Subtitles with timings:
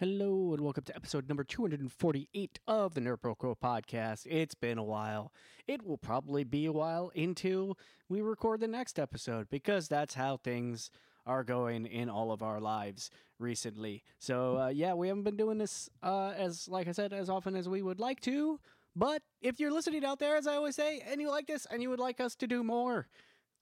[0.00, 4.26] Hello and welcome to episode number 248 of the Nerd podcast.
[4.26, 5.30] It's been a while.
[5.66, 7.76] It will probably be a while until
[8.08, 10.90] we record the next episode because that's how things
[11.26, 14.02] are going in all of our lives recently.
[14.18, 17.54] So, uh, yeah, we haven't been doing this uh, as, like I said, as often
[17.54, 18.58] as we would like to.
[18.96, 21.82] But if you're listening out there, as I always say, and you like this and
[21.82, 23.06] you would like us to do more,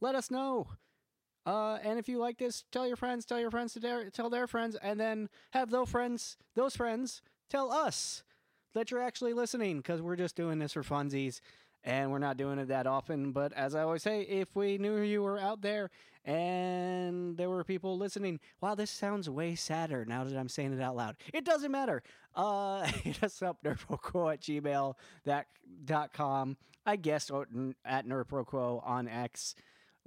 [0.00, 0.68] let us know.
[1.48, 4.28] Uh, and if you like this, tell your friends, tell your friends to their, tell
[4.28, 8.22] their friends, and then have those friends, those friends, tell us
[8.74, 11.40] that you're actually listening because we're just doing this for funsies
[11.84, 13.32] and we're not doing it that often.
[13.32, 15.88] But as I always say, if we knew you were out there
[16.22, 20.82] and there were people listening, wow, this sounds way sadder now that I'm saying it
[20.82, 21.16] out loud.
[21.32, 22.02] It doesn't matter.
[22.34, 24.96] Uh, hit us up, nerdproquo at gmail.com.
[26.84, 27.30] I guess
[27.86, 29.54] at nerdproquo on X.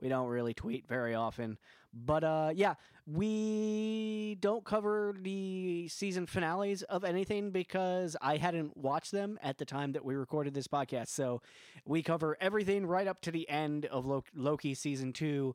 [0.01, 1.57] We don't really tweet very often.
[1.93, 9.11] But uh, yeah, we don't cover the season finales of anything because I hadn't watched
[9.11, 11.09] them at the time that we recorded this podcast.
[11.09, 11.41] So
[11.85, 15.53] we cover everything right up to the end of Loki season two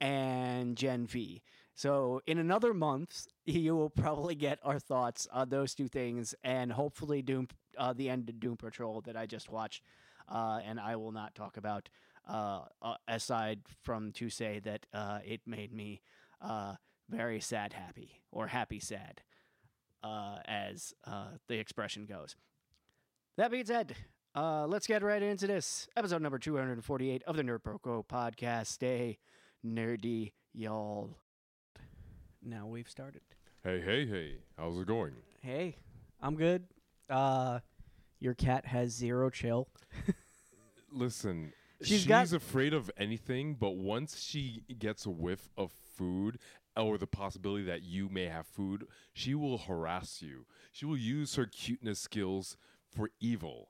[0.00, 1.42] and Gen V.
[1.74, 6.72] So in another month, you will probably get our thoughts on those two things and
[6.72, 9.82] hopefully Doom, uh, the end of Doom Patrol that I just watched.
[10.28, 11.88] Uh, and I will not talk about
[12.26, 16.02] uh, uh, aside from to say that uh, it made me
[16.40, 16.74] uh,
[17.08, 19.22] very sad happy or happy sad,
[20.02, 22.36] uh, as uh, the expression goes.
[23.36, 23.94] That being said,
[24.34, 27.60] let's get right into this episode number 248 of the Nerd
[28.08, 28.66] podcast.
[28.66, 29.18] Stay
[29.64, 31.10] nerdy, y'all.
[32.42, 33.22] Now we've started.
[33.62, 34.36] Hey, hey, hey.
[34.56, 35.12] How's it going?
[35.42, 35.76] Hey,
[36.20, 36.64] I'm good.
[37.10, 37.60] Uh,
[38.20, 39.68] your cat has zero chill.
[40.92, 46.38] Listen, she's, she's got, afraid of anything, but once she gets a whiff of food
[46.76, 50.46] or the possibility that you may have food, she will harass you.
[50.72, 52.56] She will use her cuteness skills
[52.88, 53.68] for evil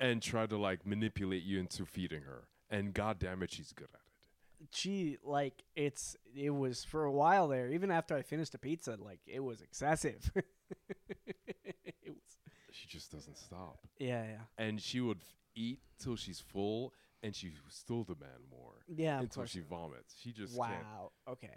[0.00, 2.48] and try to like manipulate you into feeding her.
[2.70, 4.68] And god damn it, she's good at it.
[4.70, 8.96] She like it's it was for a while there, even after I finished the pizza,
[8.98, 10.30] like it was excessive.
[10.34, 12.38] it was
[12.72, 13.78] She just doesn't stop.
[13.98, 14.40] Yeah, yeah.
[14.58, 18.74] And she would f- eat till she's full and she still demand more.
[18.88, 20.14] Yeah, until she vomits.
[20.20, 20.68] She just wow.
[20.68, 21.36] Can't.
[21.36, 21.54] Okay.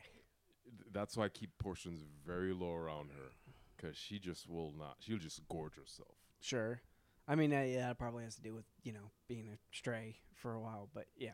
[0.92, 3.32] That's why I keep portions very low around her,
[3.76, 4.98] because she just will not.
[5.00, 6.16] She'll just gorge herself.
[6.42, 6.82] Sure.
[7.28, 10.18] I mean, uh, yeah, it probably has to do with you know being a stray
[10.36, 11.32] for a while, but yeah.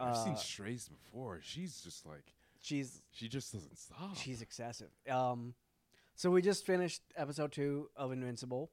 [0.00, 1.40] I've uh, seen strays before.
[1.42, 4.16] She's just like she's she just doesn't stop.
[4.16, 4.90] She's excessive.
[5.10, 5.54] Um,
[6.14, 8.70] so we just finished episode two of Invincible.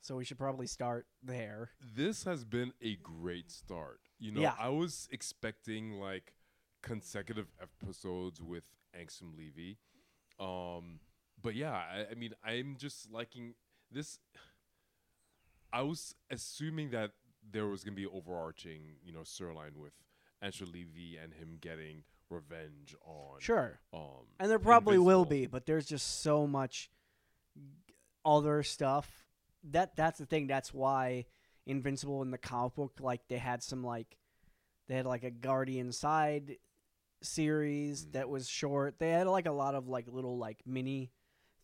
[0.00, 1.70] So we should probably start there.
[1.94, 4.00] This has been a great start.
[4.18, 4.54] You know, yeah.
[4.58, 6.34] I was expecting like
[6.82, 8.64] consecutive episodes with
[8.98, 9.78] Angstrom Levy.
[10.38, 11.00] Um,
[11.42, 13.54] but yeah, I, I mean, I'm just liking
[13.90, 14.18] this.
[15.72, 17.12] I was assuming that
[17.52, 19.92] there was gonna be overarching, you know, storyline with
[20.42, 23.40] Angstrom Levy and him getting revenge on.
[23.40, 23.80] Sure.
[23.92, 25.18] Um, and there probably Invincible.
[25.18, 26.90] will be, but there's just so much
[28.24, 29.26] other stuff
[29.64, 30.46] that that's the thing.
[30.46, 31.26] That's why
[31.66, 34.16] Invincible in the comic book, like they had some like
[34.88, 36.56] they had like a Guardian side
[37.22, 38.12] series mm.
[38.12, 38.98] that was short.
[38.98, 41.12] They had like a lot of like little like mini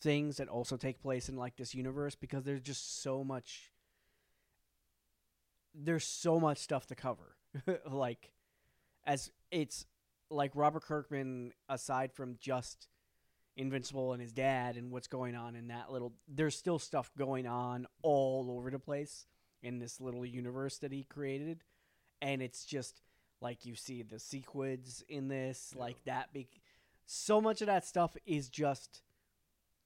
[0.01, 3.73] things that also take place in like this universe because there's just so much
[5.75, 7.37] there's so much stuff to cover.
[7.91, 8.33] like
[9.07, 9.87] as it's
[10.31, 12.89] like Robert Kirkman aside from just
[13.57, 16.13] Invincible and his dad and what's going on in that little.
[16.29, 19.27] There's still stuff going on all over the place
[19.63, 21.65] in this little universe that he created,
[22.21, 23.01] and it's just
[23.41, 25.83] like you see the sequids in this, yeah.
[25.83, 26.33] like that.
[26.33, 26.49] Be-
[27.07, 29.03] so much of that stuff is just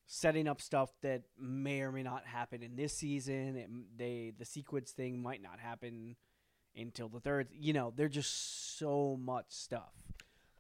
[0.06, 3.56] setting up stuff that may or may not happen in this season.
[3.56, 6.16] It, they the sequids thing might not happen
[6.76, 7.48] until the third.
[7.52, 9.92] You know, there's just so much stuff.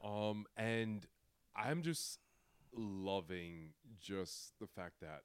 [0.02, 1.06] Um, and
[1.56, 2.18] I'm just
[2.74, 3.70] loving
[4.00, 5.22] just the fact that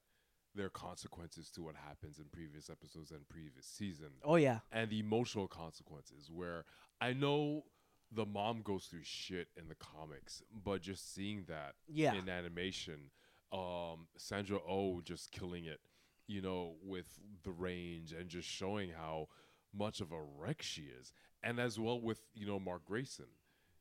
[0.56, 4.10] there are consequences to what happens in previous episodes and previous season.
[4.24, 4.60] Oh yeah.
[4.72, 6.66] And the emotional consequences where
[7.02, 7.66] I know
[8.12, 12.14] the mom goes through shit in the comics, but just seeing that yeah.
[12.14, 13.12] in animation,
[13.52, 15.82] um, Sandra O oh just killing it,
[16.28, 19.28] you know, with the range and just showing how
[19.78, 21.12] much of a wreck she is.
[21.44, 23.26] And as well with, you know, Mark Grayson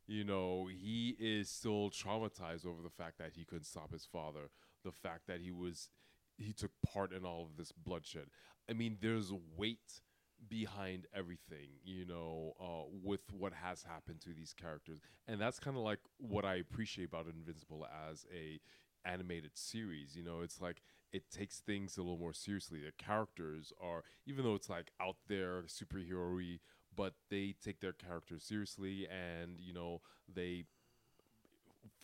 [0.06, 4.50] you know, he is still traumatized over the fact that he couldn't stop his father,
[4.84, 5.88] the fact that he was
[6.36, 8.26] he took part in all of this bloodshed.
[8.68, 10.00] I mean, there's weight
[10.48, 15.76] behind everything, you know, uh, with what has happened to these characters, and that's kind
[15.76, 18.60] of like what I appreciate about Invincible as a
[19.04, 20.16] animated series.
[20.16, 22.80] You know, it's like it takes things a little more seriously.
[22.80, 26.58] The characters are, even though it's like out there superhero-y,
[26.96, 30.00] but they take their characters seriously, and you know
[30.32, 30.64] they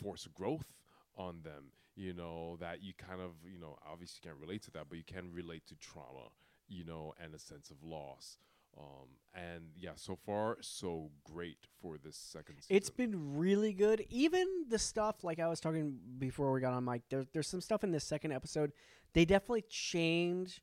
[0.01, 0.73] force growth
[1.17, 1.71] on them.
[1.95, 5.03] You know that you kind of, you know, obviously can't relate to that, but you
[5.05, 6.29] can relate to trauma,
[6.67, 8.37] you know, and a sense of loss.
[8.77, 12.75] Um, and yeah, so far so great for this second season.
[12.75, 14.05] It's been really good.
[14.09, 17.01] Even the stuff like I was talking before we got on mic.
[17.09, 18.71] There, there's some stuff in this second episode.
[19.13, 20.61] They definitely change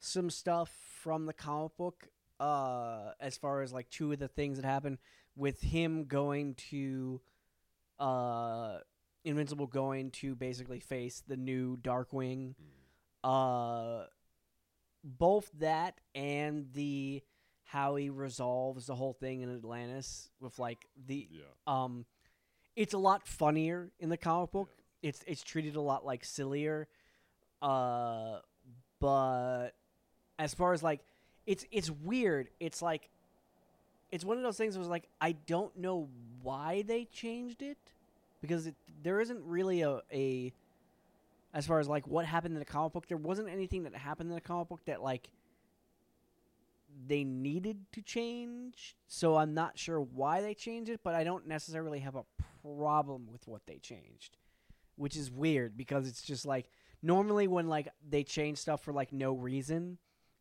[0.00, 0.70] some stuff
[1.00, 2.08] from the comic book.
[2.40, 4.98] Uh, as far as like two of the things that happen
[5.36, 7.20] with him going to,
[7.98, 8.78] uh,
[9.24, 12.54] Invincible going to basically face the new Darkwing.
[13.22, 14.04] Uh,
[15.04, 17.22] both that and the
[17.64, 22.06] how he resolves the whole thing in Atlantis with like the yeah, um
[22.76, 24.70] it's a lot funnier in the comic book.
[25.02, 26.88] It's it's treated a lot like sillier.
[27.60, 28.38] Uh
[29.00, 29.70] but
[30.38, 31.00] as far as like
[31.46, 32.48] it's it's weird.
[32.60, 33.08] It's like
[34.10, 36.08] it's one of those things that was like I don't know
[36.42, 37.78] why they changed it
[38.40, 40.52] because it, there isn't really a, a
[41.54, 44.28] as far as like what happened in the comic book there wasn't anything that happened
[44.28, 45.30] in the comic book that like
[47.06, 51.46] they needed to change so i'm not sure why they changed it but i don't
[51.46, 52.24] necessarily have a
[52.62, 54.36] problem with what they changed
[54.96, 56.68] which is weird because it's just like
[57.02, 59.98] normally when like they change stuff for like no reason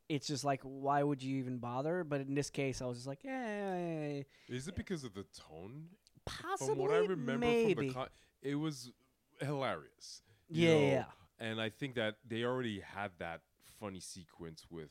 [0.09, 3.07] it's just like why would you even bother but in this case i was just
[3.07, 5.85] like yeah is it because of the tone?
[6.25, 8.07] possibly from what I remember maybe from the con-
[8.41, 8.91] it was
[9.39, 10.21] hilarious.
[10.49, 10.79] you yeah, know?
[10.79, 11.05] yeah.
[11.39, 13.41] And I think that they already had that
[13.79, 14.89] funny sequence with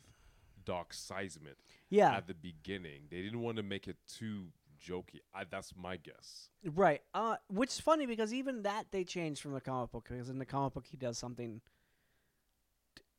[0.65, 1.57] Doc Seismic
[1.91, 3.03] yeah at the beginning.
[3.11, 4.47] They didn't want to make it too
[4.85, 5.21] jokey.
[5.35, 6.49] I, that's my guess.
[6.65, 7.03] Right.
[7.15, 10.39] Uh, which is funny because even that they changed from the comic book because in
[10.39, 11.61] the comic book he does something.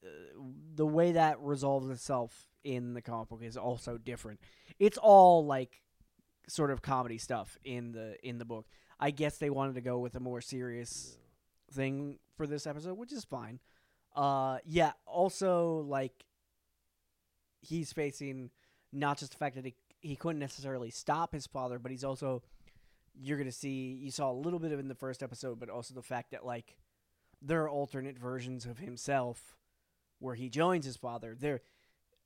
[0.03, 0.41] Uh,
[0.75, 4.39] the way that resolves itself in the comic book is also different.
[4.79, 5.81] It's all like
[6.47, 8.65] sort of comedy stuff in the in the book.
[8.99, 11.17] I guess they wanted to go with a more serious
[11.71, 13.59] thing for this episode, which is fine.
[14.15, 14.91] Uh, yeah.
[15.05, 16.25] Also, like
[17.61, 18.49] he's facing
[18.91, 22.43] not just the fact that he he couldn't necessarily stop his father, but he's also
[23.15, 25.69] you're gonna see you saw a little bit of it in the first episode, but
[25.69, 26.77] also the fact that like
[27.41, 29.57] there are alternate versions of himself
[30.23, 31.35] where he joins his father.
[31.37, 31.61] There,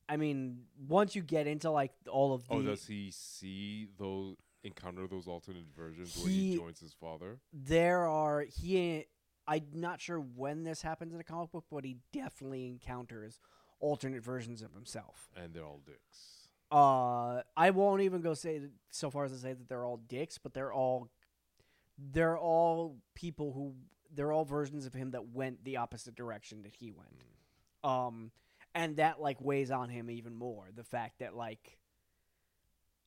[0.07, 4.35] I mean, once you get into like all of the Oh, does he see those
[4.63, 7.39] encounter those alternate versions where he He- joins his father?
[7.53, 9.05] there are he
[9.47, 13.39] i'm not sure when this happens in the comic book but he definitely encounters
[13.79, 16.50] alternate versions of himself And they're all dicks.
[16.69, 20.38] uh i won't even go say so far as to say that they're all dicks
[20.38, 21.07] but they're all
[21.97, 23.73] they're all people who
[24.13, 27.09] they're all versions of him that went the opposite direction that he went
[27.83, 28.31] um
[28.75, 31.77] and that like weighs on him even more the fact that like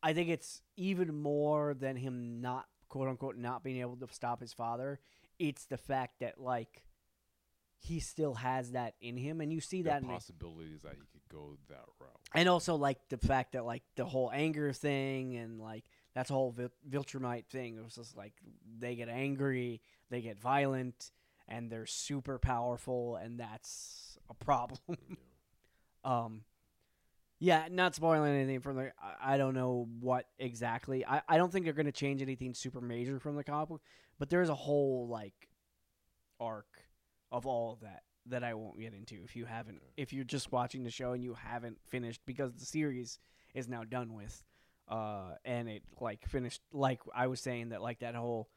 [0.02, 4.40] i think it's even more than him not quote unquote not being able to stop
[4.40, 4.98] his father
[5.38, 6.82] it's the fact that like
[7.82, 10.98] he still has that in him and you see There that the- possibilities that he
[11.12, 12.10] could go that route.
[12.34, 15.84] and also like the fact that like the whole anger thing and like
[16.14, 17.76] that's the whole Vil- Viltrumite thing.
[17.78, 18.32] It was just like
[18.80, 19.80] they get angry,
[20.10, 21.12] they get violent,
[21.46, 24.78] and they're super powerful, and that's a problem.
[26.04, 26.42] um,
[27.38, 28.92] yeah, not spoiling anything from the.
[29.00, 31.04] I, I don't know what exactly.
[31.06, 33.82] I, I don't think they're going to change anything super major from the comic book,
[34.18, 35.48] but there's a whole like
[36.38, 36.66] arc
[37.32, 40.52] of all of that that I won't get into if you haven't if you're just
[40.52, 43.18] watching the show and you haven't finished because the series
[43.54, 44.42] is now done with
[44.88, 48.48] uh and it like finished like I was saying that like that whole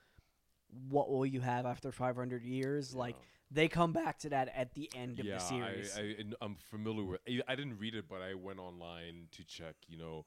[0.90, 3.26] what will you have after 500 years like Yeah.
[3.54, 6.56] They come back to that at the end of yeah, the series I, I, I'm
[6.56, 7.22] familiar with.
[7.28, 9.76] I, I didn't read it, but I went online to check.
[9.88, 10.26] You know,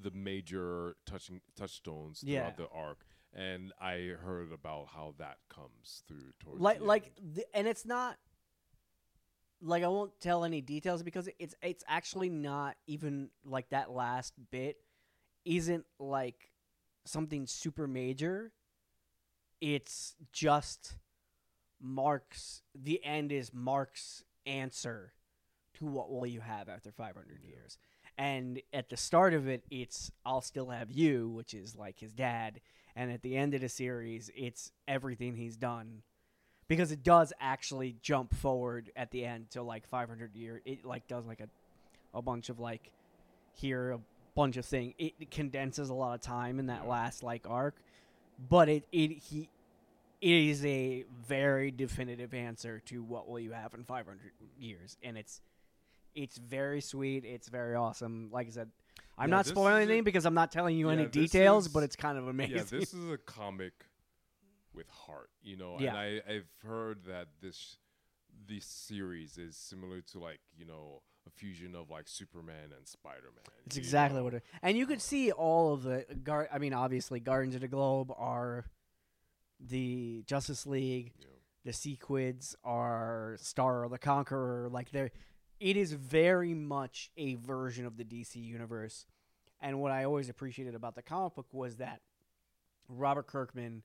[0.00, 2.64] the major touching touchstones throughout Yeah.
[2.64, 7.34] the arc, and I heard about how that comes through towards like the like end.
[7.34, 8.18] the, and it's not
[9.60, 14.34] like I won't tell any details because it's it's actually not even like that last
[14.50, 14.76] bit
[15.44, 16.50] isn't like
[17.04, 18.52] something super major.
[19.60, 20.96] It's just
[21.80, 25.12] Mark's the end is Mark's answer
[25.74, 27.48] to what will you have after 500 Yeah.
[27.50, 27.78] years.
[28.16, 32.12] And at the start of it, it's I'll still have you, which is like his
[32.12, 32.60] dad.
[32.94, 36.02] And at the end of the series, it's everything he's done
[36.68, 41.06] because it does actually jump forward at the end to like 500 year it like
[41.08, 41.48] does like a
[42.16, 42.90] a bunch of like
[43.52, 44.00] here a
[44.34, 46.88] bunch of thing it condenses a lot of time in that Yeah.
[46.90, 47.74] last like arc
[48.48, 49.48] but it it he
[50.24, 55.18] it is a very definitive answer to what will you have in 500 years, and
[55.18, 55.42] it's
[56.14, 57.24] it's very sweet.
[57.26, 58.30] It's very awesome.
[58.32, 58.70] Like I said,
[59.18, 61.30] I'm Yeah, not spoiling is a- anything because I'm not telling you any Yeah, this
[61.32, 62.56] details, but it's kind of amazing.
[62.56, 63.74] Yeah, this is a comic
[64.72, 65.76] with heart, you know.
[65.78, 65.90] Yeah.
[65.90, 67.76] And I, I've heard that this
[68.46, 73.30] this series is similar to like you know a fusion of like Superman and Spider
[73.34, 73.44] Man.
[73.66, 74.42] It's exactly what it.
[74.62, 76.48] And you could see all of the gar.
[76.50, 78.64] I mean, obviously, Guardians of the Globe are
[79.60, 81.12] the Justice League.
[81.20, 81.26] Know,
[81.64, 84.68] The Sequids are Starro the Conqueror.
[84.68, 85.10] Like they're,
[85.60, 89.06] it is very much a version of the DC universe.
[89.60, 92.00] And what I always appreciated about the comic book was that
[92.88, 93.82] Robert Kirkman,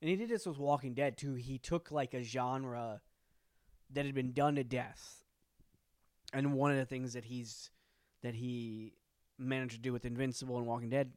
[0.00, 1.34] and he did this with Walking Dead too.
[1.34, 3.00] He took like a genre
[3.92, 5.24] that had been done to death,
[6.32, 7.70] and one of the things that he's
[8.22, 8.94] that he
[9.38, 11.12] managed to do with Invincible and Walking Dead,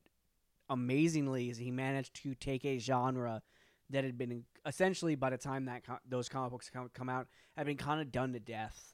[0.70, 3.42] amazingly, is he managed to take a genre
[3.90, 7.28] that had been essentially by the time that co- those comic books come, come out
[7.56, 8.94] had been kind of done to death,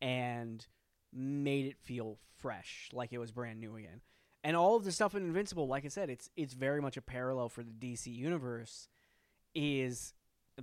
[0.00, 0.66] and
[1.12, 4.00] made it feel fresh, like it was brand new again.
[4.44, 7.02] And all of the stuff in Invincible, like I said, it's it's very much a
[7.02, 8.88] parallel for the DC universe.
[9.54, 10.14] Is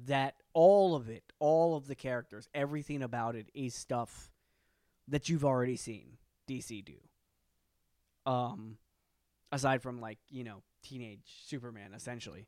[0.05, 4.31] that all of it, all of the characters, everything about it is stuff
[5.07, 6.17] that you've already seen
[6.49, 6.95] DC do.
[8.25, 8.77] Um,
[9.51, 12.47] aside from like you know teenage Superman, essentially,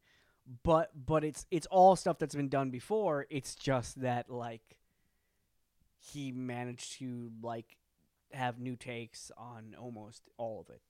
[0.64, 3.26] but but it's it's all stuff that's been done before.
[3.30, 4.78] It's just that like
[6.00, 7.78] he managed to like
[8.32, 10.82] have new takes on almost all of it.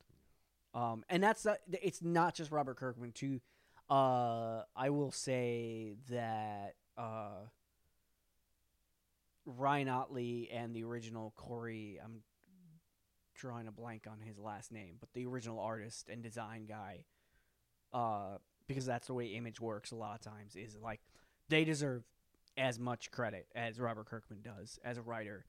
[0.74, 3.42] Um, and that's uh, it's not just Robert Kirkman too.
[3.90, 7.48] Uh, I will say that uh,
[9.46, 12.22] Ryan Ottley and the original Corey, I'm
[13.34, 17.06] drawing a blank on his last name, but the original artist and design guy,
[17.94, 21.02] uh, because that's the way Image works a lot of times, is like
[21.50, 22.04] they deserve
[22.58, 25.46] as much credit as Robert Kirkman does as a writer,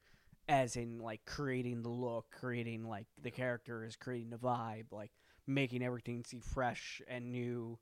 [0.49, 5.11] as in like creating the look, creating like the characters, creating the vibe, like
[5.47, 7.79] making everything seem fresh and new,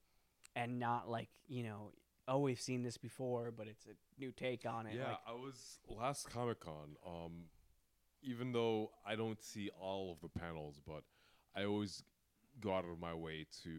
[0.54, 1.92] and not like you know,
[2.28, 4.94] oh we've seen this before, but it's a new take on it.
[4.94, 6.96] Yeah, like, I was last Comic Con.
[7.06, 7.32] Um,
[8.22, 11.04] even though I don't see all of the panels, but
[11.54, 12.02] I always
[12.60, 13.70] go out of my way to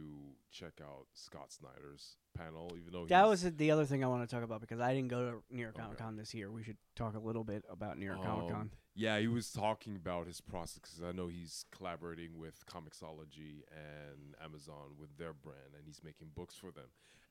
[0.52, 2.72] check out Scott Snyder's panel.
[2.78, 5.10] Even though That was the other thing I want to talk about because I didn't
[5.10, 5.84] go to New York Okay.
[5.84, 6.52] Comic Con this year.
[6.52, 8.62] We should talk a little bit about New York Comic Con.
[8.62, 13.64] Um, Yeah, he was talking about his process because I know he's collaborating with Comixology
[13.72, 16.90] and Amazon with their brand, and he's making books for them.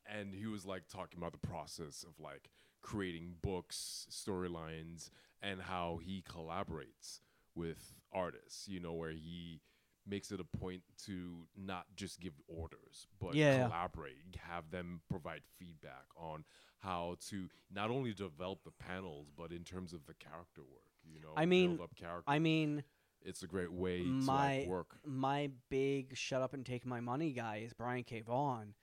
[0.08, 2.50] And he was like talking about the process of like
[2.82, 5.10] creating books, storylines,
[5.42, 7.20] and how he collaborates
[7.54, 8.68] with artists.
[8.68, 9.60] You know, where he
[10.06, 13.64] makes it a point to not just give orders, but Yeah.
[13.66, 16.44] collaborate, have them provide feedback on
[16.78, 20.82] how to not only develop the panels, but in terms of the character work.
[21.04, 22.28] You know, I mean- build up character.
[22.30, 22.84] I mean,
[23.22, 24.98] it's a great way to my like, work.
[25.04, 28.20] my big shut up and take my money guy is Brian K.
[28.20, 28.74] Vaughan,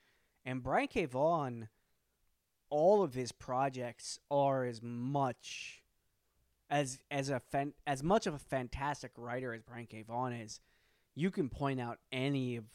[0.45, 1.05] and Brian K.
[1.05, 1.69] Vaughan,
[2.69, 5.83] all of his projects are as much
[6.69, 10.01] as as a fan, as much of a fantastic writer as Brian K.
[10.01, 10.59] Vaughan is.
[11.15, 12.65] You can point out any of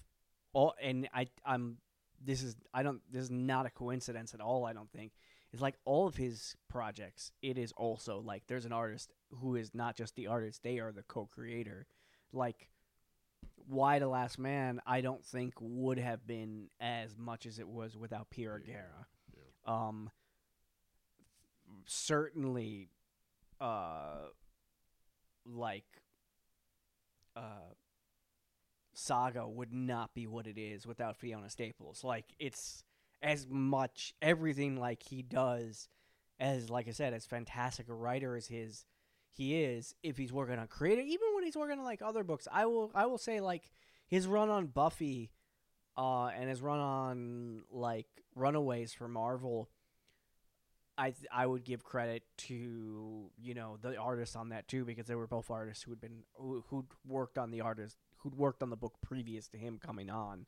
[0.52, 1.78] all, and I I'm
[2.24, 4.64] this is I don't this is not a coincidence at all.
[4.64, 5.12] I don't think
[5.52, 7.32] it's like all of his projects.
[7.42, 10.92] It is also like there's an artist who is not just the artist; they are
[10.92, 11.86] the co-creator.
[12.32, 12.68] Like
[13.68, 17.96] Y: the last man i don't think would have been as much as it was
[17.96, 19.06] without Pia Yeah, Guerra.
[19.36, 19.86] yeah.
[19.86, 20.10] um
[21.86, 22.90] certainly
[23.60, 24.28] uh
[25.44, 25.84] like
[27.36, 27.72] uh
[28.98, 32.02] saga would not be what it is without fiona staples.
[32.02, 32.82] Like it's
[33.22, 35.88] as much everything like he does
[36.38, 38.84] as like i said as fantastic a writer as his
[39.32, 42.46] he is if he's working on creative even when he's working on like other books.
[42.50, 43.70] I will i will say like
[44.06, 45.30] his run on buffy
[45.96, 49.68] uh and his run on like runaways for marvel
[50.96, 55.16] i i would give credit to you know the artists on that too because they
[55.16, 57.96] were both artists who had been who, who'd worked on the artist
[58.28, 60.46] who'd worked on the book previous to him coming on.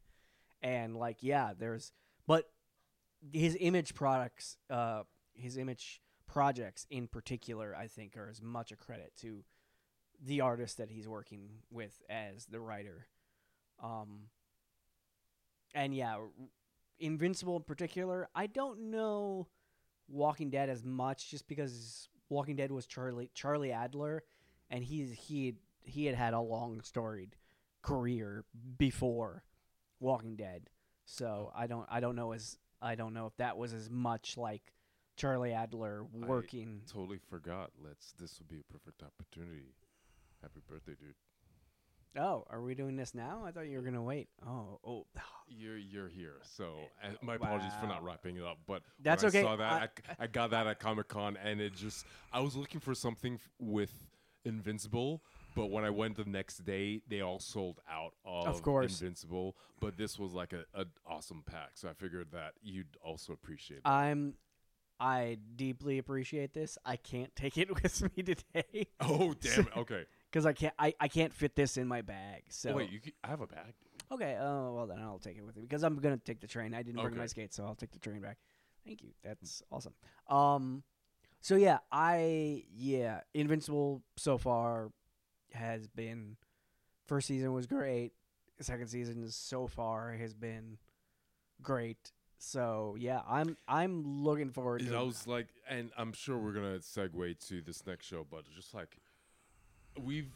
[0.63, 1.93] And like yeah there's
[2.27, 2.51] but
[3.33, 5.03] his image products uh
[5.35, 9.43] his image projects in particular i think are as much a credit to
[10.23, 13.07] the artist that he's working with as the writer.
[13.83, 14.27] Um
[15.75, 16.17] and yeah
[16.99, 19.49] invincible in particular i don't know
[20.09, 24.21] walking dead as much just because walking dead was charlie charlie Adlard
[24.69, 27.37] and he's he he had had a long storied
[27.83, 28.45] career
[28.79, 29.43] before
[30.01, 30.69] walking dead
[31.05, 34.39] so i don't i don't know as I don't know if that was as much
[34.39, 34.73] like
[35.19, 36.81] Charlie Adlard I- working.
[36.91, 37.73] Totally forgot.
[37.79, 38.13] Let's.
[38.19, 39.75] This would be a perfect opportunity.
[40.41, 41.15] Happy birthday, dude.
[42.23, 43.43] oh, are we doing this now?
[43.45, 44.29] I thought you were gonna wait.
[44.49, 45.07] Oh, oh,
[45.47, 46.73] You're you're here, so
[47.03, 48.57] eh, and my apologies for not wrapping it up.
[48.67, 49.41] But That's okay.
[49.41, 49.73] I saw that.
[50.09, 52.95] I- I, I got that at Comic Con, and it just I was looking for
[52.95, 53.93] something f- with
[54.47, 55.23] Invincible,
[55.55, 59.01] but when I went the next day, they all sold out of, course.
[59.01, 59.57] Invincible.
[59.81, 63.79] But this was like a an awesome pack, so I figured that you'd also appreciate.
[63.79, 63.89] it.
[63.89, 64.35] I'm.
[65.03, 66.77] I deeply appreciate this.
[66.85, 69.61] I can't take it with me today oh damn!
[69.61, 69.77] it.
[69.77, 70.05] Okay.
[70.31, 70.75] because I can't.
[70.79, 72.43] I, I can't fit this in my bag.
[72.51, 73.73] So Oh, wait, you c I have a bag.
[74.13, 74.37] Okay.
[74.39, 76.75] Oh well, then I'll take it with me because I'm gonna take the train.
[76.75, 77.29] I didn't bring my Okay.
[77.29, 78.37] skates, so I'll take the train back.
[78.85, 79.11] Thank you.
[79.25, 79.95] That's awesome.
[80.29, 80.83] Um,
[81.41, 84.91] so yeah, I yeah, Invincible so far
[85.55, 86.37] has been
[87.07, 88.13] first season was great.
[88.61, 90.79] Second season so far has been
[91.63, 92.13] great.
[92.39, 94.97] So yeah, I'm I'm looking forward to.
[94.97, 98.75] I was like, and I'm sure we're gonna segue to this next show, but just
[98.75, 98.97] like
[99.99, 100.31] we've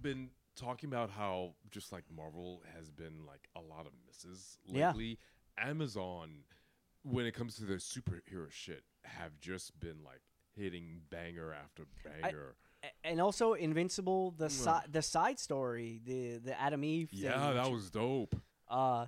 [0.00, 4.88] been talking about how just like Marvel has been like a lot of misses Yeah.
[4.88, 5.18] lately.
[5.56, 6.44] Amazon,
[7.02, 10.20] when it comes to their superhero shit, have just been like
[10.56, 12.50] hitting banger after banger.
[12.50, 12.67] A-
[13.04, 14.50] and also Invincible, the Ugh.
[14.50, 17.10] side the side story, the the Adam Eve.
[17.10, 18.34] thing, yeah, that was dope.
[18.68, 19.06] Uh,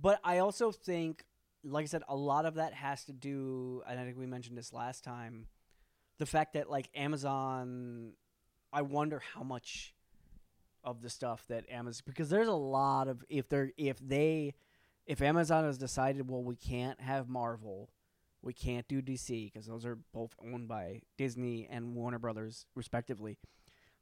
[0.00, 1.24] but I also think,
[1.64, 4.56] like I said, a lot of that has to do, and I think we mentioned
[4.58, 5.46] this last time,
[6.18, 8.12] the fact that like Amazon,
[8.72, 9.94] I wonder how much
[10.84, 14.54] of the stuff that Amazon because there's a lot of if they're if they
[15.06, 17.90] if Amazon has decided well we can't have Marvel,
[18.42, 23.38] we can't do DC because those are both owned by Disney and Warner Brothers respectively.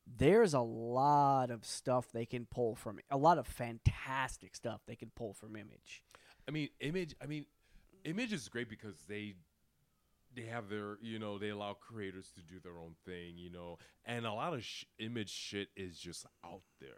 [0.07, 4.97] There's a lot of stuff they can pull from a lot of fantastic stuff they
[4.97, 6.03] can pull from Image.
[6.49, 7.15] I mean, Image.
[7.23, 7.45] I mean,
[8.05, 9.35] Image is great because they
[10.35, 13.77] they have their you know they allow creators to do their own thing, you know,
[14.07, 16.89] and a lot of sh- Image shit is just out there.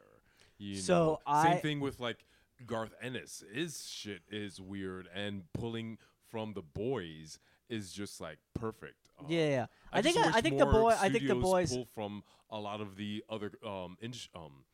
[0.58, 1.18] You So know?
[1.26, 2.24] I- same thing with like
[2.66, 3.42] Garth Ennis.
[3.52, 5.98] His shit is weird, and pulling
[6.30, 7.38] from the boys
[7.68, 9.10] is just like perfect.
[9.18, 9.66] Um, yeah, yeah.
[9.92, 12.80] I, think I, I think the boy I think the boys pull from a lot
[12.80, 14.64] of the other um ins- um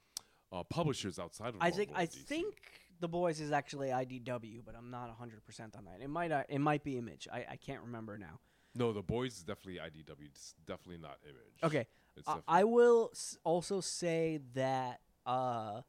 [0.52, 2.14] uh, publishers outside of I think I DC.
[2.14, 2.54] think
[3.00, 5.98] the boys is actually IDW, but I'm not 100% on that.
[6.00, 7.28] It might uh, it might be Image.
[7.32, 8.40] I, I can't remember now.
[8.74, 10.26] No, the boys is definitely IDW.
[10.26, 11.62] It's definitely not Image.
[11.64, 11.86] Okay.
[12.26, 15.82] I, I will s- also say that uh,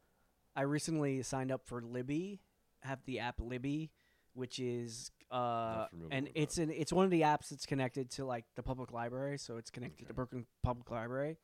[0.56, 2.40] I recently signed up for Libby.
[2.82, 3.90] Have the app Libby,
[4.38, 8.44] which is uh, and it's an it's one of the apps that's connected to like
[8.54, 9.36] the public library.
[9.36, 10.14] So it's connected to Okay.
[10.14, 11.36] Brooklyn Public Library,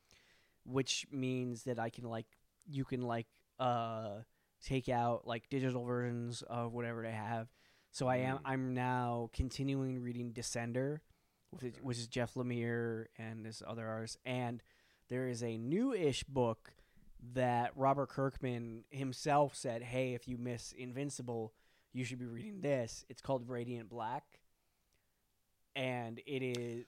[0.64, 2.26] which means that I can like
[2.66, 3.26] you can like
[3.59, 4.20] uh
[4.64, 7.48] take out like digital versions of whatever they have.
[7.90, 8.40] So I am Mm.
[8.46, 11.00] I'm now continuing reading Descender,
[11.50, 14.62] which is, which is Jeff Lemire and this other artist, and
[15.11, 16.72] there is a new-ish book
[17.35, 21.52] that Robert Kirkman himself said, "Hey, if you miss Invincible,
[21.94, 24.24] you should be reading this." It's called Radiant Black,
[25.76, 26.85] and it is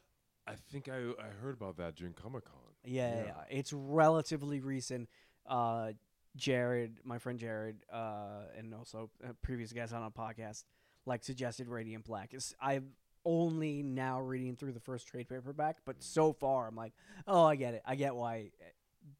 [0.47, 2.55] I think I I heard about that during Comic Con.
[2.85, 3.35] yeah, yeah, Yeah.
[3.51, 5.09] it's relatively recent.
[5.47, 5.93] Uh,
[6.37, 10.65] Jared, my friend Jared, uh, and also a previous guest on a podcast,
[11.07, 12.35] like suggested Radiant Black.
[12.35, 12.91] It's I'm
[13.25, 16.93] only now reading through the first trade paperback, but so far I'm like,
[17.27, 17.83] oh, I get it.
[17.87, 18.65] I get why uh,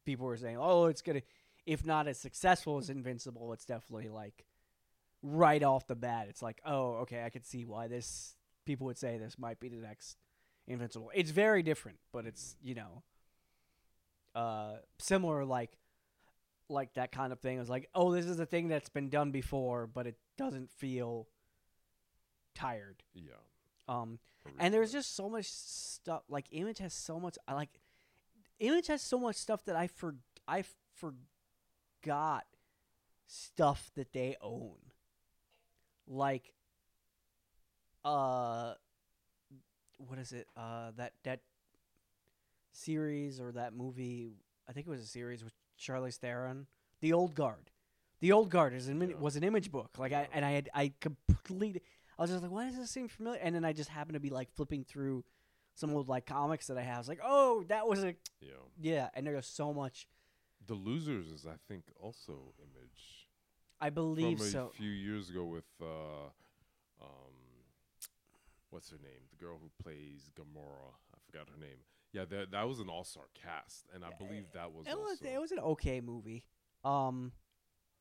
[0.05, 1.23] people were saying, oh, it's gonna,
[1.65, 4.45] if not as successful as Invincible, it's definitely like
[5.21, 6.27] right off the bat.
[6.29, 8.35] It's like, oh, okay, I could see why this.
[8.65, 10.17] People would say this might be the next
[10.67, 11.09] Invincible.
[11.15, 13.03] It's very different, but it's you know,
[14.35, 15.77] uh, similar like
[16.69, 17.59] like that kind of thing.
[17.59, 21.27] It's like, oh, this is a thing that's been done before, but it doesn't feel
[22.53, 23.01] tired.
[23.13, 23.31] Yeah.
[23.87, 24.19] Um,
[24.59, 26.23] and there's just so much stuff.
[26.29, 27.37] Like Image has so much.
[27.47, 27.69] I like
[28.59, 30.15] Image has so much stuff that I for
[30.47, 32.45] I forgot
[33.27, 34.75] stuff that they own.
[36.07, 36.53] Like,
[38.05, 38.73] uh,
[39.97, 40.47] what is it?
[40.55, 41.41] Uh, that that
[42.71, 44.37] series or that movie?
[44.67, 46.67] I think it was a series with Charlize Theron.
[47.01, 47.71] The Old Guard.
[48.19, 49.15] The Old Guard is an, Yeah.
[49.17, 49.91] was an image book.
[49.97, 51.81] Like I and I had I completely
[52.17, 53.39] I was just like, why does this seem familiar?
[53.41, 55.23] And then I just happened to be like flipping through
[55.75, 56.95] some old like comics that I have.
[56.95, 58.53] I was like, oh, that was a yeah.
[58.79, 59.09] yeah.
[59.13, 60.07] And there's so much.
[60.65, 63.26] The losers is I think also Image
[63.79, 64.71] I believe from a so.
[64.75, 66.29] few years ago with uh
[67.01, 67.33] um
[68.69, 69.21] what's her name?
[69.31, 70.93] The girl who plays Gamora.
[71.13, 71.79] I forgot her name.
[72.13, 75.19] Yeah, that that was an all star cast, and I believe that was It was
[75.21, 76.45] also it was an okay movie.
[76.83, 77.31] Um,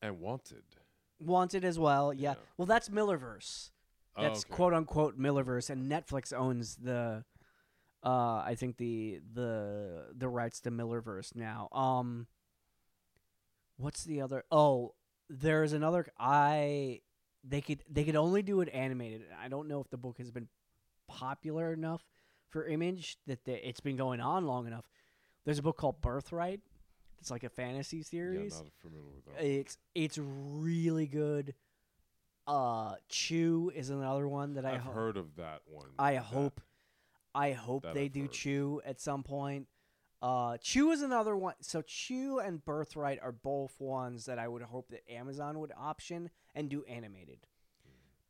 [0.02, 0.64] and Wanted.
[1.18, 2.12] Wanted as well.
[2.12, 2.30] Yeah.
[2.30, 2.34] Yeah.
[2.56, 3.70] Well, that's Millerverse.
[4.16, 4.54] Oh, that's okay.
[4.54, 7.24] quote unquote Millerverse, and Netflix owns the,
[8.02, 8.08] uh,
[8.44, 11.68] I think the the the rights to Millerverse now.
[11.72, 12.26] Um,
[13.76, 14.44] what's the other?
[14.50, 14.94] Oh,
[15.28, 16.06] there's another.
[16.18, 17.00] I
[17.44, 19.22] they could they could only do it animated.
[19.42, 20.48] I don't know if the book has been
[21.08, 22.02] popular enough
[22.48, 24.88] for Image that the, it's been going on long enough.
[25.44, 26.60] There's a book called Birthright.
[27.20, 28.52] It's like a fantasy series.
[28.52, 29.44] Yeah, not familiar with that.
[29.44, 31.54] It's it's really good.
[32.46, 35.88] Uh, Chew is another one that I I've ho- heard of that one.
[35.98, 36.60] I that- hope
[37.34, 38.32] I hope they I've do heard.
[38.32, 39.66] Chew at some point.
[40.22, 41.54] Uh, Chew is another one.
[41.60, 46.30] So Chew and Birthright are both ones that I would hope that Amazon would option
[46.54, 47.40] and do animated.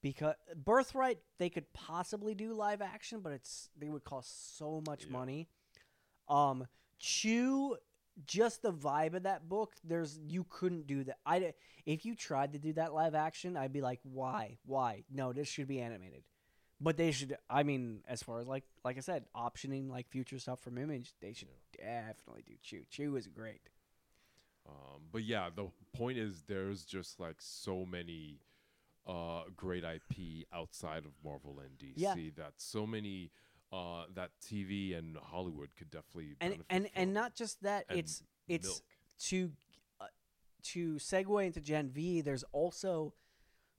[0.03, 5.05] Because Birthright they could possibly do live action, but it's they would cost so much
[5.07, 5.12] Yeah.
[5.12, 5.49] money.
[6.29, 6.66] Um,
[6.99, 7.77] Chew,
[8.27, 9.75] just the vibe of that book.
[9.85, 11.18] There's you couldn't do that.
[11.25, 11.55] I
[11.87, 15.05] if you tried to do that live action, I'd be like, why, why?
[15.11, 16.25] No, this should be animated.
[16.80, 17.36] But they should.
[17.48, 21.14] I mean, as far as like like I said, optioning like future stuff from Image,
[21.20, 22.82] they should definitely do Chew.
[22.90, 23.62] Chew is great.
[24.68, 28.40] Um, but yeah, the point is there's just like so many
[29.06, 32.14] uh, great IP outside of Marvel and DC Yeah.
[32.36, 33.30] that so many
[33.72, 38.22] uh, that TV and Hollywood could definitely And benefit and and not just that, it's
[38.48, 38.82] it's milk.
[39.20, 39.52] to
[40.00, 40.06] uh,
[40.64, 42.20] to segue into Gen V.
[42.20, 43.14] There's also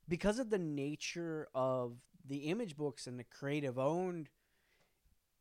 [0.08, 4.30] because of the nature of the image books and the creative owned.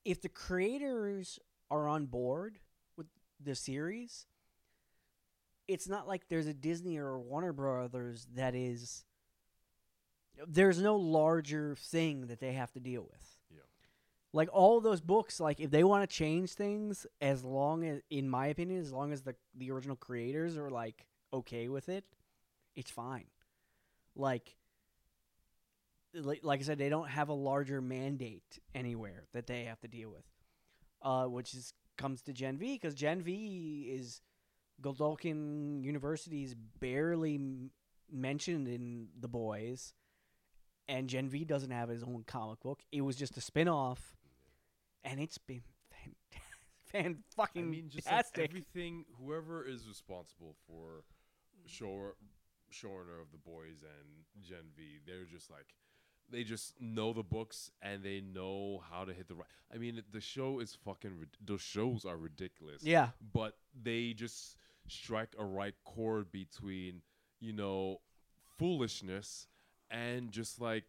[0.05, 1.38] If the creators
[1.70, 2.59] are on board
[2.96, 3.07] with
[3.42, 4.27] the series,
[5.66, 9.05] it's not like there's a Disney or a Warner Brothers that is.
[10.46, 13.61] There's no larger thing that they have to deal with Yeah.
[14.35, 18.29] like all those books like if they want to change things as long as in
[18.29, 22.05] my opinion as long as the the original creators are like okay with it
[22.75, 23.25] it's fine
[24.14, 24.57] like
[26.23, 29.89] like, like i said they don't have a larger mandate anywhere that they have to
[29.89, 30.25] deal with
[31.03, 34.21] uh which is comes to gen v because gen v is
[34.83, 37.71] Godolkin University is barely m-
[38.11, 39.95] mentioned in the boys
[40.89, 42.83] and Gen V doesn't have his own comic book.
[42.93, 44.17] It was just a spin-off
[45.05, 46.43] and it's been fantastic.
[46.93, 49.05] Fan fucking I mean, just like everything.
[49.21, 51.05] Whoever is responsible for
[51.67, 52.13] show
[52.73, 55.75] showrunner of the boys and Gen V, they're just like
[56.31, 59.47] they just know the books and they know how to hit the right.
[59.75, 61.27] I mean, the show is fucking.
[61.45, 62.83] Those shows are ridiculous.
[62.83, 63.11] yeah.
[63.33, 64.57] but they just
[64.89, 67.03] strike a right chord between
[67.41, 68.01] you know
[68.59, 69.47] foolishness
[69.91, 70.85] and just like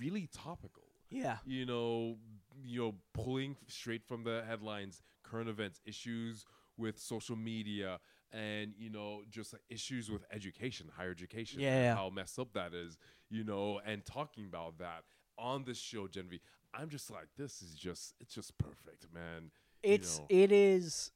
[0.00, 1.36] really topical Yeah.
[1.46, 2.16] you know
[2.64, 6.44] you know pulling straight from the headlines current events issues
[6.76, 7.98] with social media
[8.32, 11.94] and you know just like issues with education higher education Yeah, yeah.
[11.94, 12.98] how messed up that is
[13.30, 15.02] you know and talking about that
[15.38, 16.40] on this show Gen V
[16.74, 19.50] I'm just like this is just it's just perfect man
[19.82, 20.26] You It's know.
[20.28, 21.10] it is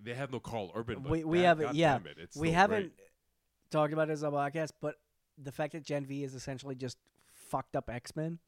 [0.00, 3.08] they have no Karl Urban but We- we haven't- God yeah, it, we haven't great.
[3.70, 4.96] talked about it as a podcast, but
[5.36, 6.98] the fact that Gen V is essentially just
[7.34, 8.38] fucked up X Men.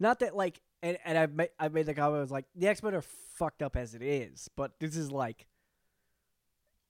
[0.00, 2.66] Not that like, and, and I've made, I've made the comment I was like the
[2.68, 5.46] X Men are fucked up as it is, but this is like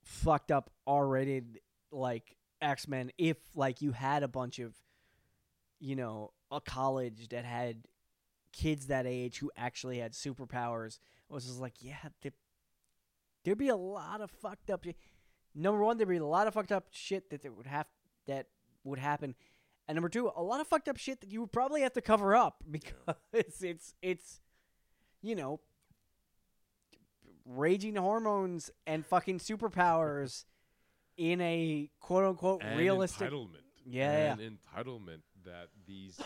[0.02, 3.11] fucked up R-rated like X Men.
[3.18, 4.74] If like you had a bunch of,
[5.80, 7.84] you know, a college that had
[8.52, 12.32] kids that age who actually had superpowers, was just like yeah, there,
[13.44, 14.84] there'd be a lot of fucked up.
[14.84, 14.96] shit.
[15.54, 17.87] Number one, there'd be a lot of fucked up shit that would have
[18.26, 18.46] that
[18.84, 19.34] would happen,
[19.88, 22.00] and number two, a lot of fucked up shit that you would probably have to
[22.00, 23.16] cover up because
[23.62, 24.40] it's it's
[25.22, 25.60] you know
[27.44, 30.44] raging hormones and fucking superpowers
[31.16, 33.30] in a quote unquote and realistic.
[33.30, 36.20] entitlement Yeah, and entitlement that these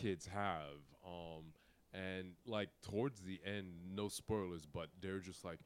[0.00, 1.52] kids have um
[1.92, 5.58] and like towards the end no spoilers but they're just like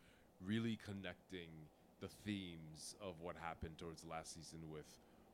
[0.45, 1.69] really connecting
[2.01, 4.87] the themes of what happened towards last season with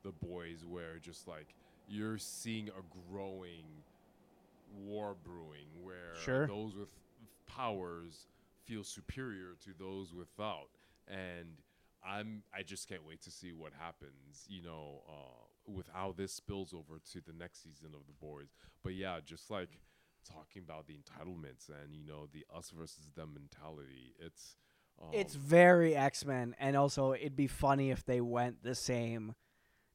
[0.04, 1.54] the boys where just like
[1.86, 3.84] you're seeing a growing
[4.70, 6.46] war brewing where Sure.
[6.46, 6.90] those with
[7.46, 8.26] powers
[8.64, 10.68] feel superior to those without
[11.08, 11.58] and
[12.06, 16.32] i'm i just can't wait to see what happens you know uh with how this
[16.32, 18.48] spills over to the next season of the boys
[18.82, 19.78] but yeah just like
[20.28, 24.56] talking about the entitlements and you know the us versus them mentality it's
[25.00, 29.34] um, It's very X Men, and also it'd be funny if they went the same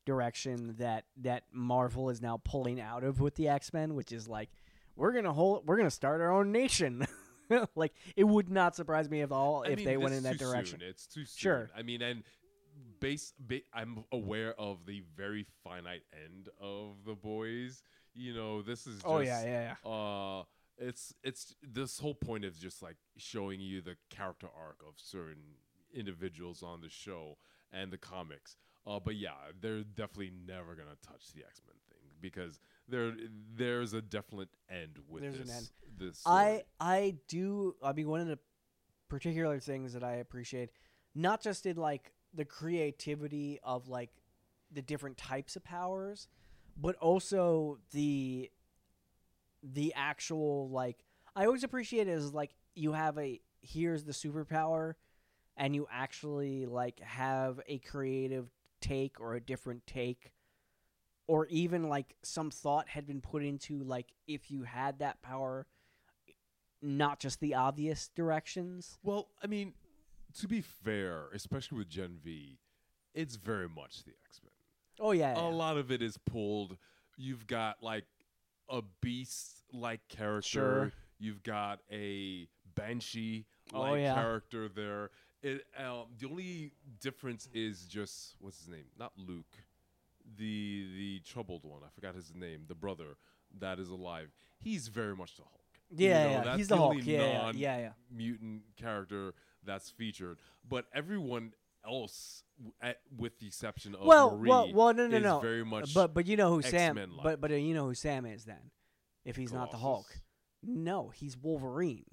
[0.06, 4.28] direction that that Marvel is now pulling out of with the X Men, which is
[4.28, 4.50] like
[4.96, 7.06] we're gonna hold, we're gonna start our own nation.
[7.76, 10.34] like it would not surprise me at all I if mean, they went in that
[10.34, 10.52] too soon.
[10.52, 10.80] direction.
[10.82, 11.38] It's too soon.
[11.38, 11.70] Sure.
[11.78, 12.24] I mean, and
[13.00, 17.82] base, ba- I'm aware of the very finite end of the boys.
[18.14, 19.90] You know, this is just oh yeah, yeah, yeah.
[19.92, 20.44] uh
[20.80, 25.42] it's it's this whole point is just like showing you the character arc of certain
[25.94, 27.38] individuals on the show
[27.72, 28.58] and the comics.
[28.86, 33.14] Uh, but yeah, they're definitely never gonna touch the X Men thing because there
[33.56, 35.58] there's a definite end with There's an this.
[35.58, 35.68] end.
[35.98, 36.64] This I.
[36.80, 37.76] I do.
[37.84, 38.40] I mean, one of the
[39.10, 40.70] particular things that I appreciate,
[41.16, 44.12] not just in like the creativity of like
[44.72, 46.28] the different types of powers,
[46.78, 48.50] but also the
[49.62, 51.04] the actual like.
[51.36, 54.94] I always appreciate it as like you have a here's the superpower,
[55.58, 60.32] and you actually like have a creative take or a different take
[61.26, 65.66] or even like some thought had been put into like if you had that power
[66.82, 69.74] not just the obvious directions well, I mean,
[70.40, 72.60] to be fair, especially with Gen V,
[73.14, 74.52] it's very much the X Men.
[75.00, 75.42] oh yeah, yeah.
[75.42, 76.78] a lot of it is pulled.
[77.18, 78.06] You've got like
[78.70, 80.48] a beast like character.
[80.50, 80.92] Sure.
[81.20, 84.14] You've got a banshee Oh, like yeah.
[84.14, 85.10] character there.
[85.42, 86.72] It um, the only
[87.02, 88.86] difference is just what's his name?
[88.98, 89.46] Not Luke.
[90.38, 91.82] The the troubled one.
[91.86, 92.66] I forgot his name.
[92.68, 93.18] The brother
[93.60, 94.30] that is alive.
[94.60, 95.62] He's very much the Hulk.
[95.90, 96.42] You yeah, know, yeah.
[96.44, 99.34] that's he's the, Hulk only yeah, yeah, non- yeah yeah mutant character
[99.68, 101.54] that's featured, but everyone
[101.86, 102.44] else,
[102.82, 105.40] at, with the exception of well Marie, well well no no is no.
[105.40, 107.24] very much but but you know who sam X-Men-like.
[107.24, 108.72] but but uh, you know who sam is then
[109.24, 110.08] if he's not the hulk?
[110.64, 112.06] No he's wolverine.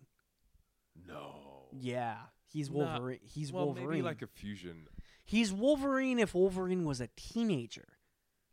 [1.09, 1.69] No.
[1.73, 2.17] yeah
[2.53, 3.89] he's Not- wolverine he's well, wolverine.
[3.89, 4.87] maybe like a fusion,
[5.25, 7.89] he's wolverine if wolverine was a teenager.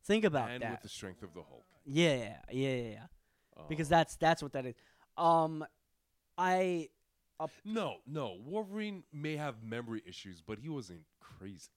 [0.05, 0.65] Think about and that.
[0.65, 1.65] And with the strength of the Hulk.
[1.85, 3.63] yeah yeah yeah yeah, yeah.
[3.69, 4.75] because Um, that's that's what that is.
[5.17, 5.63] Um
[6.37, 6.87] i
[7.65, 11.69] no, no, Wolverine may have memory issues, but he wasn't crazy.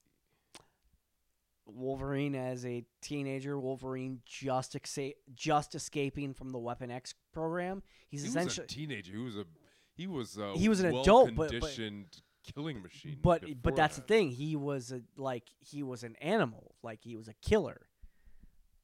[1.67, 7.81] Wolverine as a teenager, Wolverine just exa- just escaping from the Weapon X program.
[8.07, 9.11] He's He was a teenager.
[9.13, 9.45] He was a
[9.95, 11.75] he was a He was an adult, but- but-
[12.53, 13.17] killing machine.
[13.23, 14.29] but but that's the thing.
[14.29, 17.87] He was a, like he was an animal, like he was a killer.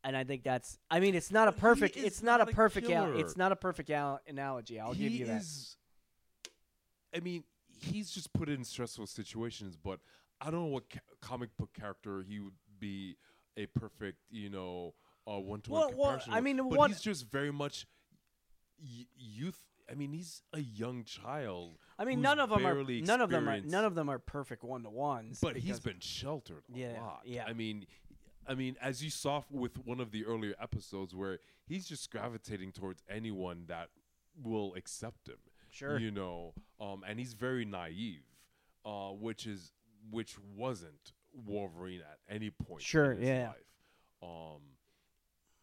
[0.04, 2.52] And I think that's I mean it's not a But perfect it's not, not a
[2.52, 4.80] a perfect al- it's not a perfect al- analogy.
[4.80, 5.42] I'll he give you that.
[5.42, 5.78] is,
[7.16, 7.44] I mean,
[7.80, 10.00] he's just put in stressful situations, but
[10.40, 13.18] I don't know what ca- comic book character he would be
[13.58, 14.94] a perfect, you know,
[15.28, 16.34] uh, one-to-one Well, well, comparison.
[16.34, 17.86] I with, mean, but one- he's just very much
[18.80, 19.62] y- youth.
[19.90, 23.50] I mean, he's a young child, I mean none of them are none of them
[23.50, 25.40] are none of them are perfect one to ones.
[25.42, 27.22] but he's been sheltered a Yeah, lot.
[27.26, 27.44] yeah.
[27.46, 27.86] I mean,
[28.48, 32.10] I mean, as you saw f- with one of the earlier episodes, where he's just
[32.10, 33.90] gravitating towards anyone that
[34.42, 35.38] will accept him.
[35.72, 35.98] Sure.
[36.00, 38.24] You know, um, and he's very naive,
[38.86, 39.72] uh, which is
[40.12, 43.48] which wasn't Wolverine at any point Sure, in his yeah.
[43.48, 43.58] life.
[44.24, 44.62] Um,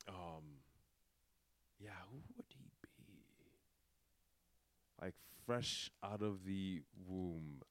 [0.09, 0.43] um,
[1.81, 3.23] yeah, who would he be?
[5.01, 5.15] Like
[5.47, 7.63] fresh out of the womb.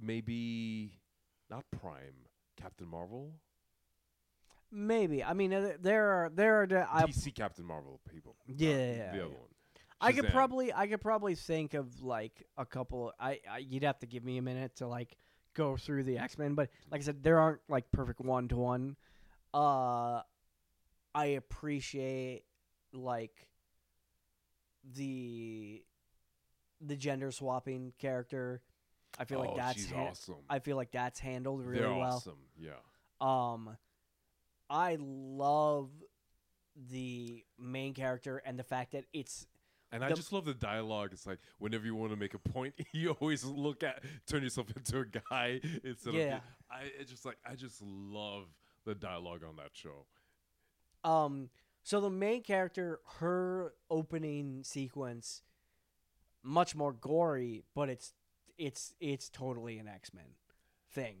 [0.00, 1.00] Maybe
[1.50, 3.32] not Prime, Captain Marvel,
[4.70, 5.24] Maybe.
[5.24, 8.36] I mean uh, there are there are the- I, DC Captain Marvel people.
[8.46, 9.22] not Yeah, yeah, the yeah.
[9.24, 9.48] other one.
[10.00, 13.12] I could probably I could probably think of like a couple.
[13.18, 15.16] I, I you'd have to give me a minute to like
[15.54, 18.56] go through the X Men, but like I said, there aren't like perfect one to
[18.56, 18.96] one.
[19.52, 20.22] Uh,
[21.14, 22.44] I appreciate
[22.92, 23.48] like
[24.94, 25.82] the
[26.80, 28.62] the gender swapping character.
[29.18, 30.36] I feel like Oh, that's she's ha- awesome.
[30.48, 32.02] I feel like that's handled really They're well.
[32.16, 32.38] awesome.
[32.56, 32.70] Yeah.
[33.20, 33.76] Um,
[34.70, 35.90] I love
[36.88, 39.46] the main character and the fact that it's
[39.90, 41.10] And I The- just love the dialogue.
[41.12, 44.66] It's like whenever you want to make a point, you always look at turn yourself
[44.76, 46.36] into a guy instead Yeah.
[46.36, 46.42] of.
[46.70, 48.44] I it's just like I just love
[48.84, 50.06] the dialogue on that show.
[51.04, 51.50] Um,
[51.82, 55.42] so the main character, her opening sequence,
[56.42, 58.12] much more gory, but it's
[58.58, 60.24] it's it's totally an X Men
[60.92, 61.18] thing.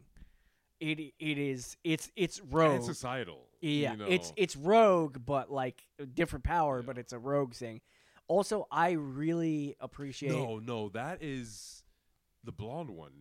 [0.80, 2.76] It it is it's it's rogue.
[2.76, 3.46] And societal.
[3.60, 4.34] yeah, you it's know.
[4.36, 7.80] it's rogue, but like different power, but it's a rogue thing.
[8.28, 10.32] Also, I really appreciate.
[10.32, 11.82] no, no, that is
[12.44, 13.12] the blonde one,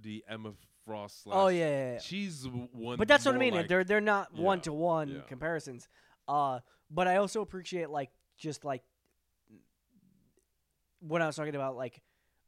[0.00, 0.52] the Emma
[0.84, 1.24] Frost.
[1.24, 1.98] Slash, oh yeah, yeah, yeah.
[2.00, 2.98] she's one.
[2.98, 3.54] but that's what I mean.
[3.54, 5.88] Like, they're they're not one to one comparisons.
[6.28, 6.60] Uh,
[6.90, 8.82] but I also appreciate like just like
[11.00, 12.02] when I was talking about like,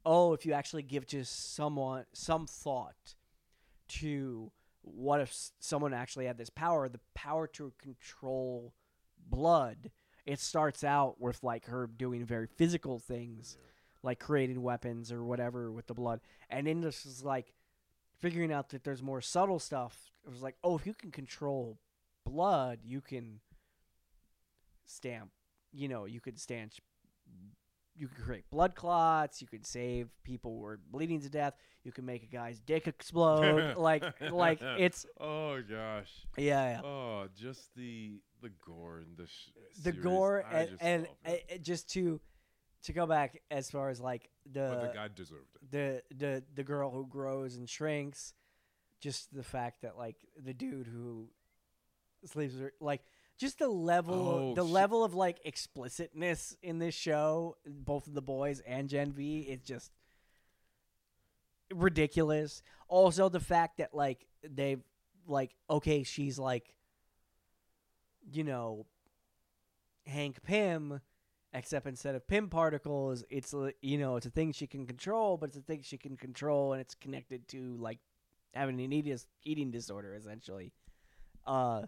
[0.05, 3.15] oh, if you actually give just someone some thought
[3.89, 4.51] to
[4.83, 8.75] what if someone actually had this power, the power to control
[9.29, 9.91] blood.
[10.27, 13.59] It starts out with like her doing very physical things,
[14.03, 17.53] like creating weapons or whatever with the blood, and then this is like
[18.21, 20.13] figuring out that there's more subtle stuff.
[20.27, 21.79] It was like, oh, if you can control
[22.25, 23.41] blood, you can
[24.87, 25.31] stamp.
[25.73, 26.81] You know, you could stanch.
[27.97, 29.41] You could create blood clots.
[29.41, 31.55] You could save people who are bleeding to death.
[31.85, 33.77] You can make a guy's dick explode.
[33.77, 36.11] like, like it's Oh gosh.
[36.37, 36.81] yeah, yeah.
[36.83, 39.31] Oh, just the the gore in this.
[39.31, 39.51] Sh-
[39.83, 41.07] the series, gore I and, just and
[41.49, 41.63] it.
[41.65, 42.21] just to
[42.85, 45.71] to go back as far as like but the the guy deserved it.
[45.71, 48.35] the the the girl who grows and shrinks,
[49.01, 51.29] just the fact that like the dude who
[52.27, 53.03] sleeps with her, like
[53.39, 54.71] just the level Oh, the shit.
[54.73, 59.61] level of like explicitness in this show, both of the boys and Gen V, is
[59.63, 59.91] just
[61.73, 62.63] ridiculous.
[62.89, 64.83] Also, the fact that like they've
[65.27, 66.75] like okay, she's like,
[68.33, 68.87] you know,
[70.07, 71.01] Hank Pym,
[71.53, 75.51] except instead of Pym particles, it's you know it's a thing she can control, but
[75.51, 77.99] it's a thing she can control, and it's connected to like
[78.55, 80.73] having an eating eating disorder essentially.
[81.47, 81.83] Uh,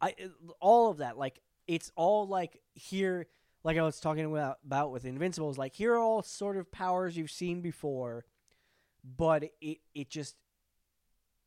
[0.00, 0.14] I
[0.60, 3.26] all of that like it's all like here
[3.64, 7.16] like I was talking about, about with Invincibles like here are all sort of powers
[7.16, 8.24] you've seen before,
[9.04, 10.36] but it it just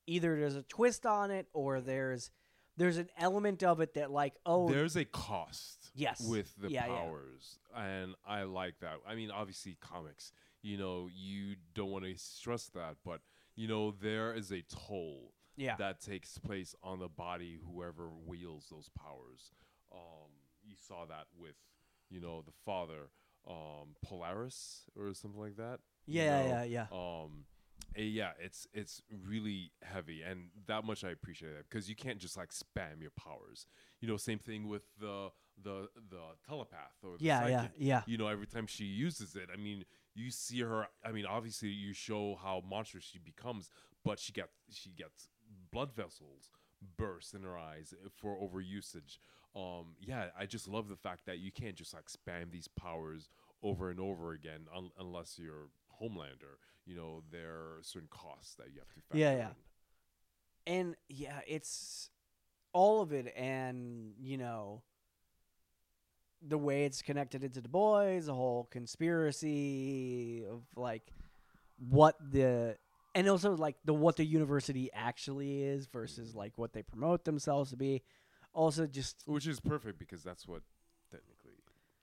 [0.07, 2.31] either there's a twist on it or there's
[2.77, 5.91] there's an element of it that like oh There's a cost.
[5.93, 6.21] Yes.
[6.27, 6.95] With the Yeah, yeah.
[6.95, 8.95] powers, and I like that.
[9.07, 10.31] I mean, obviously, comics.
[10.61, 13.21] You know, you don't want to stress that, but
[13.55, 18.67] you know, there is a toll yeah that takes place on the body whoever wields
[18.69, 19.51] those powers.
[19.91, 20.29] Um,
[20.63, 21.55] you saw that with,
[22.09, 23.09] you know, the father,
[23.49, 25.79] um, Polaris or something like that.
[26.05, 26.47] you yeah know?
[26.47, 27.45] yeah yeah Um,
[27.95, 32.37] yeah, it's it's really heavy, and that much I appreciate that because you can't just
[32.37, 33.65] like spam your powers.
[33.99, 35.29] You know, same thing with the
[35.61, 37.75] the the telepath or the yeah yeah psychic.
[37.77, 40.87] yeah You know, every time she uses it, I mean, you see her.
[41.03, 43.69] I mean, obviously, you show how monstrous she becomes,
[44.03, 45.29] but she gets she gets
[45.71, 46.49] blood vessels
[46.97, 49.17] burst in her eyes eh, for overusage.
[49.55, 53.29] Um, yeah, I just love the fact that you can't just like spam these powers
[53.61, 55.69] over and over again un- unless you're
[56.01, 56.57] Homelander.
[56.91, 59.49] You know, there are certain costs that you have to factor Yeah, yeah.
[60.67, 60.73] in.
[60.77, 62.09] and yeah it's
[62.73, 64.83] all of it and you know
[66.41, 71.11] the way it's connected into the boys the whole conspiracy of like
[71.77, 72.75] what the
[73.15, 76.35] and also like the what the university actually is versus mm.
[76.35, 78.01] like what they promote themselves to be
[78.53, 80.61] also just Which is perfect because that's what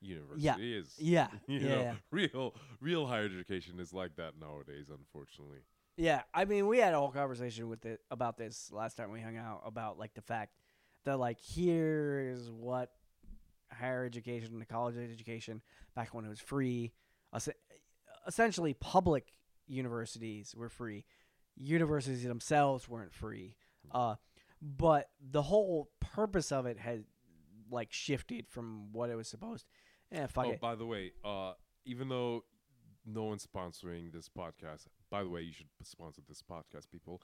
[0.01, 0.95] university is.
[0.99, 1.95] yeah You yeah know, yeah.
[2.11, 5.59] real real higher education is like that nowadays, unfortunately.
[5.97, 9.21] Yeah, I mean, we had a whole conversation with it about this last time we
[9.21, 10.53] hung out about like the fact
[11.05, 12.93] that like here is what
[13.73, 15.61] higher education and college education
[15.97, 16.93] back when it was free,
[18.27, 19.33] essentially public
[19.67, 21.05] universities were free,
[21.57, 23.57] universities themselves weren't free.
[23.91, 24.15] Uh,
[24.63, 27.05] but the whole purpose of it had
[27.71, 29.67] like shifted from what it was supposed.
[30.13, 30.61] Yeah, fuck oh, it.
[30.61, 31.53] by the way, uh,
[31.85, 32.45] even though
[33.05, 37.21] no one's sponsoring this podcast, by the way, you should sponsor this podcast, people.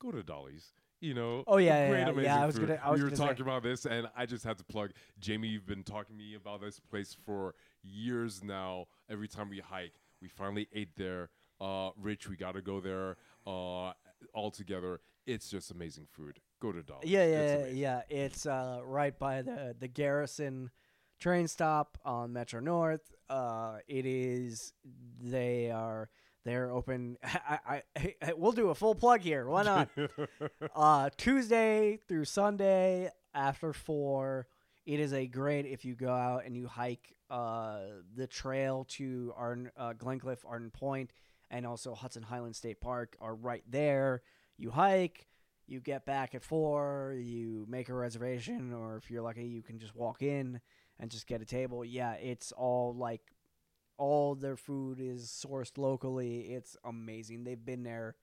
[0.00, 0.72] Go to Dolly's.
[1.00, 2.68] You know, Oh, yeah, yeah, great, yeah, yeah, amazing I was food.
[2.68, 4.64] gonna- I was we were gonna say- talking about this, and I just had to
[4.64, 4.92] plug.
[5.18, 8.86] Jamie, you've been talking to me about this place for years now.
[9.08, 11.28] Every time we hike, we finally ate there.
[11.60, 13.16] Uh, Rich, we got to go there.
[13.46, 13.92] Uh,
[14.32, 16.40] all together, it's just amazing food.
[16.60, 17.10] Go to Dolly's.
[17.10, 18.02] Yeah, yeah, yeah, yeah.
[18.08, 20.70] It's uh, right by the the Garrison
[21.18, 23.14] train stop on Metro North.
[23.28, 24.72] Uh, it is.
[25.20, 26.08] They are.
[26.44, 27.18] They're open.
[27.24, 29.46] I, I, I, we'll do a full plug here.
[29.46, 29.88] Why not?
[30.74, 34.46] uh, Tuesday through Sunday after four.
[34.84, 37.80] It is a great if you go out and you hike uh,
[38.14, 41.10] the trail to Arden, uh, Glenclyffe, Arden Point,
[41.50, 44.22] and also Hudson Highland State Park are right there.
[44.56, 45.26] You hike,
[45.66, 49.80] you get back at four, you make a reservation, or if you're lucky, you can
[49.80, 50.60] just walk in
[50.98, 51.84] and just get a table.
[51.84, 53.32] Yeah, it's all like
[53.98, 56.52] all their food is sourced locally.
[56.52, 57.44] It's amazing.
[57.44, 58.16] They've been there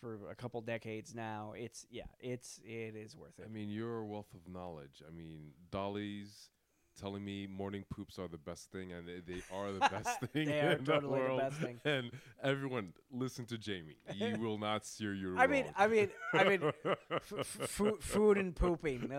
[0.00, 1.54] for a couple decades now.
[1.56, 3.44] It's yeah, it's it is worth it.
[3.46, 5.02] I mean, you're a wealth of knowledge.
[5.06, 6.50] I mean, Dolly's
[7.00, 10.46] telling me morning poops are the best thing, and they, they are the best thing
[10.46, 11.40] They are in totally the the world.
[11.40, 11.80] best thing.
[11.84, 12.10] And
[12.42, 13.96] everyone, listen to Jamie.
[14.14, 15.36] You will not steer your.
[15.38, 15.64] I mean.
[15.76, 19.10] I mean, I mean, f- f- food, food and pooping.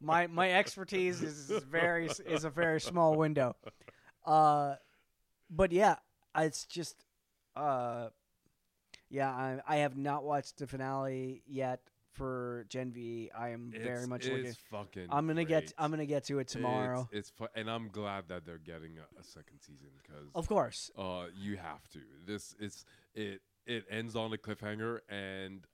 [0.00, 3.56] My my expertise is very is a very small window.
[4.26, 4.74] Uh,
[5.50, 5.96] but yeah,
[6.36, 7.04] it's just
[7.56, 8.08] uh,
[9.08, 9.30] yeah.
[9.30, 11.80] I I have not watched the finale yet
[12.18, 13.30] for Gen V.
[13.36, 14.46] I am very It's- much looking.
[14.46, 15.06] it's fucking.
[15.10, 15.72] I'm gonna get.
[15.78, 17.08] I'm gonna get to it tomorrow.
[17.12, 20.46] It's, it's fu- and I'm glad that they're getting a, a second season because of
[20.48, 20.90] course.
[20.98, 22.00] uh, you have to.
[22.26, 23.40] This is it.
[23.66, 25.64] It ends on a cliffhanger, and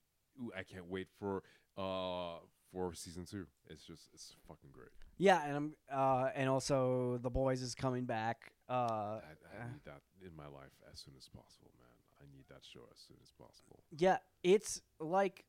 [0.40, 1.42] ooh, I can't wait for
[1.78, 2.38] uh
[2.72, 3.47] for season two.
[3.68, 4.90] It's just it's fucking great.
[5.16, 8.53] Yeah, and I'm uh, and also the boys is coming back.
[8.68, 11.88] Uh, I, I need that in my life as soon as possible, man.
[12.20, 13.84] I need that show as soon as possible.
[13.97, 15.45] yeah, it's like.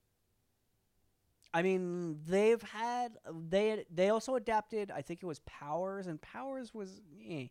[1.56, 3.14] I mean, they've had
[3.50, 4.92] they they also adapted.
[4.92, 7.48] I think it was Powers, and Powers was, eh.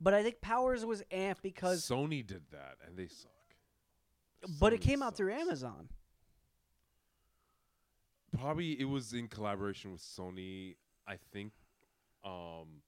[0.00, 3.32] but I think Powers was amped because, Sony did that and they suck.
[4.60, 5.32] but it Sony came out through.
[5.32, 5.88] Amazon.
[8.38, 11.54] Probably it was in collaboration with Sony, I think.
[12.24, 12.82] Um,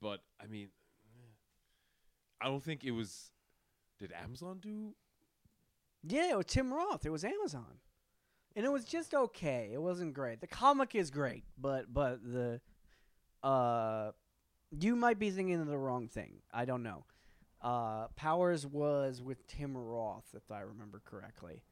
[0.00, 0.68] but I mean,
[2.40, 3.32] I don't think it was.
[3.98, 4.94] Did Amazon do?
[6.04, 7.04] Yeah, it was Tim Roth.
[7.04, 7.78] It was Amazon,
[8.56, 9.70] and it was just okay.
[9.72, 10.40] It wasn't great.
[10.40, 12.60] The comic is great, but but the
[13.42, 14.12] uh,
[14.80, 16.40] you might be thinking of the wrong thing.
[16.52, 17.04] I don't know.
[17.60, 21.62] Uh, Powers was with Tim Roth, if I remember correctly.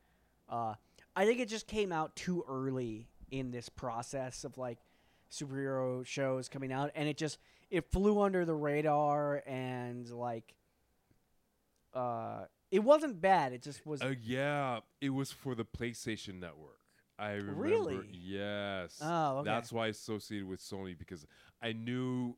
[0.49, 0.74] Uh,
[1.16, 4.78] I think it just came out too early in this process of like
[5.31, 7.39] superhero shows coming out, and it just
[7.70, 10.55] it flew under the radar and like
[11.95, 13.53] uh, it wasn't bad.
[13.53, 14.03] It just was.
[14.03, 16.77] Uh, yeah, it was for the PlayStation Network.
[17.18, 17.61] I remember.
[17.61, 18.01] Really?
[18.12, 18.99] Yes.
[19.03, 19.51] Oh, okay.
[19.51, 21.27] That's why I associated with Sony because
[21.61, 22.37] I knew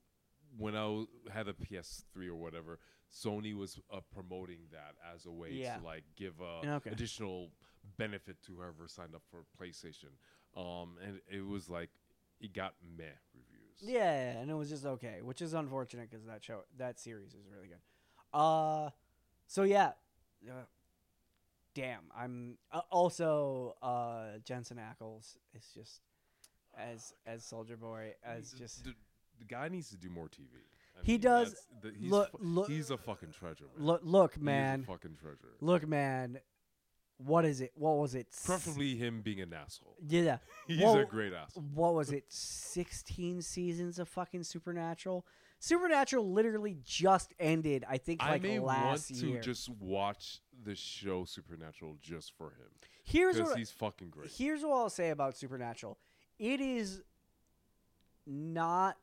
[0.58, 2.80] when I w- had a PS3 or whatever,
[3.12, 5.76] Sony was uh, promoting that as a way Yeah.
[5.76, 6.90] to like give a okay.
[6.90, 7.50] additional
[7.96, 10.10] benefit to whoever signed up for PlayStation.
[10.56, 11.90] Um, and it was like
[12.40, 13.04] it got meh
[13.34, 13.78] reviews.
[13.80, 17.46] Yeah, and it was just okay, which is unfortunate because that show, that series is
[17.54, 17.80] really good.
[18.38, 18.90] Uh,
[19.46, 19.92] so yeah,
[20.50, 20.54] uh,
[21.74, 22.02] damn.
[22.16, 26.00] I'm uh, also uh Jensen Ackles is just
[26.76, 28.94] as as Soldier Boy as just the,
[29.38, 30.46] the guy needs to do more TV.
[30.94, 33.64] I He mean, does- The, he's, look- fu- look- he's a fucking treasure.
[33.76, 33.86] Man.
[33.86, 35.54] look look He is a man fucking treasure.
[35.60, 36.38] look man.
[37.18, 37.70] What is it?
[37.76, 38.26] What was it?
[38.44, 39.96] Preferably him being an asshole.
[40.04, 40.38] yeah.
[40.66, 41.62] He's Well, a great asshole.
[41.72, 42.24] What was it?
[42.28, 45.24] Sixteen seasons of fucking Supernatural.
[45.64, 47.84] Supernatural literally just ended.
[47.88, 49.40] I think like I may want last to year.
[49.40, 52.68] just watch the show Supernatural just for him
[53.04, 54.30] Here's what he's fucking great.
[54.30, 55.98] Here's what I'll say about Supernatural.
[56.38, 57.02] It is
[58.26, 58.96] not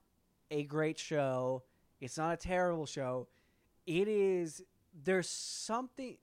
[0.52, 1.64] a great show.
[2.02, 3.28] It's not a terrible show.
[3.86, 4.62] It is
[5.04, 6.18] there's something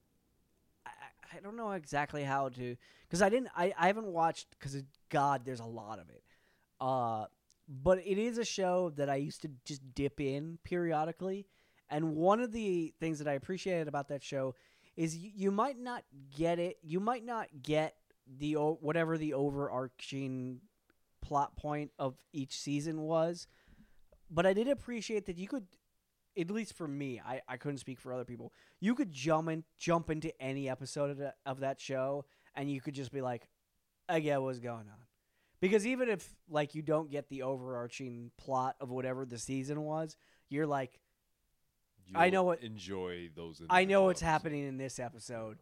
[0.85, 2.77] I, I I don't know exactly how to
[3.09, 6.23] because I didn't I, I haven't watched because God there's a lot of it.
[6.81, 7.27] Uh
[7.69, 11.47] but it is a show that I used to just dip in periodically.
[11.89, 14.55] And one of the things that I appreciated about that show
[14.97, 16.05] is you, you might not
[16.37, 16.79] get it.
[16.83, 17.95] You might not get
[18.39, 20.61] the whatever the overarching
[21.23, 23.47] plot point of each season was,
[24.31, 25.67] but I did appreciate that you could,
[26.39, 28.53] at least for me, I, I couldn't speak for other people.
[28.81, 32.81] You could jump in, jump into any episode of, the, of that show, and you
[32.81, 33.49] could just be like,
[34.09, 35.06] I get what's going on.
[35.61, 40.17] Because even if like you don't get the overarching plot of whatever the season was,
[40.49, 41.01] you're like,
[42.15, 43.63] I You'll know what- enjoy those.
[43.71, 45.59] I know what's happening in this episode.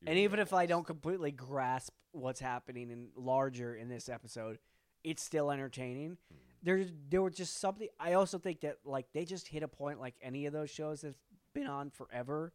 [0.00, 4.58] You And even if I don't completely grasp what's happening in larger in this episode,
[5.02, 6.18] it's still entertaining.
[6.30, 6.36] Hmm.
[6.62, 9.98] There's there was just something I also think that like they just hit a point
[10.00, 11.18] like any of those shows that's
[11.54, 12.52] been on forever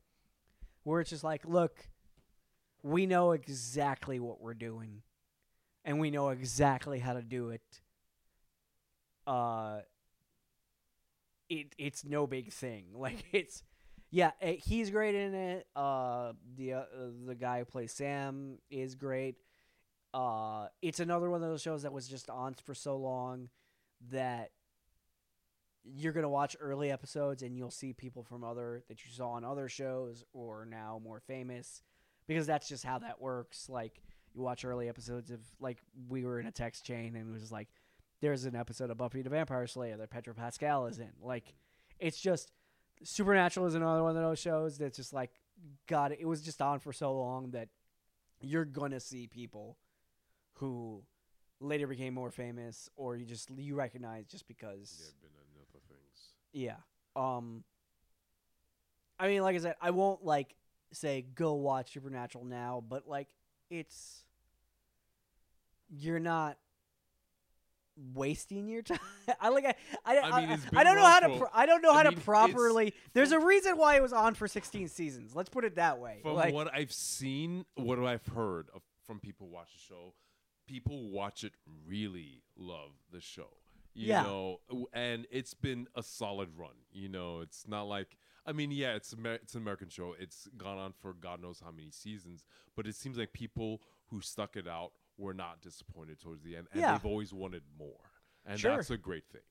[0.83, 1.87] where it's just like, look,
[2.81, 5.01] we know exactly what we're doing
[5.85, 7.81] and we know exactly how to do it.
[9.25, 9.81] Uh
[11.49, 12.85] it it's no big thing.
[12.95, 13.63] Like it's
[14.11, 15.67] yeah, eh, he's great in it.
[15.75, 16.83] Uh, the uh,
[17.25, 19.37] the guy who plays Sam is great.
[20.13, 23.49] Uh, it's another one of those shows that was just on for so long
[24.11, 24.51] that
[25.83, 29.43] you're gonna watch early episodes and you'll see people from other that you saw on
[29.43, 31.81] other shows or now more famous
[32.27, 33.67] because that's just how that works.
[33.67, 33.99] Like
[34.33, 35.77] you watch early episodes of like
[36.09, 37.67] we were in a text chain and it was like
[38.21, 41.11] there's an episode of Buffy the Vampire Slayer that Pedro Pascal is in.
[41.21, 41.53] Like
[41.99, 42.51] it's just
[43.03, 45.31] Supernatural is another one of those shows that's just like
[45.87, 47.67] God, it was just on for so long that
[48.39, 49.77] you're gonna see people
[50.53, 51.03] who
[51.59, 56.33] later became more famous or you just you recognize just because Yeah, been things.
[56.53, 56.75] yeah.
[57.15, 57.63] Um
[59.19, 60.55] I mean like I said, I won't like
[60.91, 63.27] say go watch Supernatural now, but like
[63.73, 64.23] it's
[65.89, 66.57] you're not
[68.13, 68.99] wasting your time.
[69.39, 71.81] I like I I, I mean, I, I don't know how to pro- I don't
[71.81, 75.35] know how mean, to properly There's a reason why it was on for 16 seasons.
[75.35, 76.19] Let's put it that way.
[76.21, 80.13] From like what I've seen, what I've heard of, from people who watch the show,
[80.67, 81.53] people watch it
[81.87, 83.49] really love the show.
[83.95, 84.23] You Yeah.
[84.23, 84.59] know,
[84.91, 86.75] and it's been a solid run.
[86.91, 90.15] You know, it's not like I mean, yeah, it's Amer- it's an American show.
[90.19, 94.19] It's gone on for God knows how many seasons, but it seems like people who
[94.21, 96.93] stuck it out were not disappointed towards the end, and Yeah.
[96.93, 98.11] they've always wanted more,
[98.45, 98.75] and Sure.
[98.75, 99.41] that's a great thing.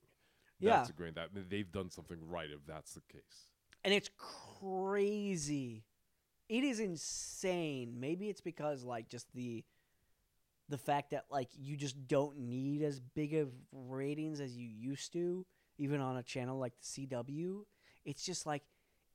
[0.58, 0.76] Yeah.
[0.78, 3.48] That's a great that they've done something right if that's the case.
[3.84, 5.84] and it's crazy.
[6.48, 7.98] It is insane.
[7.98, 9.64] Maybe it's because like just the
[10.68, 15.12] the fact that like you just don't need as big of ratings as you used
[15.14, 15.44] to,
[15.78, 17.64] even on a channel like the CW.
[18.04, 18.62] It's just like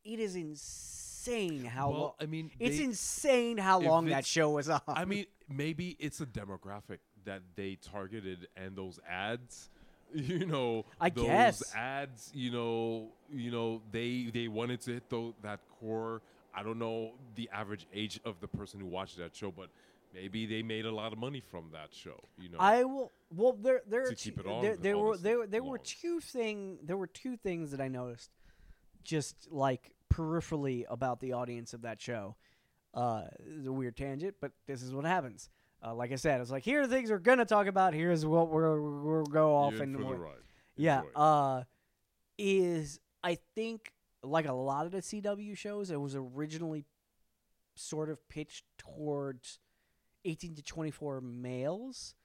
[0.07, 2.13] it is insane how well, long.
[2.21, 4.81] I mean, It's they- insane how long that show was on.
[4.87, 9.69] I mean, maybe it's a demographic that they targeted, and those ads,
[10.13, 11.75] you know, I those guess.
[11.75, 16.21] ads, you know, you know, they they wanted to hit tho- that core.
[16.55, 19.69] I don't know the average age of the person who watched that show, but
[20.13, 22.23] maybe they made a lot of money from that show.
[22.39, 23.11] You know, I will.
[23.35, 25.77] Well, there, there, To are keep two- it on there, there were, there, there were
[25.77, 28.31] two thing, there were two things that I noticed,
[29.03, 32.36] just like peripherally about the audience of that show.
[32.93, 35.49] Uh, it's a weird tangent, but this is what happens.
[35.86, 37.93] Uh, like I said, it's like here are things we're gonna talk about.
[37.93, 40.36] Here's what we're we'll go off You're and more-
[40.76, 41.03] yeah.
[41.15, 41.63] Uh,
[42.38, 43.91] is I think
[44.24, 46.86] like a lot of the CW shows, it was originally
[47.76, 49.59] sort of pitched towards
[50.26, 52.15] 18 to 24 males.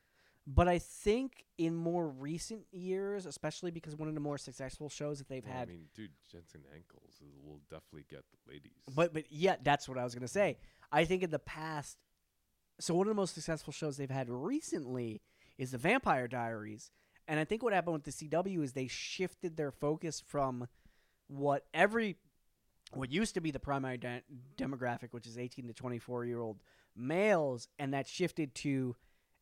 [0.46, 5.18] But I think in more recent years, especially because one of the more successful shows
[5.18, 8.72] that they've Well, had, I mean, dude, Jensen Ackles will definitely get the ladies.
[8.94, 10.56] but but yeah, that's what I was gonna say.
[10.90, 11.96] I think in the past,
[12.80, 15.20] so one of the most successful shows they've had recently
[15.58, 16.90] is the Vampire Diaries,
[17.28, 20.66] and I think what happened with the CW is they shifted their focus from
[21.28, 22.16] what every
[22.94, 24.22] what used to be the primary de-
[24.56, 26.58] demographic, which is eighteen to twenty four year old
[26.96, 28.96] males, and that shifted to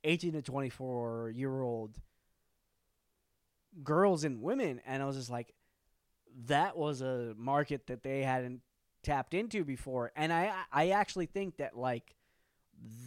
[0.05, 1.99] eighteen to twenty four year old
[3.83, 5.55] girls and women, and I was just like,
[6.47, 8.61] that was a market that they hadn't
[9.03, 10.13] tapped into before.
[10.15, 12.15] And i i actually think that like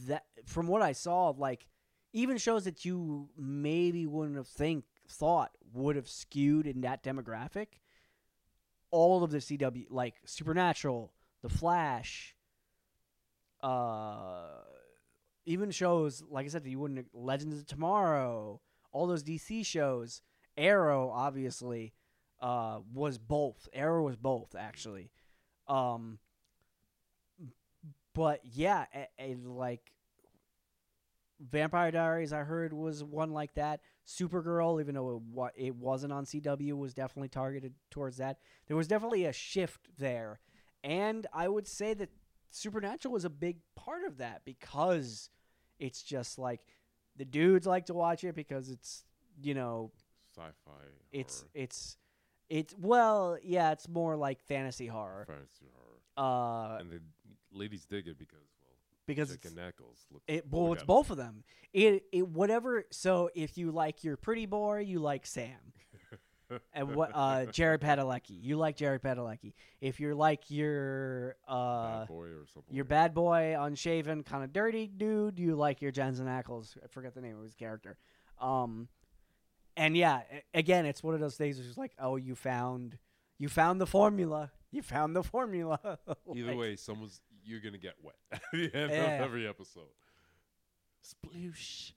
[0.07, 1.65] that from what i saw like
[2.13, 7.67] even shows that you maybe wouldn't have think thought would have skewed in that demographic
[8.91, 12.35] all of the cw like supernatural the flash
[13.61, 14.47] uh
[15.45, 18.59] even shows like i said you wouldn't legends of tomorrow
[18.91, 20.21] all those dc shows
[20.57, 21.93] arrow obviously
[22.41, 25.11] uh was both arrow was both actually
[25.67, 26.19] um,
[28.13, 29.91] but yeah, a, a, like
[31.39, 33.81] Vampire Diaries, I heard was one like that.
[34.07, 38.37] Supergirl, even though it, wa- it wasn't on CW, was definitely targeted towards that.
[38.67, 40.39] There was definitely a shift there,
[40.83, 42.09] and I would say that
[42.55, 45.29] Supernatural was a big part of that because
[45.79, 46.61] it's just like
[47.17, 49.03] the dudes like to watch it because it's
[49.41, 49.91] you know
[50.35, 50.71] sci-fi.
[51.11, 51.97] it's horror, it's
[52.49, 57.01] it's well yeah it's more like fantasy horror fantasy horror, uh and the
[57.51, 58.75] ladies dig it because well,
[59.07, 60.21] because and Ackles look.
[60.27, 61.43] it well it's both of them
[61.73, 65.73] it it whatever so if you like your pretty boy you like sam
[66.73, 72.07] and what uh jared padalecki you like jared padalecki if you're like your uh Bad
[72.07, 72.73] boy or something.
[72.75, 76.87] your like bad boy unshaven kind of dirty dude you like your jensen ackles i
[76.87, 77.97] forget the name of his character
[78.41, 78.87] um
[79.77, 80.21] and yeah
[80.53, 82.97] again it's one of those things where it's like oh you found
[83.37, 85.79] you found the formula you found the formula
[86.35, 89.15] Either way, someone's you're gonna get wet at the end Yeah.
[89.15, 89.83] of every episode.
[91.03, 91.91] Sploosh.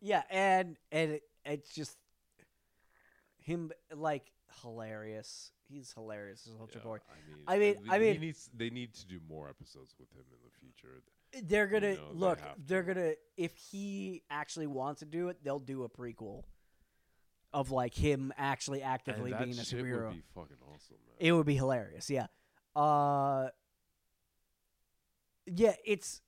[0.00, 1.96] yeah and and it, it's just
[3.46, 4.32] him like
[4.62, 6.98] hilarious he's hilarious as Ultra Boy.
[7.08, 10.10] I mean, I mean- I he mean- needs, they need to do more episodes with
[10.12, 11.02] him in the future.
[11.48, 15.58] they're gonna know, they look they're gonna if he actually wants to do it they'll
[15.58, 16.44] do a prequel
[17.52, 21.16] of like him actually actively being a superhero would be fucking awesome, man.
[21.18, 22.26] It would be hilarious, yeah.
[22.74, 23.48] Uh
[25.46, 26.20] Yeah, it's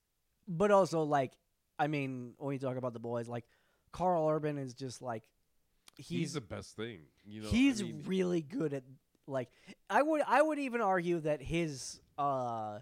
[0.46, 1.32] but also like
[1.78, 3.44] I mean, when you talk about the boys, like
[3.92, 5.22] Karl Urban is just like
[5.98, 7.00] he's, he's the best thing.
[7.26, 8.84] You know, I he's mean, really good at
[9.26, 9.50] like
[9.90, 12.78] I would I would even argue that his uh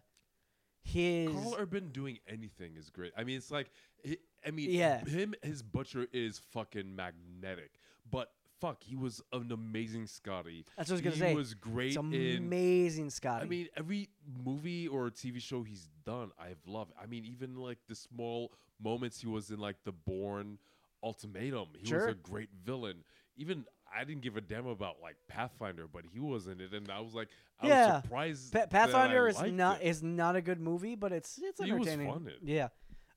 [0.82, 3.12] his Karl Urban doing anything is great.
[3.16, 3.70] I mean, it's like,
[4.06, 5.04] I- I mean, Yeah.
[5.04, 7.72] him, his butcher is fucking magnetic.
[8.08, 10.64] But fuck, he was an amazing Scotty.
[10.76, 11.28] That's what I was gonna he say.
[11.30, 12.36] He was great it's in.
[12.36, 13.44] amazing, Scotty.
[13.44, 14.08] I mean, every
[14.44, 16.92] movie or TV show he's done, I've loved.
[17.02, 20.58] I mean, even like the small moments he was in, like the Bourne
[21.06, 22.06] Ultimatum, he Sure.
[22.06, 23.04] was a great villain.
[23.36, 26.90] Even I didn't give a damn about like Pathfinder, but he was in it, and
[26.90, 27.28] I was like,
[27.60, 27.94] I Yeah.
[27.94, 28.52] was surprised.
[28.52, 29.86] Pa- Pathfinder is not it.
[29.86, 32.00] is not a good movie, but it's it's entertaining.
[32.06, 32.48] He was fun in.
[32.48, 32.68] Yeah.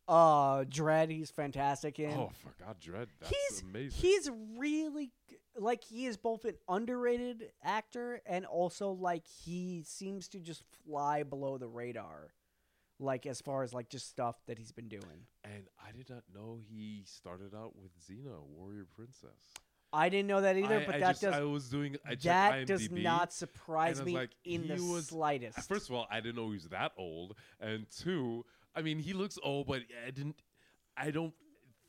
[0.08, 2.12] Uh Dredd, he's fantastic in.
[2.12, 3.08] Oh, forgot Dredd.
[3.20, 4.00] That's he's amazing.
[4.02, 5.12] he's really
[5.58, 11.24] like he is both an underrated actor and also like he seems to just fly
[11.24, 12.34] below the radar
[13.00, 16.24] like as far as like just stuff that he's been doing and I did not
[16.34, 19.54] know he started out with Xena, Warrior Princess.
[19.92, 21.98] I didn't know that either, I, but I that just, does I was doing.
[22.06, 25.68] I that does not surprise and I was me like, in the was- slightest.
[25.68, 28.46] First of all, I didn't know he was that old, and two,
[28.76, 30.36] I mean, he looks old, but I didn't.
[30.96, 31.34] I don't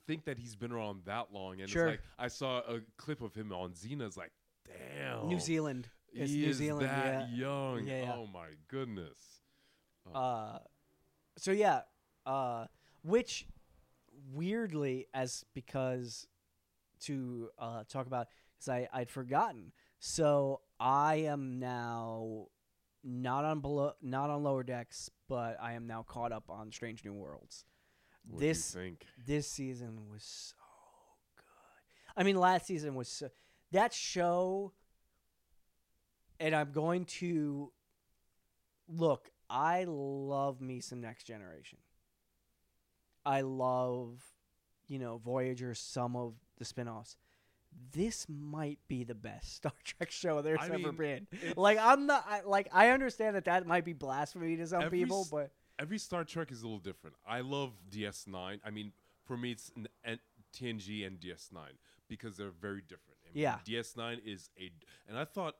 [0.06, 1.60] think that he's been around that long.
[1.60, 1.88] And Sure.
[1.88, 4.06] it's like I saw a clip of him on Xena.
[4.06, 4.32] It's like,
[4.66, 5.88] damn, New Zealand.
[6.12, 6.88] It's he New is Zealand.
[6.88, 7.36] that yeah.
[7.36, 7.86] young.
[7.86, 8.14] Yeah, yeah.
[8.16, 9.18] Oh my goodness.
[10.14, 10.58] Uh,
[11.36, 11.82] so yeah,
[12.26, 12.66] uh,
[13.02, 13.46] which
[14.32, 16.26] weirdly, as because
[17.00, 19.72] to uh, talk about, because I I'd forgotten.
[19.98, 22.46] So I am now
[23.04, 27.04] not on below, not on lower decks, but I am now caught up on Strange
[27.04, 27.64] New Worlds.
[28.26, 28.76] What do you this
[29.26, 30.56] this season was so
[31.36, 32.20] good.
[32.20, 33.28] I mean, last season was so,
[33.72, 34.72] that show,
[36.38, 37.72] and I'm going to
[38.88, 39.30] look.
[39.50, 41.78] I love me some Next Generation.
[43.26, 44.22] I love,
[44.88, 45.74] you know, Voyager.
[45.74, 47.16] Some of the spinoffs.
[47.92, 51.26] This might be the best Star Trek show there's I ever mean, been.
[51.56, 55.22] Like I'm not I, like I understand that that might be blasphemy to some people,
[55.22, 57.16] s- but Every Star Trek is a little different.
[57.26, 58.60] I love DS9.
[58.64, 58.92] I mean,
[59.24, 60.18] for me, it's n- and
[60.54, 61.56] TNG and DS9
[62.08, 63.18] because they're very different.
[63.24, 63.58] I mean, Yeah.
[63.66, 64.70] DS9 is a,
[65.08, 65.54] and I thought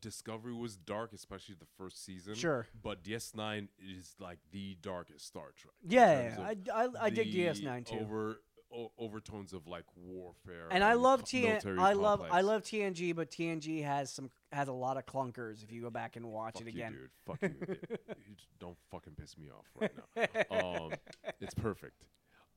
[0.00, 2.34] Discovery was dark, especially the first season.
[2.34, 2.66] Sure.
[2.82, 5.74] But DS9 is like the darkest Star Trek.
[5.86, 7.98] yeah, yeah, I I, I dig DS9 too.
[8.00, 8.40] Over
[8.74, 10.68] o- overtones of like warfare.
[10.70, 11.78] and I love TN.
[11.78, 15.62] I love I love TNG, but TNG has some has a lot of clunkers.
[15.62, 17.10] If you go back and watch Fuck it you, again, dude.
[17.26, 17.76] Fuck you.
[18.26, 18.36] You
[18.68, 20.84] don't fucking piss me off right now.
[20.84, 20.92] um,
[21.40, 22.04] it's perfect.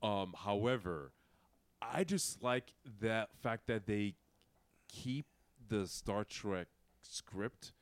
[0.03, 1.11] Um, however,
[1.81, 4.15] I just like that fact that they
[4.87, 5.25] keep
[5.67, 6.67] the Star Trek
[7.11, 7.73] script,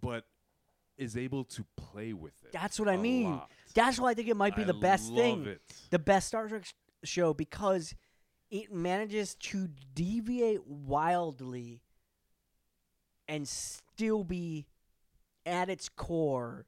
[0.00, 0.24] but
[0.98, 2.52] is able to play with it.
[2.52, 3.30] That's what I mean.
[3.30, 3.50] lot.
[3.74, 5.60] That's why I think it might be I the best thing, It.
[5.90, 6.72] the best Star Trek sh-
[7.04, 7.94] show because
[8.50, 11.80] it manages to deviate wildly
[13.26, 14.66] and still be
[15.46, 16.66] at its core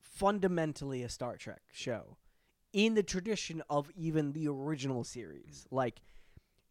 [0.00, 2.18] fundamentally a Star Trek show
[2.72, 5.66] in the tradition of even the original series.
[5.70, 6.00] Like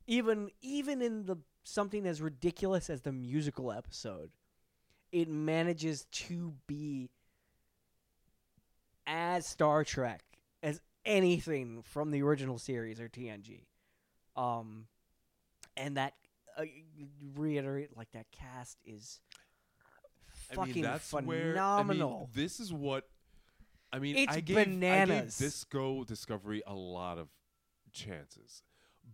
[0.08, 4.32] even even in the something as ridiculous as the musical episode,
[5.12, 7.10] it manages to be
[9.06, 10.22] as Star Trek
[10.64, 13.66] as anything from the original series or TNG.
[14.36, 14.88] Um
[15.78, 16.14] and that
[16.58, 16.64] uh,
[17.36, 19.20] reiterate like that cast is
[20.50, 22.10] fucking I mean, that's phenomenal.
[22.10, 23.08] Where, I mean, this is what
[23.92, 24.16] I mean.
[24.16, 27.28] It's I gave, I gave Disco Discovery a lot of
[27.92, 28.64] chances,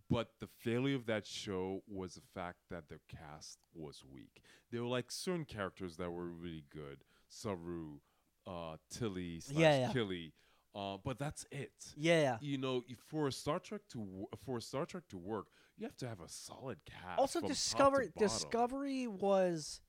[0.10, 4.42] but the failure of that show was the fact that the cast was weak.
[4.72, 8.00] There were like certain characters that were really good, Saru,
[8.46, 9.94] uh, Tilly, slash Yeah, yeah.
[9.94, 10.34] Killy,
[10.76, 11.72] uh, but that's it.
[11.96, 12.38] yeah.
[12.42, 15.86] You know, for a Star Trek to wo- for a Star Trek to work, you
[15.86, 17.20] have to have a solid cast.
[17.20, 18.10] Also from top to Discovery.
[18.18, 19.82] Discovery was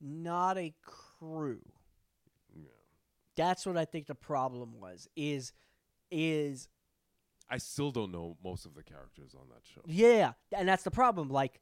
[0.00, 1.60] not a crew.
[2.54, 2.64] Yeah.
[3.36, 5.52] That's what I think the problem was is
[6.10, 6.68] is
[7.52, 9.82] I still don't know most of the characters on that show.
[9.84, 11.28] Yeah, and that's the problem.
[11.28, 11.60] Like,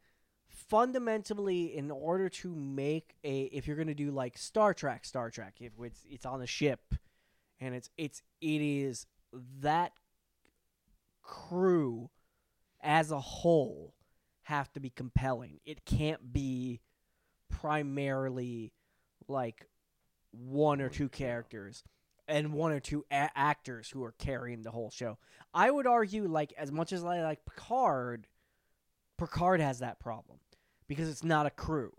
[0.48, 5.56] fundamentally, in order to make a, if you're gonna do like Star Trek, Star Trek,
[5.58, 6.94] if it's it's on a ship,
[7.58, 9.06] and it's it's it is
[9.60, 9.92] that
[11.22, 12.08] crew
[12.80, 13.94] as a whole
[14.42, 15.58] have to be compelling.
[15.64, 16.80] It can't be
[17.48, 18.72] primarily
[19.26, 19.66] like
[20.30, 21.82] one or two characters
[22.30, 25.18] and one or two a- actors who are carrying the whole show.
[25.52, 28.26] I would argue, like as much as I like Picard,
[29.18, 30.38] Picard has that problem
[30.86, 31.92] because it's not a crew.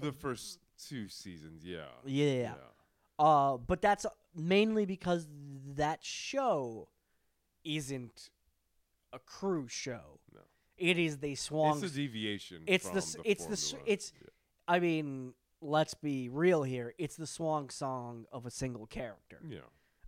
[0.00, 1.86] The first two seasons, yeah.
[2.04, 2.54] Yeah.
[3.18, 5.26] Uh, but that's mainly because
[5.76, 6.88] that show
[7.64, 8.30] isn't
[9.12, 10.18] a crew show.
[10.32, 10.40] No.
[10.76, 11.78] It is the Swan.
[11.82, 12.62] It's a deviation.
[12.66, 14.12] It's the s- it's the it's-
[14.66, 15.34] I mean,
[15.64, 16.94] let's be real here.
[16.98, 19.58] It's the swan song of a single character, yeah.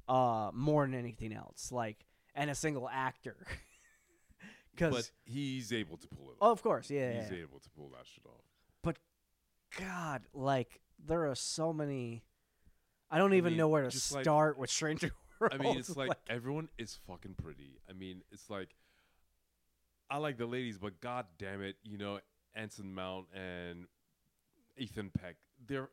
[0.09, 1.73] uh, more than anything else.
[1.73, 2.05] Like,
[2.35, 3.37] and a single actor.
[4.79, 6.37] But Because, he's able to pull it off.
[6.43, 6.59] oh, off.
[6.59, 7.23] of course, yeah.
[7.23, 7.45] He's yeah.
[7.45, 8.45] able to pull that shit off.
[8.83, 8.99] But
[9.81, 12.25] God, like there are so many.
[13.11, 15.57] I don't I even mean, know where to just like- start with Stranger Worlds.
[15.59, 17.79] I mean, it's like, everyone is fucking pretty.
[17.89, 18.69] I mean, it's like
[20.11, 22.21] I like the ladies, but god damn it, you know,
[22.55, 23.87] Anson Mount and
[24.77, 25.37] Ethan Peck,
[25.67, 25.89] they're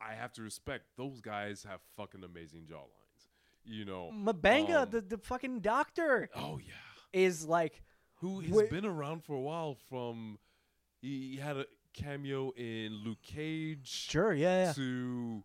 [0.00, 3.26] I have to respect those guys have fucking amazing jawlines.
[3.64, 4.10] You know.
[4.12, 6.72] M'Benga, um, the the fucking doctor, Oh yeah.
[7.12, 7.82] is like
[8.20, 10.38] Who has Wait- been around for a while from
[11.02, 14.72] he, he had a cameo in Luke Cage sure, yeah, yeah.
[14.72, 15.42] to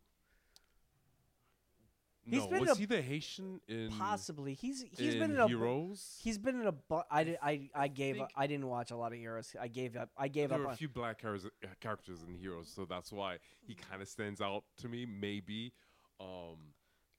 [2.27, 4.53] He's no, been was a- he the Haitian in Possibly.
[4.55, 6.19] He's he's in been in a Heroes?
[6.23, 8.89] he's been in a bu- I did, I I gave up, think- I didn't watch
[8.91, 9.55] a lot of Heroes.
[9.59, 10.09] I gave up.
[10.17, 11.51] I gave there up were a few black characters,
[11.81, 15.05] characters in Heroes, so that's why he kind of stands out to me.
[15.05, 15.73] Maybe,
[16.19, 16.57] um,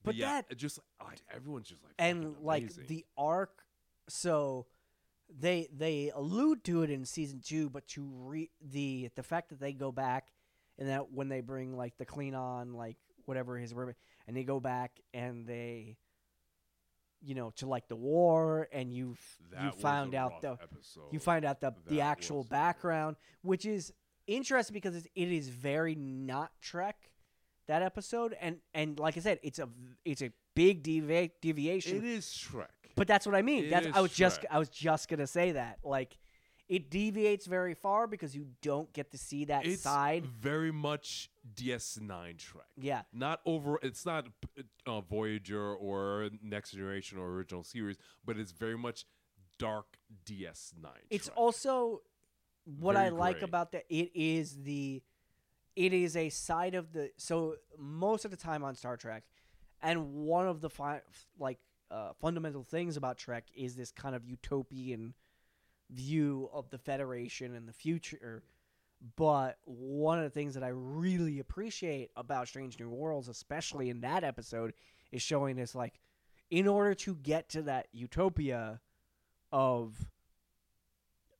[0.03, 3.63] but, But yeah, that- just like everyone's just like and like the arc
[4.09, 4.65] so
[5.29, 9.59] they they allude to it in season two but to re the the fact that
[9.59, 10.31] they go back
[10.79, 12.95] and that when they bring like the Klingon like
[13.25, 13.95] whatever his ribbon
[14.27, 15.97] and they go back and they
[17.21, 21.01] you know to like the war and you f- that you found out the episode.
[21.11, 23.91] you find out the the actual background which is
[24.27, 27.09] interesting because it's, it is very not trek
[27.67, 29.67] that episode and and like i said it's a
[30.05, 32.67] it's a big devi- deviation it is Shrek.
[32.95, 33.65] but that's what I mean.
[33.65, 35.77] It That's I was just I was just gonna say that.
[35.83, 36.17] Like
[36.69, 40.25] it deviates very far because you don't get to see that it's side.
[40.25, 42.65] very much DS9 Trek.
[42.75, 43.03] Yeah.
[43.13, 43.79] Not over.
[43.81, 44.27] It's not
[44.85, 49.05] uh, Voyager or Next Generation or original series, but it's very much
[49.57, 50.87] dark DS9.
[51.09, 51.37] It's Trek.
[51.37, 52.01] also
[52.79, 55.01] what Very I like about that it is the
[55.77, 59.23] it is a side of the so most of the time on Star Trek
[59.81, 61.01] and one of the fi-
[61.39, 61.59] like
[61.89, 65.13] uh, fundamental things about Trek is this kind of utopian
[65.89, 68.43] view of the Federation and the future.
[69.15, 74.01] But one of the things that I really appreciate about Strange New Worlds, especially in
[74.01, 74.73] that episode,
[75.11, 75.99] is showing this like,
[76.49, 78.79] in order to get to that utopia
[79.51, 80.09] of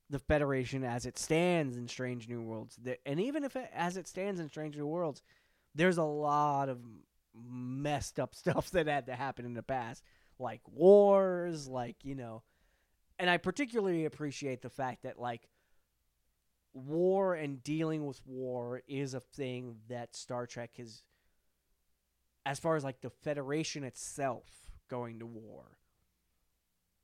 [0.10, 4.08] the Federation as it stands in Strange New Worlds, and even if it, as it
[4.08, 5.22] stands in Strange New Worlds,
[5.76, 6.80] there's a lot of
[7.34, 10.04] messed up stuff that had to happen in the past,
[10.39, 12.43] like wars, like you know,
[13.20, 15.47] and I particularly appreciate the fact that like
[16.74, 21.01] war and dealing with war is a thing that Star Trek has
[22.45, 24.45] as far as like the Federation itself
[24.89, 25.78] going to war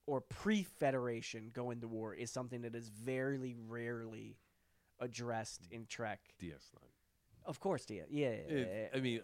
[0.05, 4.37] or pre-Federation going to war is something that is very rarely
[4.99, 6.19] addressed in Trek.
[6.41, 6.75] DS9.
[7.45, 8.29] Of course, yeah, yeah.
[8.47, 9.21] yeah, It- I mean,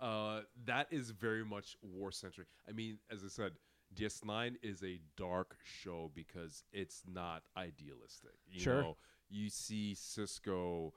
[0.00, 2.48] uh, that is very much war centric.
[2.68, 3.52] I mean, as I said,
[3.94, 8.34] DS9 is a dark show because it's not idealistic.
[8.48, 8.82] You Sure.
[8.82, 8.96] know,
[9.28, 10.92] you see Sisko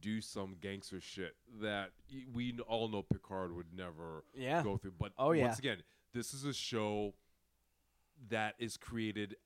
[0.00, 1.90] do some gangster shit that
[2.32, 4.62] we all know Picard would never yeah.
[4.62, 4.92] go through.
[4.98, 5.46] But Oh, yeah.
[5.46, 5.82] once again,
[6.12, 7.14] this is a show
[8.28, 9.36] that is created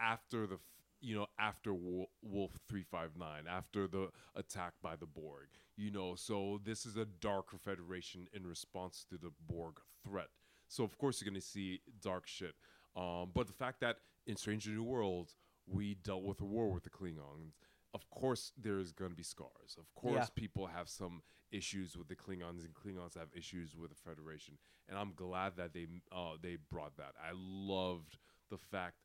[0.00, 0.58] after the
[1.00, 6.86] you know after Wolf 359 after the attack by the Borg you know so this
[6.86, 10.28] is a darker federation in response to the Borg threat
[10.74, 12.54] so of course you're going to see dark shit
[12.96, 13.96] um, but the fact that
[14.26, 17.54] in Stranger New Worlds we dealt with a war with the Klingons
[17.92, 20.26] of course there's going to be scars of course Yeah.
[20.42, 21.22] people have some
[21.52, 24.54] issues with the Klingons and Klingons have issues with the Federation
[24.88, 27.12] and I'm glad that they uh, they brought that.
[27.22, 28.18] I loved
[28.50, 28.96] the fact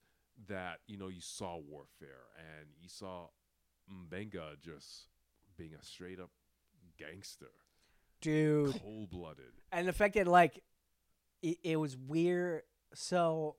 [0.47, 3.27] that you know you saw warfare and you saw
[3.89, 5.07] M'Benga just
[5.57, 6.31] being a straight up
[6.97, 7.51] gangster,
[8.21, 8.79] Dude.
[8.81, 9.53] cold blooded.
[9.71, 10.61] and the fact that like
[11.41, 12.63] it, it was weird
[12.93, 13.55] so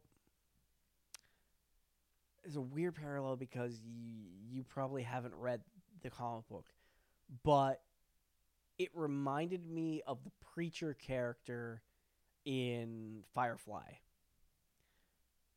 [2.44, 5.60] it's a weird parallel because you, you probably haven't read
[6.02, 6.66] the comic book
[7.44, 7.82] but
[8.78, 11.82] it reminded me of the preacher character
[12.44, 13.82] in firefly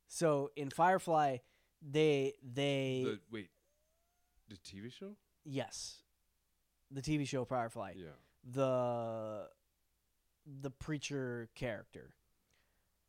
[0.08, 1.38] so in firefly
[1.82, 3.50] they they The, wait,
[4.50, 5.16] the TV show?
[5.46, 5.98] yes
[6.92, 8.10] the tv show firefly Yeah.
[8.44, 9.48] the
[10.62, 12.14] the preacher character.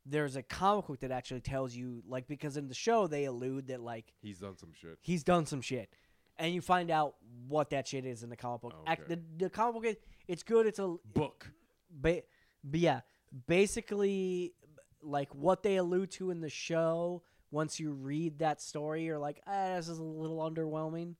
[0.05, 3.67] There's a comic book that actually tells you like because in the show they allude
[3.67, 4.97] that like He's done some shit.
[5.01, 5.89] he's done some shit,
[6.37, 7.15] and you find out
[7.47, 8.73] what that shit is in the comic book.
[8.87, 9.15] Ac- Okay.
[9.15, 9.95] the the comic book is,
[10.27, 10.67] it's good.
[10.67, 11.49] It's a Book.
[11.89, 12.21] ba-
[12.63, 13.01] but yeah,
[13.47, 14.53] basically
[15.01, 17.23] like what they allude to in the show.
[17.51, 21.15] Once you read that story, you're like, ah, this is a little underwhelming.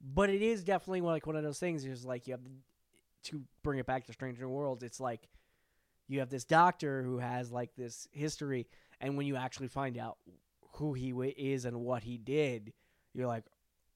[0.00, 1.84] But it is definitely one- like one of those things.
[1.84, 2.40] Is like you have
[3.24, 4.82] to bring it back to Stranger Worlds.
[4.82, 5.28] It's like
[6.12, 8.66] you have this doctor who has like this history,
[9.00, 10.18] and when you actually find out
[10.74, 12.72] who he w- is and what he did,
[13.14, 13.44] you're like,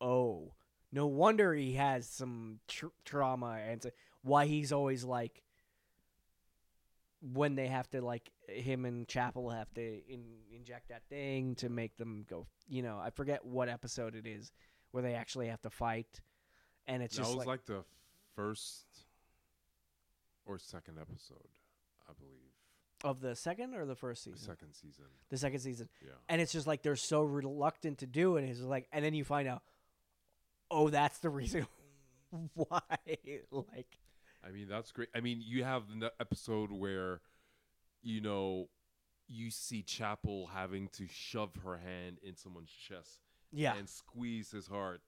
[0.01, 0.53] oh,
[0.93, 3.91] no wonder he has some tr- trauma and so
[4.23, 5.43] why he's always like
[7.21, 11.69] when they have to like him and Chapel have to in, inject that thing to
[11.69, 12.47] make them go.
[12.69, 14.53] You know, I forget what episode it is
[14.93, 16.21] where they actually have to fight,
[16.87, 17.85] and it's that just was like, like, the
[18.35, 18.87] first
[20.47, 21.49] or second episode,
[22.09, 22.33] I believe.
[23.05, 24.47] of the second or the first The season.
[24.47, 25.05] second season.
[25.29, 26.13] The second season, Yeah.
[26.29, 28.45] and it's just like they're so reluctant to do it.
[28.45, 29.63] It's like, and then you find out,
[30.71, 31.67] oh, that's the reason
[32.55, 32.81] why.
[33.51, 33.99] like,
[34.45, 35.09] I mean, that's great.
[35.15, 37.21] I mean, you have the episode where
[38.03, 38.69] you know,
[39.27, 43.19] you see Chapel having to shove her hand in someone's chest
[43.53, 43.75] Yeah.
[43.77, 45.01] and squeeze his heart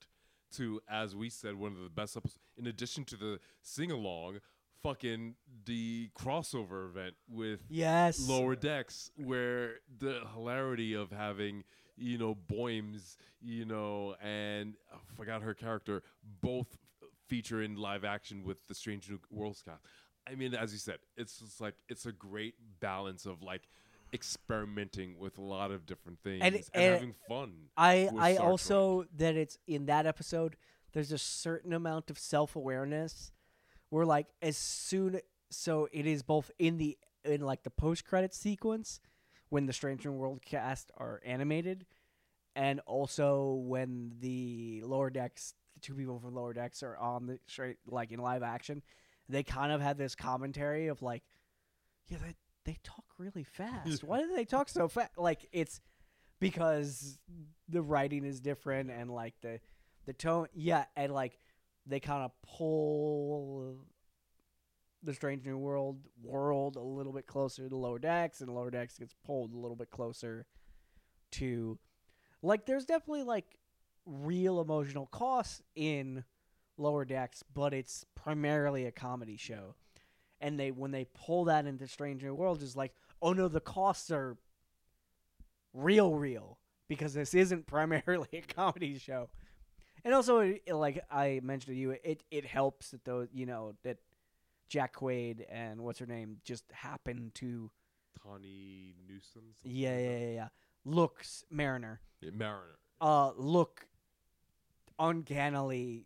[0.55, 2.39] to, as we said, one of the best episodes.
[2.57, 4.39] In addition to the sing along,
[4.83, 8.27] fucking the crossover event with yes.
[8.27, 11.63] Lower Decks, where the hilarity of having,
[11.97, 16.03] you know, Boimler, you know, and I forgot her character,
[16.41, 16.77] both
[17.27, 19.83] feature in live action with the Strange New Worlds cast.
[20.27, 23.67] I mean, as you said, it's just like it's a great balance of like
[24.13, 27.53] experimenting with a lot of different things and, and- having fun.
[27.77, 30.55] I I Star also that it's in that episode.
[30.91, 33.31] There's a certain amount of self awareness
[33.89, 35.19] where like as soon
[35.49, 38.99] so it is both in the in like the post credit sequence
[39.49, 41.85] when the Stranger World cast are animated,
[42.55, 47.39] and also when the lower decks the two people from lower decks are on the
[47.47, 48.81] straight like in live action,
[49.27, 51.23] they kind of had this commentary of like,
[52.07, 52.35] yeah, they
[52.65, 54.03] they talk really fast.
[54.03, 55.17] Why do they talk so fast?
[55.17, 55.81] Like it's
[56.39, 57.17] because
[57.67, 59.59] the writing is different and like the
[60.05, 61.37] the tone yeah and like
[61.89, 63.75] they kind of pull
[65.03, 68.97] the strange new world world a little bit closer to lower decks and lower decks
[68.97, 70.45] gets pulled a little bit closer
[71.31, 71.77] to
[72.41, 73.57] like there's definitely like
[74.05, 76.23] real emotional costs in
[76.77, 79.75] lower decks but it's primarily a comedy show.
[80.41, 83.59] And they when they pull that into strange new world is like oh no the
[83.59, 84.37] costs are
[85.73, 89.29] real real because this isn't primarily a comedy show
[90.03, 93.73] and also it, like i mentioned to you it it helps that those you know
[93.83, 93.97] that
[94.69, 97.71] jack quaid and what's her name just happen to
[98.21, 99.53] Tawny Newsome.
[99.63, 100.47] yeah yeah yeah, yeah
[100.85, 102.77] looks mariner Yeah, Mariner.
[103.01, 103.87] uh look
[104.99, 106.05] uncannily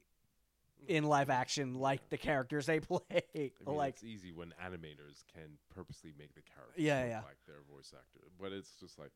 [0.88, 3.00] in live action like the characters they play
[3.36, 7.22] I mean, like it's easy when animators can purposely make the characters Yeah, look yeah.
[7.22, 9.12] like their voice actor, but it's just like,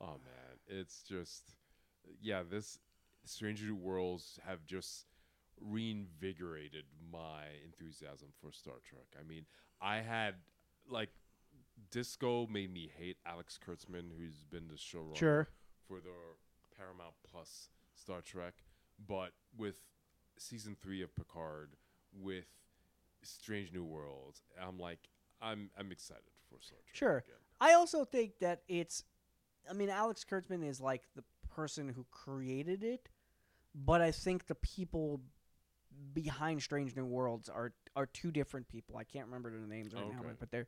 [0.00, 1.54] oh man, it's just,
[2.20, 2.42] yeah.
[2.48, 2.78] This
[3.24, 5.06] Stranger New Worlds have just
[5.60, 9.06] reinvigorated my enthusiasm for Star Trek.
[9.18, 9.46] I mean,
[9.80, 10.34] I had
[10.88, 11.10] like
[11.90, 15.48] Disco made me hate Alex Kurtzman, who's been the showrunner Sure.
[15.86, 16.10] for the
[16.76, 18.54] Paramount Plus Star Trek,
[19.06, 19.76] but with
[20.38, 21.70] season three of Picard,
[22.20, 22.46] with
[23.22, 24.98] Strange New Worlds, I'm like,
[25.40, 26.94] I'm I'm excited for Star Trek.
[26.96, 27.16] Sure.
[27.18, 27.36] Again.
[27.60, 29.04] I also think that it's
[29.68, 33.08] I mean Alex Kurtzman is like the person who created it,
[33.74, 35.20] but I think the people
[36.12, 38.96] behind Strange New Worlds are are two different people.
[38.96, 40.66] I can't remember their names right now, but they're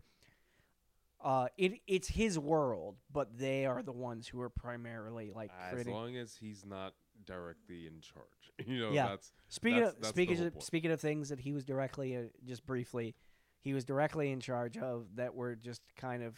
[1.23, 5.73] uh it it's his world, but they are the ones who are primarily like As
[5.73, 6.95] creating long as he's not
[7.25, 8.27] directly in charge,
[8.67, 8.93] you know.
[8.93, 9.09] Yeah.
[9.09, 12.23] That's Speaking That's- of that's speaking of, speaking of things that he was directly, uh,
[12.45, 13.15] just briefly,
[13.61, 16.37] he was directly in charge of that were just kind of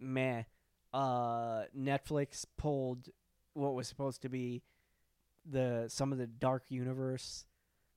[0.00, 0.44] meh.
[0.92, 3.08] Uh, Netflix pulled
[3.54, 4.62] what was supposed to be
[5.50, 7.44] the some of the Dark Universe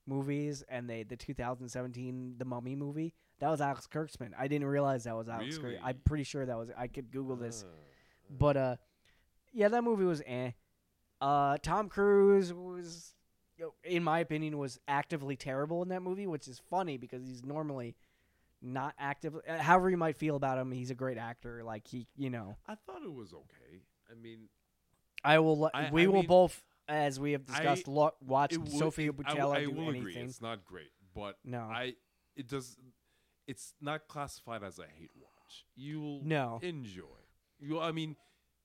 [0.05, 4.31] movies, and they the 2017 The Mummy movie that was Alex Kurtzman.
[4.37, 5.57] I didn't realize that was Alex.
[5.57, 5.63] Kurtzman.
[5.63, 5.79] Really?
[5.83, 6.69] I'm pretty sure that was.
[6.77, 7.65] I could Google this.
[7.67, 7.71] Ah,
[8.37, 8.75] But uh,
[9.53, 10.51] yeah, that movie was eh.
[11.21, 13.13] Uh, Tom Cruise was,
[13.83, 17.95] in my opinion, was actively terrible in that movie, which is funny because he's normally
[18.61, 19.35] not active.
[19.47, 21.63] uh, However you might feel about him, he's a great actor.
[21.63, 23.81] Like he, you know, I thought it was okay.
[24.11, 24.49] I mean,
[25.23, 25.69] I will.
[25.73, 28.71] I- we I will mean, both, as we have discussed, I- lo- watch it would-
[28.71, 30.01] Sofia it- I, Boutella I do will anything.
[30.01, 30.15] agree.
[30.17, 31.61] It's not great, but No.
[31.61, 31.95] I
[32.35, 32.77] it does.
[33.47, 35.65] It's not classified as a hate watch.
[35.75, 36.59] You'll No.
[36.61, 37.03] enjoy.
[37.59, 38.15] You, I mean,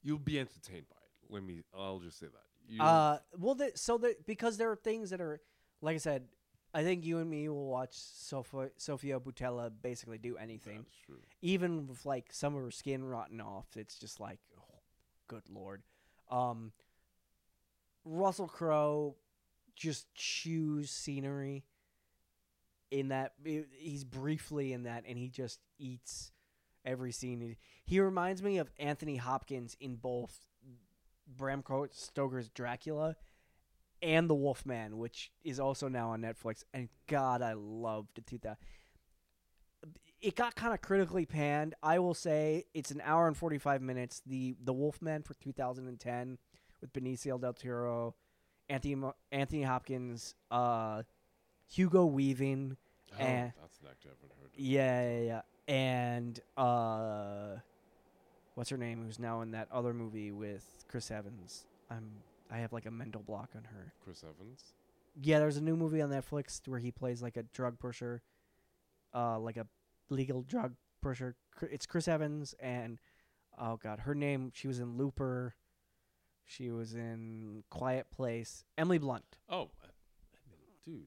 [0.02, 1.32] you'll be entertained by it.
[1.32, 1.62] Let me.
[1.72, 2.46] I'll just say that.
[2.72, 5.40] You, Uh, well, the, so the, because there are things that are,
[5.80, 6.28] like I said,
[6.74, 10.78] I think you and me will watch Sofia, Sofia Boutella basically do anything.
[10.82, 11.20] that's true.
[11.42, 14.80] even with like some of her skin rotten off, it's just like, oh,
[15.28, 15.82] good lord.
[16.30, 16.72] Um,
[18.04, 19.16] Russell Crowe
[19.74, 21.64] just chews scenery.
[22.90, 26.30] In that, he's briefly in that, and he just eats
[26.84, 27.56] every scene.
[27.84, 30.38] He, reminds me of Anthony Hopkins in both
[31.26, 33.16] Bram Stoker's Dracula
[34.02, 36.64] and The Wolfman, which is also now on Netflix.
[36.74, 38.56] And God, I loved 2000
[40.20, 41.74] it got kind of critically panned.
[41.82, 44.22] I will say it's an hour and 45 minutes.
[44.24, 46.38] The The Wolfman for 2010
[46.82, 48.14] with Benicio del Toro,
[48.68, 51.02] Anthony Mo- Anthony Hopkins, uh,
[51.70, 52.76] Hugo Weaving,
[53.14, 53.50] Oh, Eh.
[53.60, 54.50] that's an actor I haven't heard.
[54.52, 54.58] Of.
[54.58, 57.56] yeah, yeah, yeah, and uh,
[58.54, 59.02] what's her name?
[59.04, 61.66] Who's now in that other movie with Chris Evans?
[61.90, 62.10] I'm
[62.50, 63.92] I have like a mental block on her.
[64.04, 64.74] Chris Evans.
[65.22, 68.22] Yeah, there's a new movie on Netflix where he plays like a drug pusher,
[69.14, 69.66] uh, like a
[70.08, 71.34] legal drug pusher.
[71.62, 72.98] It's Chris Evans and
[73.58, 74.52] oh god, her name.
[74.54, 75.54] She was in Looper.
[76.44, 78.64] She was in Quiet Place.
[78.76, 79.24] Emily Blunt.
[79.48, 79.88] Oh, uh,
[80.46, 81.06] Emily, dude,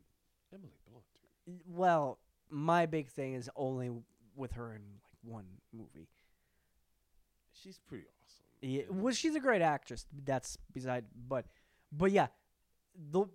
[0.53, 1.05] Emily Blunt,
[1.45, 1.61] dude.
[1.67, 2.19] Well,
[2.49, 3.91] my big thing is only
[4.35, 6.07] with her in like one movie.
[7.51, 8.45] She's pretty awesome.
[8.61, 10.05] Yeah, well, she's a great actress.
[10.25, 11.45] That's beside, but,
[11.91, 12.27] but yeah,
[13.11, 13.25] the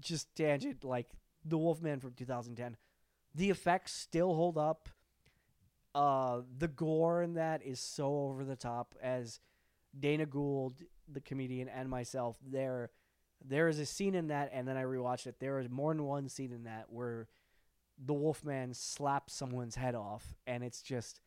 [0.00, 1.08] just tangent like
[1.44, 2.76] the Wolfman from 2010.
[3.34, 4.88] The effects still hold up.
[5.94, 8.94] Uh, the gore in that is so over the top.
[9.02, 9.40] As
[9.98, 12.90] Dana Gould, the comedian, and myself, there,
[13.44, 15.36] there is a scene in that, and then I rewatched it.
[15.40, 17.28] There is more than one scene in that where
[18.04, 21.20] the Wolfman slaps someone's head off, and it's just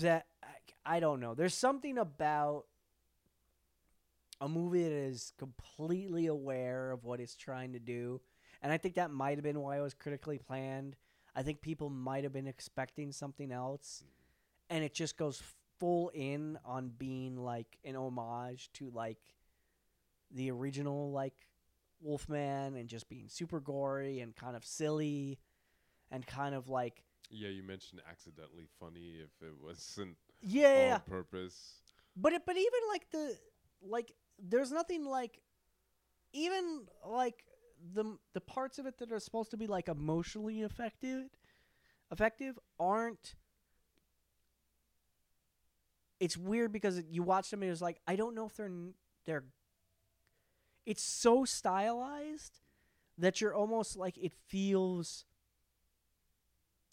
[0.00, 1.34] that I, I don't know.
[1.34, 2.64] There's something about
[4.40, 8.20] a movie that is completely aware of what it's trying to do,
[8.60, 10.96] and I think that might have been why it was critically planned.
[11.34, 14.76] I think people might have been expecting something else, mm-hmm.
[14.76, 15.42] and it just goes
[15.82, 19.18] full in on being like an homage to like
[20.30, 21.34] the original like
[22.00, 25.38] Wolfman and just being super gory and kind of silly
[26.10, 31.80] and kind of like Yeah, you mentioned accidentally funny if it wasn't yeah, on purpose.
[32.16, 33.38] But it, but even like the
[33.82, 35.40] like there's nothing like
[36.32, 37.44] even like
[37.94, 41.30] the the parts of it that are supposed to be like emotionally effective
[42.12, 43.36] effective aren't
[46.22, 48.70] it's weird because you watch them and it's like I don't know if they're
[49.24, 49.42] they're
[50.86, 52.60] it's so stylized
[53.18, 55.24] that you're almost like it feels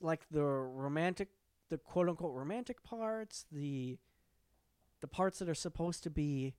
[0.01, 1.27] like the romantic
[1.69, 3.99] the quote unquote romantic parts the
[5.01, 6.55] the parts that are supposed to be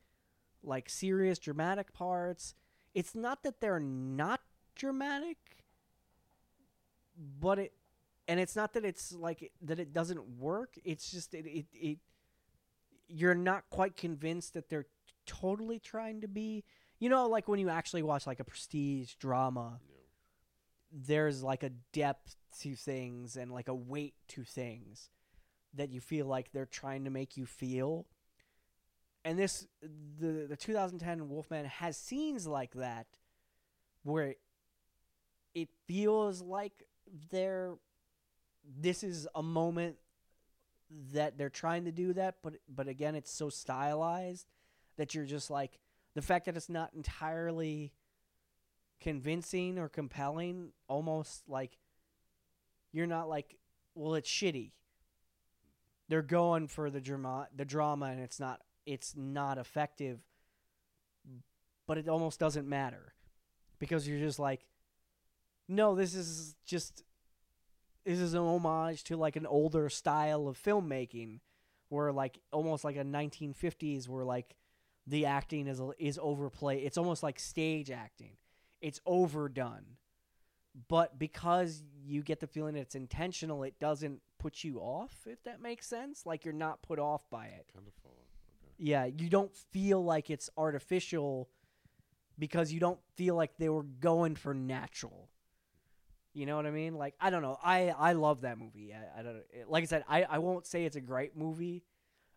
[0.62, 2.54] like serious dramatic parts.
[2.94, 4.42] It's not that they're not
[4.76, 5.38] dramatic
[7.40, 7.72] but it
[8.28, 10.78] and it's not that it's like that it doesn't work.
[10.84, 11.98] It's just it it, it
[13.10, 14.86] you're not quite convinced that they're
[15.26, 16.64] totally trying to be
[16.98, 21.02] you know like when you actually watch like a prestige drama know.
[21.06, 25.10] there's like a depth to things and like a weight to things
[25.74, 28.06] that you feel like they're trying to make you feel.
[29.24, 33.06] And this the the 2010 Wolfman has scenes like that
[34.02, 34.34] where
[35.54, 36.84] it feels like
[37.30, 37.74] they're
[38.64, 39.96] this is a moment
[41.12, 44.46] that they're trying to do that but but again it's so stylized
[44.96, 45.78] that you're just like
[46.14, 47.92] the fact that it's not entirely
[49.00, 51.78] convincing or compelling almost like
[52.92, 53.56] you're not like
[53.94, 54.72] well it's shitty.
[56.08, 60.20] They're going for the drama the drama and it's not it's not effective
[61.86, 63.14] but it almost doesn't matter
[63.78, 64.66] because you're just like
[65.68, 67.04] no this is just
[68.04, 71.40] this is an homage to like an older style of filmmaking
[71.88, 74.56] where like almost like a 1950s where like
[75.06, 78.32] the acting is is overplayed it's almost like stage acting
[78.80, 79.96] it's overdone
[80.88, 85.42] but because you get the feeling that it's intentional it doesn't put you off if
[85.44, 87.92] that makes sense like you're not put off by it Kind of.
[88.06, 88.72] Okay.
[88.78, 91.48] yeah you don't feel like it's artificial
[92.38, 95.28] because you don't feel like they were going for natural
[96.32, 99.20] you know what i mean like i don't know i i love that movie i,
[99.20, 99.36] I don't
[99.68, 101.82] like i said I, I won't say it's a great movie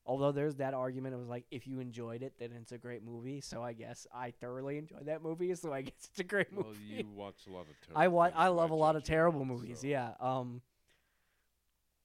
[0.06, 3.04] although there's that argument it was like if you enjoyed it then it's a great
[3.04, 6.52] movie so i guess i thoroughly enjoyed that movie so i guess it's a great
[6.52, 6.68] movie.
[6.68, 8.02] Well, you watch a lot of terrible.
[8.02, 9.80] I wa- things, I love a lot of terrible movies.
[9.82, 10.12] so Yeah.
[10.20, 10.62] Um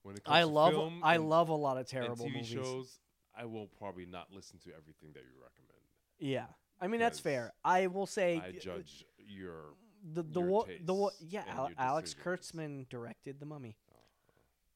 [0.02, 2.34] When it comes I to love film I and- love a lot of terrible TV
[2.34, 2.46] movies.
[2.48, 2.98] shows,
[3.36, 5.82] I will probably not listen to everything that you recommend.
[6.18, 6.46] Yeah.
[6.80, 7.52] I mean that's fair.
[7.64, 9.74] I will say I judge your.
[10.12, 12.50] The the your wo- the tastes yeah, and Al- your Alex decisions.
[12.52, 13.76] Kurtzman directed The Mummy.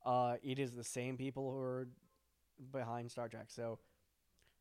[0.05, 1.89] uh, Uh it is the same people who are
[2.73, 3.47] behind Star Trek.
[3.49, 3.79] So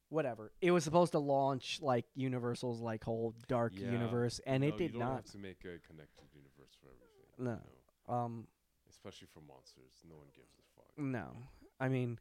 [0.10, 0.52] whatever.
[0.62, 3.92] It was supposed to launch like Universal's like whole dark Yeah.
[3.92, 5.16] universe and no, it did you don't not.
[5.16, 7.46] have to make a connected universe for everything.
[7.46, 7.52] No.
[7.52, 8.48] you know, Um
[8.90, 10.98] especially for monsters, no one gives a fuck.
[10.98, 11.38] No.
[11.80, 12.20] I mean,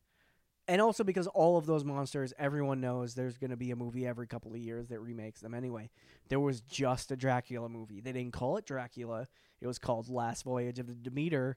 [0.71, 4.07] and also because all of those monsters, everyone knows there's going to be a movie
[4.07, 5.91] every couple of years that remakes them anyway.
[6.29, 8.01] There was just a Dracula movie.
[8.01, 9.27] They didn't call it Dracula.
[9.61, 11.57] It was called Last Voyage of the Demeter,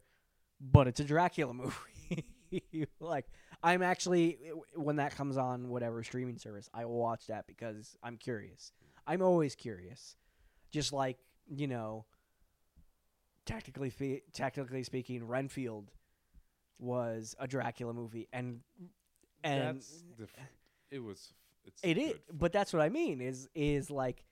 [0.59, 1.53] but it's a Dracula
[2.51, 2.87] movie.
[2.99, 3.27] like
[3.61, 4.39] I'm actually
[4.73, 8.71] when that comes on whatever streaming service, I will watch that because I'm curious.
[9.05, 10.15] I'm always curious.
[10.71, 12.05] Just like, you know,
[13.45, 14.23] technically fe-
[14.81, 15.91] speaking, Renfield
[16.79, 18.61] was a Dracula movie, and
[19.43, 20.03] and That's
[20.91, 21.33] it was.
[21.65, 22.13] It's it is.
[22.31, 24.23] But that's what I mean is is like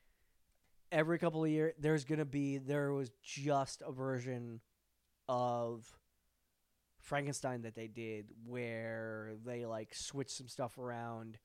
[0.92, 4.60] every couple of years there's gonna be there was just a version
[5.30, 5.86] of
[7.00, 11.38] Frankenstein that they did where they like switched some stuff around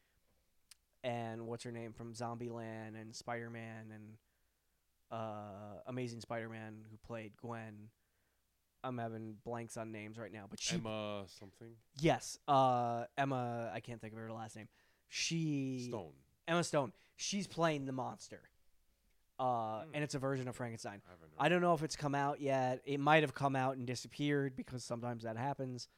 [1.03, 4.17] and what's her name from Zombieland and Spider-Man and
[5.11, 7.91] uh Amazing Spider-Man who played Gwen.
[8.87, 11.69] I'm having blanks on names right now, but she Emma something
[12.01, 14.69] yes, uh Emma, I can't think of her last name.
[15.09, 16.13] She Stone.
[16.49, 16.93] Emma Stone.
[17.17, 18.41] She's playing the monster.
[19.39, 19.91] Uh, Hmm.
[19.95, 21.03] and it's a version of Frankenstein.
[21.05, 21.47] I.
[21.47, 22.81] I don't know if it's come out yet.
[22.87, 25.89] It might have come out and disappeared because sometimes that happens.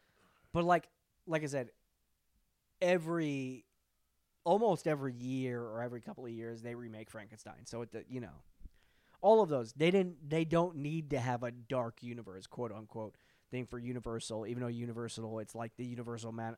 [0.52, 0.88] But like
[1.26, 1.70] like I said,
[2.80, 3.64] every
[4.44, 7.64] almost every year or every couple of years they remake Frankenstein.
[7.66, 8.42] So it you know,
[9.20, 13.14] all of those they didn't they don't need to have a dark universe quote unquote
[13.50, 14.46] thing for Universal.
[14.46, 16.56] Even though Universal it's like the Universal man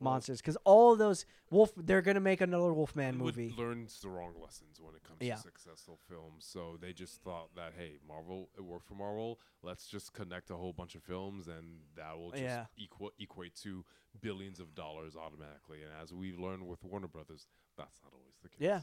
[0.00, 3.52] monsters because all of those Wolf they're gonna make another Wolfman movie.
[3.58, 5.34] learns the wrong lessons when it comes Yeah.
[5.34, 6.44] to successful films.
[6.44, 9.40] So they just thought that hey, Marvel, it worked for Marvel.
[9.62, 12.66] Let's just connect a whole bunch of films, and that will just Yeah.
[12.78, 13.84] equa- equate to
[14.20, 15.82] billions of dollars automatically.
[15.82, 18.58] And as we've learned with Warner Brothers, that's not always the case.
[18.60, 18.82] Yeah.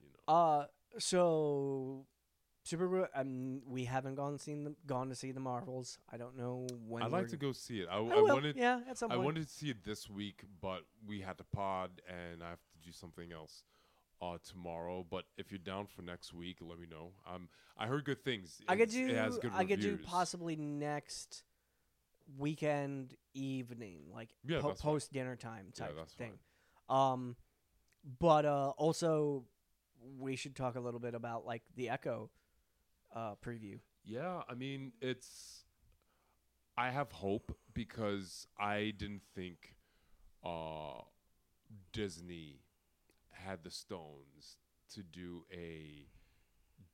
[0.00, 0.32] You know.
[0.32, 0.66] Uh,
[1.00, 2.06] so
[2.64, 3.10] Super.
[3.14, 5.98] Um, we haven't gone seen the gone to see the Marvels.
[6.10, 7.02] I don't know when.
[7.02, 7.88] I'd like to go see it.
[7.90, 8.28] I, I, I will.
[8.28, 8.56] wanted.
[8.56, 9.26] yeah, at some I point.
[9.26, 12.78] wanted to see it this week, but we had to pod, and I have to
[12.86, 13.64] do something else
[14.22, 15.04] uh, tomorrow.
[15.08, 17.12] But if you're down for next week, let me know.
[17.30, 18.62] Um, I heard good things.
[18.66, 19.08] I could do.
[19.08, 21.42] It has good I could do possibly next
[22.38, 26.32] weekend evening, like Yeah, po- post dinner time Yeah, type that's thing.
[26.88, 27.36] Um,
[28.18, 29.44] but uh, also
[30.18, 32.30] we should talk a little bit about like the Echo
[33.14, 33.78] uh preview.
[34.04, 35.64] Yeah, I mean, it's.
[36.76, 39.76] I have hope because I didn't think
[40.44, 41.02] uh,
[41.92, 42.60] Disney
[43.30, 44.56] had the stones
[44.94, 46.08] to do a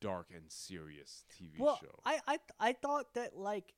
[0.01, 1.99] dark and serious TV well, show.
[2.05, 3.75] I, I I thought that like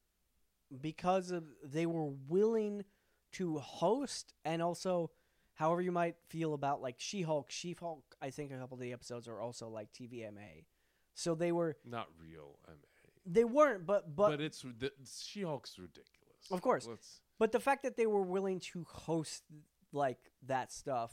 [0.80, 2.84] because of they were willing
[3.32, 5.10] to host and also
[5.54, 9.28] however you might feel about like She-Hulk, She-Hulk I think a couple of the episodes
[9.28, 10.64] are also like TVMA.
[11.14, 12.74] So they were Not real MA.
[13.26, 14.64] they weren't but but But, it's
[15.22, 16.50] She-Hulk's ridiculous.
[16.50, 16.86] Of course.
[16.86, 19.42] Let's, but the fact that they were willing to host
[19.92, 21.12] like that stuff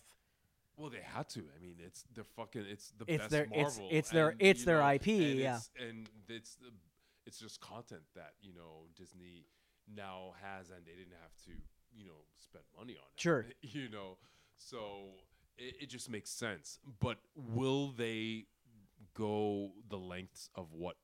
[0.77, 1.41] well, they had to.
[1.41, 2.63] I mean, it's their fucking.
[2.65, 3.89] It's the It's best their- it's- Marvel.
[3.91, 5.57] it's their- and, it's their know, IP, and yeah.
[5.57, 6.71] It's, and it's the,
[7.25, 9.45] it's just content that you know Disney
[9.93, 11.51] now has, and they didn't have to
[11.93, 13.19] you know spend money on it.
[13.19, 13.45] Sure.
[13.61, 14.17] You know,
[14.55, 15.15] so
[15.57, 16.79] it, it just makes sense.
[17.01, 18.45] But will they
[19.19, 20.95] go the lengths of what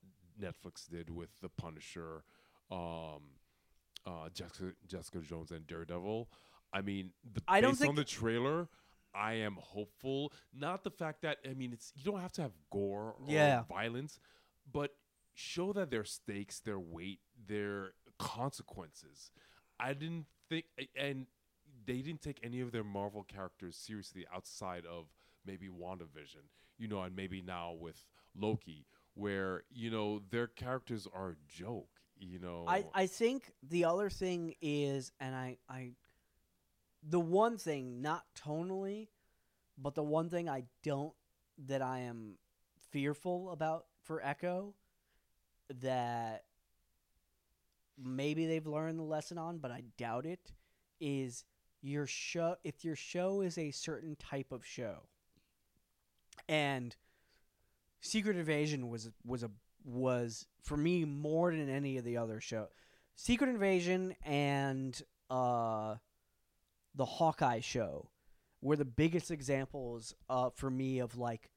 [0.42, 2.24] Netflix did with The Punisher,
[2.72, 3.22] um,
[4.06, 6.30] uh, Jessica, Jessica Jones, and Daredevil?
[6.74, 8.68] I mean, the, I don't based on the trailer,
[9.14, 10.34] I am hopeful.
[10.54, 13.64] Not the fact that I mean, it's you don't have to have gore or Yeah.
[13.70, 14.20] violence,
[14.72, 14.92] but
[15.34, 19.32] show that their stakes, their weight, their consequences.
[19.80, 20.66] I didn't think,
[20.98, 21.28] and
[21.86, 25.06] they didn't take any of their Marvel characters seriously outside of
[25.46, 26.46] maybe WandaVision,
[26.78, 31.90] you know, and maybe now with Loki, where you know their characters are a joke.
[32.18, 35.92] You know, I, I think the other thing is, and I, I,
[37.04, 39.10] the one thing, not tonally,
[39.78, 41.14] but the one thing I don't,
[41.66, 42.38] that I am
[42.92, 44.74] fearful about for Echo,
[45.82, 46.46] that
[48.02, 50.54] maybe they've learned the lesson on, but I doubt it,
[51.02, 51.44] is
[51.82, 55.04] your show, if your show is a certain type of show,
[56.48, 56.96] and
[58.02, 59.52] Secret Invasion was was a
[59.84, 62.68] was for me more than any of the other show.
[63.16, 65.96] Secret Invasion and uh,
[66.96, 68.10] the Hawkeye show
[68.62, 71.52] were the biggest examples uh, for me of like,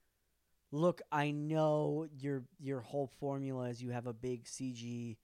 [0.71, 5.17] look, I know your your whole formula is you have a big CG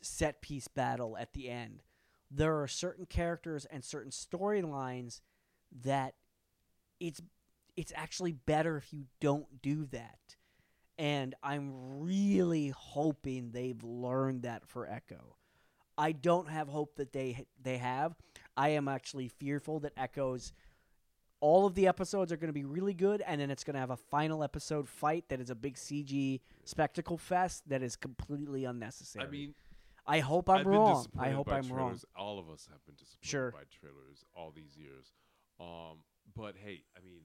[0.00, 1.82] set piece battle at the end.
[2.30, 5.20] There are certain characters and certain storylines
[5.82, 6.14] that
[6.98, 7.20] it's
[7.76, 10.18] it's actually better if you don't do that.
[10.98, 15.36] And I'm really hoping they've learned that for Echo.
[15.96, 18.14] I don't have hope that they they have.
[18.56, 20.52] I am actually fearful that Echo's
[21.40, 23.80] all of the episodes are going to be really good and then it's going to
[23.80, 28.64] have a final episode fight that is a big CG spectacle fest that is completely
[28.64, 29.26] unnecessary.
[29.26, 29.54] I mean,
[30.06, 31.06] I hope I'm I've wrong.
[31.18, 31.98] I hope I'm wrong.
[32.16, 33.50] All of us have been disappointed Sure.
[33.50, 35.12] by trailers all these years.
[35.58, 35.98] Um,
[36.36, 37.22] but hey, I mean,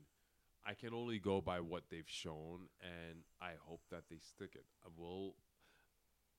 [0.68, 4.66] I can only go by what they've shown, and I hope that they stick it.
[4.84, 5.36] I will.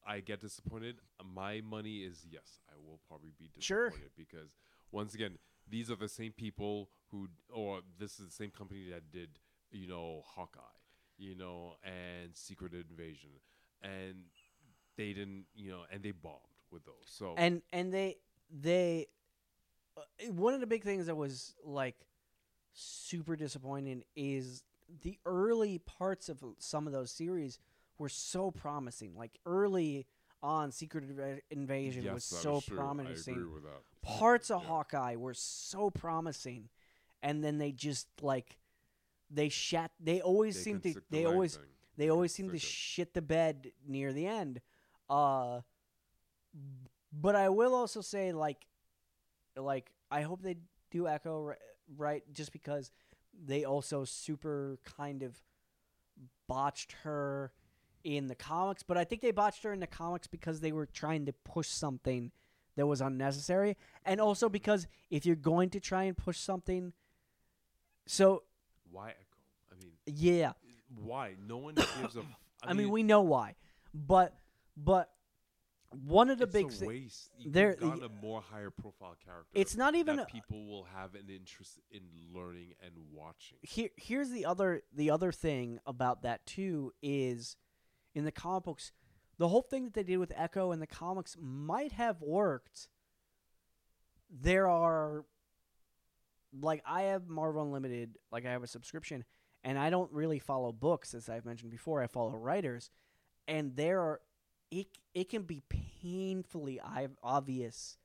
[0.06, 0.96] I get disappointed.
[1.24, 2.60] My money is yes.
[2.70, 3.88] I will probably be Sure.
[3.88, 4.50] disappointed because
[4.92, 5.38] once again,
[5.68, 9.30] these are the same people who, or this is the same company that did,
[9.70, 10.60] you know, Hawkeye,
[11.18, 13.30] you know, and Secret Invasion,
[13.82, 14.24] and
[14.96, 16.36] they didn't, you know, and they bombed
[16.70, 17.05] with those.
[17.06, 18.16] So and and they
[18.50, 19.06] they
[19.96, 21.96] uh, one of the big things that was like
[22.80, 24.62] super disappointing is
[25.02, 27.59] the early parts of some of those series
[27.98, 29.14] were so promising.
[29.16, 30.06] Like early
[30.42, 32.78] on, Secret Inva- Invasion yes, was so is true.
[32.78, 33.34] I promising.
[33.34, 33.82] agree with that.
[34.02, 34.68] Parts of Yeah.
[34.68, 36.68] Hawkeye were so promising,
[37.22, 38.56] and then they just like
[39.30, 39.90] they shat.
[39.98, 40.94] They always They seem to.
[40.94, 41.66] the They always thing.
[41.96, 42.62] they always seem to it.
[42.62, 44.60] shit the bed near the end.
[45.10, 45.62] Uh,
[47.12, 48.66] but I will also say like,
[49.56, 50.59] like I hope they
[50.90, 51.55] do Echo
[51.97, 52.90] right, just because
[53.47, 55.40] they also super kind of
[56.48, 57.52] botched her
[58.05, 58.82] in the comics.
[58.82, 61.69] But I think they botched her in the comics because they were trying to push
[61.69, 62.32] something
[62.77, 66.93] that was unnecessary, and also because if you're going to try and push something,
[68.06, 68.44] so
[68.90, 69.16] Why Echo?
[69.73, 70.52] I mean, yeah.
[70.94, 71.35] why?
[71.44, 72.20] No one gives a.
[72.20, 72.27] f-
[72.62, 73.56] I, mean, we know why,
[73.93, 74.35] but
[74.77, 75.10] but
[75.90, 77.31] one of the it's big a thi- waste.
[77.39, 79.51] You there- got a more higher profile character.
[79.55, 82.02] it's not even that a, people will have an interest in
[82.32, 83.59] learning and watching.
[83.62, 83.89] here.
[83.97, 87.56] Here's the other the other thing about that too is
[88.15, 88.93] in the comic books,
[89.39, 92.89] the whole thing that they did with Echo in the comics might have worked.
[94.31, 95.24] There are
[96.52, 99.24] like I have Marvel Unlimited, like I have a subscription,
[99.65, 102.02] and I don't really follow books as I've mentioned before.
[102.02, 102.90] I follow writers,
[103.47, 104.20] and there are
[104.70, 106.81] it it can be painfully
[107.23, 107.97] obvious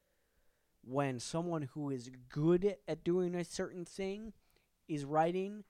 [0.83, 4.33] when someone who is good at doing a certain thing
[4.87, 5.63] is writing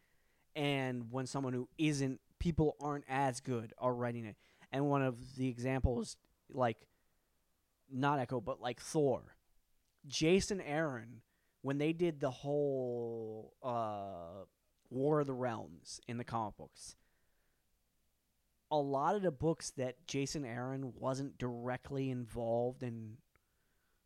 [0.56, 4.36] and when someone who isn't people aren't as good are writing it.
[4.72, 6.18] And one of the examples
[6.52, 6.78] like
[7.91, 9.36] not echo but like thor.
[10.07, 11.22] Jason aaron
[11.61, 14.45] when they did the whole uh
[14.90, 16.95] war of the realms in the comic books
[18.73, 23.17] a lot of the books that jason aaron wasn't directly involved in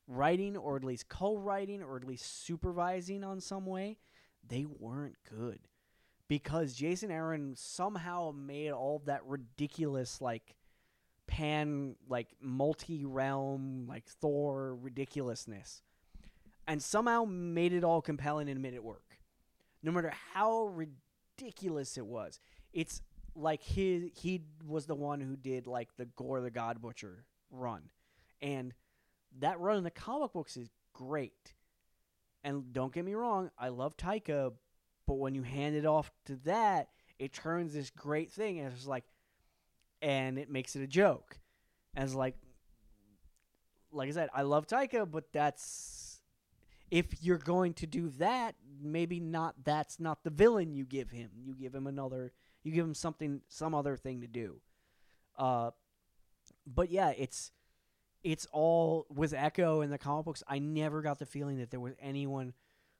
[0.07, 3.97] writing or at least co-writing or at least supervising on some way
[4.47, 5.59] they weren't good
[6.27, 10.55] because Jason Aaron somehow made all that ridiculous like
[11.25, 15.81] pan like multi-realm like Thor ridiculousness
[16.67, 19.17] and somehow made it all compelling and made it work.
[19.83, 22.39] No matter how ridiculous it was.
[22.73, 23.01] It's
[23.37, 27.83] like he he was the one who did like the Gorr the God Butcher run.
[28.41, 28.73] And
[29.39, 31.53] that run in the comic books is great.
[32.43, 34.53] And don't get me wrong, I love Taika,
[35.05, 36.89] but when you hand it off to that,
[37.19, 39.03] it turns this great thing and it's like
[40.01, 41.39] and it makes it a joke.
[41.95, 42.35] And it's like
[43.91, 46.21] like I said, I love Taika, but that's
[46.89, 51.29] if you're going to do that, maybe not that's not the villain you give him.
[51.43, 52.31] You give him another
[52.63, 54.61] you give them something some other thing to do.
[55.37, 55.71] Uh
[56.65, 57.51] but yeah, it's
[58.23, 60.43] it's all with Echo in the comic books.
[60.47, 62.53] I never got the feeling that there was anyone.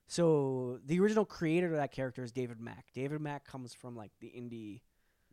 [0.06, 2.86] So the original creator of that character is David Mack.
[2.94, 4.80] David Mack comes from like the indie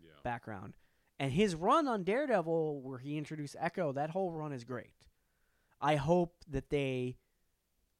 [0.03, 0.11] Yeah.
[0.23, 0.75] background,
[1.17, 4.91] and his run on Daredevil, where he introduced Echo, that whole run is great.
[5.79, 7.17] I hope that they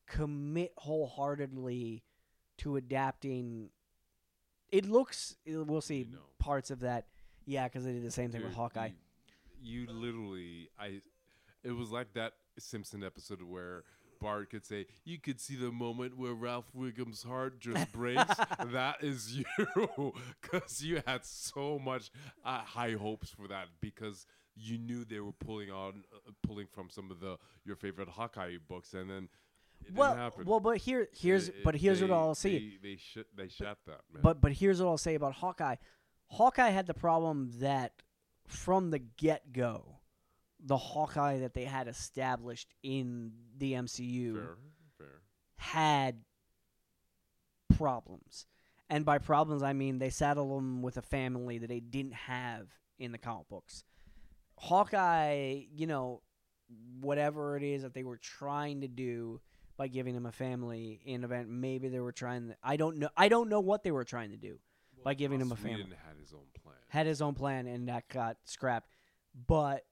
[0.08, 2.04] commit wholeheartedly
[2.58, 3.70] to adapting.
[4.76, 5.38] It looks.
[5.48, 6.20] We'll see know.
[6.38, 7.06] parts of that.
[7.46, 8.90] Yeah, because they did the same thing with Dude, Hawkeye.
[9.64, 11.02] You, you literally, I.
[11.64, 13.84] It was like that Simpson episode where
[14.20, 18.36] Bart could say, "You could see the moment where Ralph Wiggum's heart just breaks."
[18.74, 22.12] that is you, because you had so much
[22.44, 24.26] uh, high hopes for that because
[24.58, 28.58] you knew they were pulling on, uh, pulling from some of the your favorite Hawkeye
[28.68, 29.30] books, and then
[29.94, 32.78] well, well, but here, here's, It- it- but here's they, what I'll see.
[32.82, 34.22] They they, sh- they shot that man.
[34.22, 35.76] But but here's what I'll say about Hawkeye.
[36.28, 37.94] Hawkeye had the problem that
[38.48, 40.00] from the get go,
[40.64, 44.58] the Hawkeye that they had established in the MCU fair,
[44.98, 45.22] fair.
[45.58, 46.22] had
[47.76, 48.46] problems.
[48.90, 52.68] And by problems, I mean they saddled him with a family that they didn't have
[53.00, 53.84] in the comic books.
[54.58, 56.22] Hawkeye, you know,
[57.00, 59.42] whatever it is that they were trying to do
[59.78, 62.50] by giving him a family in event, maybe they were trying.
[62.50, 63.10] To, I don't know.
[63.16, 64.60] I don't know what they were trying to do.
[65.04, 65.86] by giving him a family.
[66.08, 66.76] Had his own plan.
[66.90, 68.90] Had his own plan, and that got scrapped.
[69.48, 69.86] But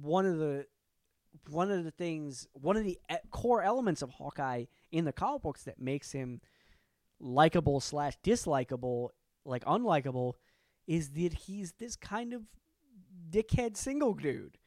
[0.00, 0.66] one of the
[1.50, 2.98] one of the things, one of the
[3.30, 6.40] core elements of Hawkeye in the comic books that makes him
[7.20, 9.10] likable slash dislikable,
[9.44, 10.34] like unlikable,
[10.86, 12.42] is that he's this kind of
[13.30, 14.58] dickhead single dude,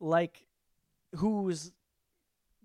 [0.00, 0.46] like
[1.16, 1.72] who's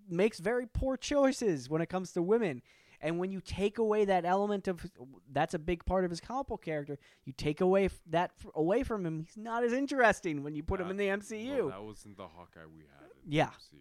[0.10, 2.62] makes very poor choices when it comes to women.
[3.00, 4.84] And when you take away that element of
[5.32, 8.82] that's a big part of his comic book character, you take away f- that away
[8.82, 11.58] from him, he's not as interesting when you put him in the MCU.
[11.58, 13.12] Well, that wasn't the Hawkeye we had.
[13.24, 13.46] In Yeah.
[13.72, 13.80] The MCU.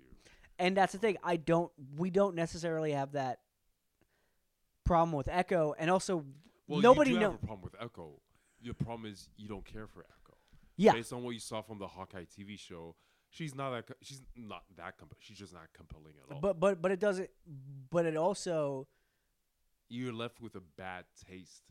[0.59, 1.17] and that's the thing.
[1.25, 1.73] I don't.
[1.97, 3.41] We don't necessarily have that
[4.85, 6.25] problem with Echo, and also
[6.69, 7.37] Well, nobody knows.
[7.43, 8.21] a problem with Echo.
[8.61, 10.37] Your problem is you don't care for Echo.
[10.77, 12.95] Yeah, Based on what you saw from the Hawkeye TV show,
[13.37, 13.87] she's not that.
[13.87, 14.97] co- She's not that.
[14.99, 16.41] Comp- she's just not compelling at all.
[16.41, 17.31] but but but it doesn't.
[17.91, 18.89] But it also
[19.89, 21.63] you're left with a bad taste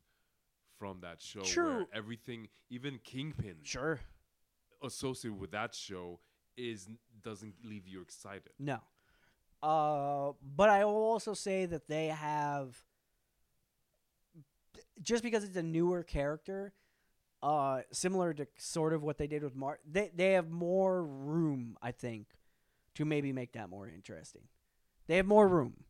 [0.80, 1.40] from that show.
[1.42, 1.88] Where True.
[1.94, 4.00] everything, even Kingpin, sure
[4.84, 6.20] associated with that show,
[6.56, 6.88] is
[7.24, 8.52] doesn't leave you excited.
[8.60, 8.80] no.
[9.64, 12.78] Uh, but I will also say that they have
[15.02, 16.74] just because it's a newer character,
[17.46, 19.80] uh, similar to sort of what they did with Mar.
[19.90, 22.28] They they have more room, I think,
[22.96, 24.42] to maybe make that more interesting.
[25.08, 25.84] They have more room.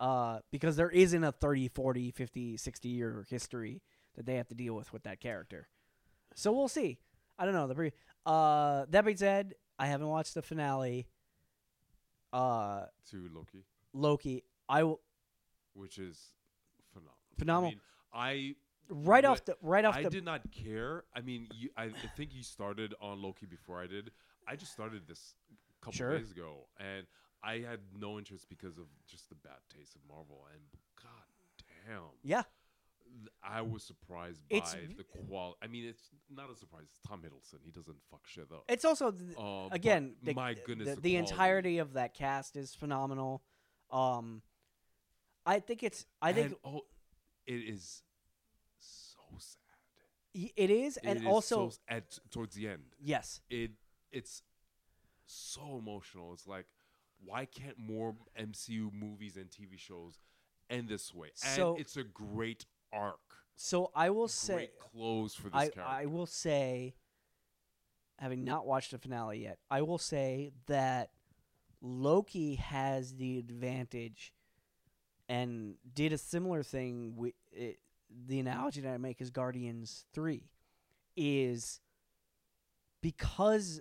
[0.00, 3.82] Uh, because there isn't a 30, 40, 50, 60 year history
[4.16, 5.68] that they have to deal with with that character.
[6.34, 6.98] So we'll see.
[7.38, 7.68] I don't know.
[7.68, 7.92] The pre-
[8.26, 11.06] uh, that being said, I haven't watched the finale.
[12.32, 14.42] Uh, To Loki, Loki.
[14.68, 15.00] I will
[15.74, 16.32] which is
[16.92, 17.18] phenomenal.
[17.38, 17.72] Phenomenal.
[18.12, 18.54] I mean, I
[18.88, 21.04] right off the right off I the did not care.
[21.14, 24.10] I mean, you, I, I think you started on Loki before I did.
[24.46, 25.34] I just started this
[25.80, 26.18] a couple Sure.
[26.18, 27.06] days ago, and
[27.42, 30.46] I had no interest because of just the bad taste of Marvel.
[30.52, 30.62] And
[31.02, 32.42] god damn, yeah.
[33.44, 35.58] I was surprised by v- the quality.
[35.62, 36.84] I mean, it's not a surprise.
[36.88, 37.58] It's Tom Hiddleston.
[37.62, 38.64] He doesn't fuck shit up.
[38.68, 42.56] It's also th- Um, again the, my goodness, the, the, the entirety of that cast
[42.56, 43.42] is phenomenal.
[43.90, 44.40] Um,
[45.44, 46.80] I think it's I think And, oh,
[47.46, 48.02] it is
[49.38, 49.58] sad.
[50.34, 52.84] it is, and It is also so at towards the end.
[52.98, 53.72] yes, it
[54.10, 54.42] it's
[55.26, 56.32] so emotional.
[56.32, 56.66] It's like,
[57.24, 60.18] why can't more MCU movies and TV shows
[60.70, 61.28] end this way?
[61.44, 63.20] And So- it's a great arc.
[63.56, 65.82] so I will say close for this I character.
[65.82, 66.94] I will say,
[68.18, 71.10] having not watched the finale yet, I will say that
[71.80, 74.32] Loki has the advantage,
[75.28, 77.78] and did a similar thing with it,
[78.26, 80.50] the analogy that I make is Guardians Three,
[81.16, 81.80] is
[83.00, 83.80] because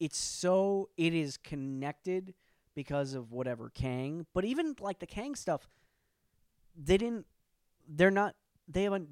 [0.00, 2.34] it's so it is connected
[2.74, 5.68] because of whatever Kang, but even like the Kang stuff,
[6.76, 7.26] they didn't.
[7.88, 8.34] They're not.
[8.68, 9.08] They haven't.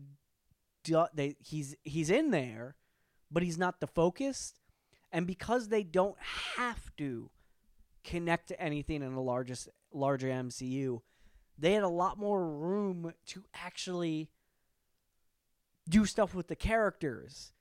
[1.14, 2.76] They he's he's in there,
[3.30, 4.54] but he's not the focus,
[5.10, 6.16] and because they don't
[6.56, 7.30] have to
[8.04, 11.00] connect to anything in the largest larger MCU,
[11.58, 14.30] they had a lot more room to actually
[15.88, 17.52] do stuff with the characters.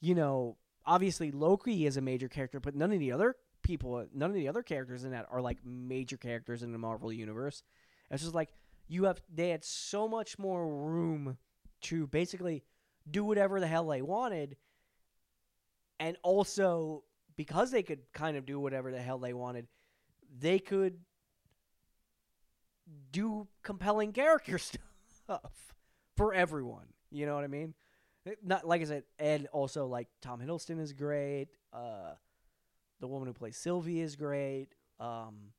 [0.00, 4.30] You know, obviously Loki is a major character, but none of the other people, none
[4.30, 7.62] of the other characters in that are like major characters in the Marvel universe.
[8.10, 8.50] It's just like
[8.88, 11.38] you have they had so much more room
[11.82, 12.62] to basically
[13.10, 14.56] do whatever the hell they wanted
[15.98, 17.02] and also
[17.36, 19.66] because they could kind of do whatever the hell they wanted
[20.38, 20.98] they could
[23.10, 25.74] do compelling character stuff
[26.16, 27.74] for everyone you know what i mean
[28.24, 32.14] It- not like i said and also like tom hiddleston is great uh
[33.00, 34.68] the woman who plays sylvie is great
[35.00, 35.52] um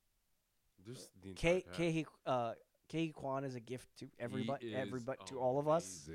[0.86, 1.66] Just the cast.
[1.74, 2.54] Ke uh
[2.92, 6.08] Ke Quan is a gift to everybody, everybody to all of us.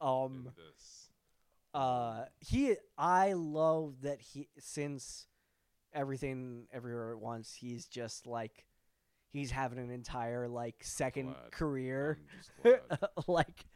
[0.00, 0.52] Um,
[1.72, 5.26] uh, he, I love that he since
[5.92, 8.66] everything everywhere at once, he's just like
[9.28, 11.52] he's having an entire like second Glad.
[11.52, 12.18] career.
[12.20, 13.10] I'm just glad.
[13.28, 13.66] like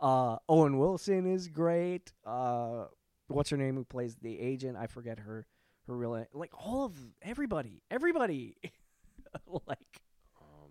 [0.00, 2.12] uh, Owen Wilson is great.
[2.24, 2.84] Uh,
[3.28, 4.76] what's her name who plays the agent?
[4.76, 5.46] I forget her
[5.86, 6.26] her real name.
[6.32, 8.56] Like all of everybody, everybody.
[9.46, 10.00] like
[10.40, 10.70] um,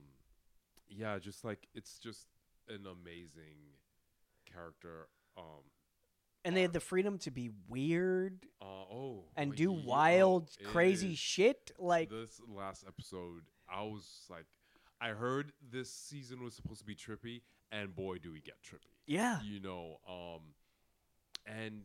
[0.89, 2.27] yeah, just like it's just
[2.69, 3.75] an amazing
[4.51, 5.07] character.
[5.37, 5.63] Um,
[6.45, 11.13] and they had the freedom to be weird uh, oh, and oh, do wild, crazy
[11.13, 11.71] shit.
[11.77, 14.45] Like, this last episode, I was like,
[15.01, 17.41] I heard this season was supposed to be trippy,
[17.71, 18.96] and boy, do we get trippy.
[19.07, 20.41] Yeah, You know, um,
[21.45, 21.83] and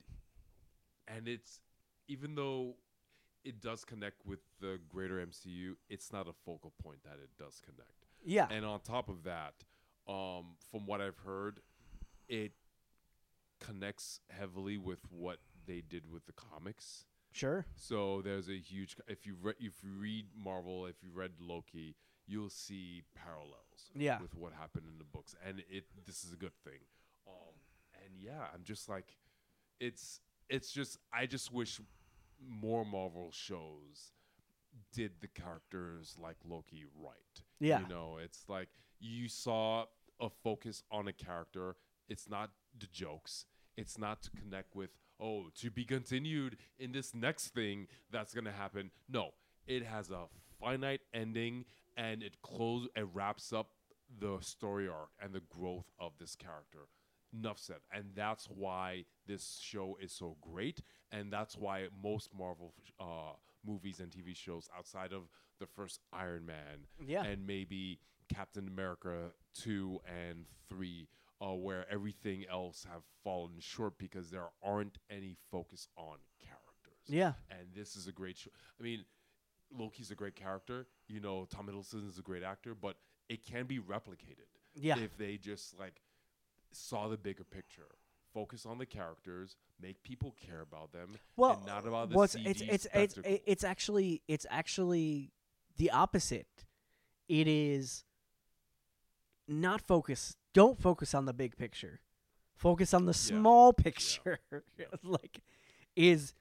[1.08, 1.60] and it's
[2.08, 2.74] even though
[3.44, 7.60] it does connect with the greater MCU, it's not a focal point that it does
[7.64, 8.06] connect.
[8.24, 9.54] yeah, And on top of that,
[10.08, 11.60] um, from what I've heard,
[12.28, 12.52] it
[13.60, 17.04] connects heavily with what they did with the comics.
[17.32, 17.66] sure.
[17.76, 18.96] So there's a huge.
[19.08, 21.94] If you re- if you read Marvel, if you read Loki,
[22.26, 23.90] you'll see parallels.
[23.94, 24.20] Yeah.
[24.20, 26.80] With what happened in the books, and it this is a good thing.
[27.26, 27.54] Um,
[27.94, 29.16] and yeah, I'm just like,
[29.80, 31.80] it's it's just I just wish
[32.46, 34.12] more Marvel shows
[34.92, 37.42] did the characters like Loki right.
[37.60, 37.80] Yeah.
[37.80, 38.68] You know, it's like
[39.00, 39.86] you saw
[40.20, 41.76] a focus on a character.
[42.08, 43.46] It's not the jokes.
[43.76, 44.90] It's not to connect with,
[45.20, 48.90] oh, to be continued in this next thing that's going to happen.
[49.08, 49.30] No,
[49.66, 50.24] it has a
[50.60, 51.64] finite ending
[51.96, 53.70] and it close it wraps up
[54.18, 56.86] the story arc and the growth of this character.
[57.38, 57.78] Enough said.
[57.92, 60.82] And that's why this show is so great.
[61.10, 63.32] And that's why most Marvel uh,
[63.66, 65.22] movies and TV shows outside of
[65.58, 67.22] the first Iron Man Yeah.
[67.24, 68.00] and maybe
[68.32, 71.08] Captain America 2 and 3
[71.40, 77.04] uh, where everything else have fallen short because there aren't any focus on characters.
[77.06, 77.32] yeah.
[77.50, 78.50] And this is a great show.
[78.78, 79.04] I mean,
[79.76, 80.86] Loki's a great character.
[81.08, 82.96] You know, Tom Hiddleston is a great actor, but
[83.28, 84.98] it can be replicated Yeah.
[84.98, 86.00] if they just like
[86.74, 87.88] saw the bigger picture.
[88.32, 92.46] Focus on the characters, make people care about them, well, and not about the CG
[92.46, 93.40] it's it's it's spectacle.
[93.46, 95.32] it's actually it's actually
[95.76, 96.64] the opposite.
[97.28, 98.04] It is
[99.46, 100.36] not focus.
[100.54, 102.00] Don't focus on the big picture.
[102.56, 104.38] Focus on the small picture.
[105.02, 105.42] like
[105.94, 106.32] is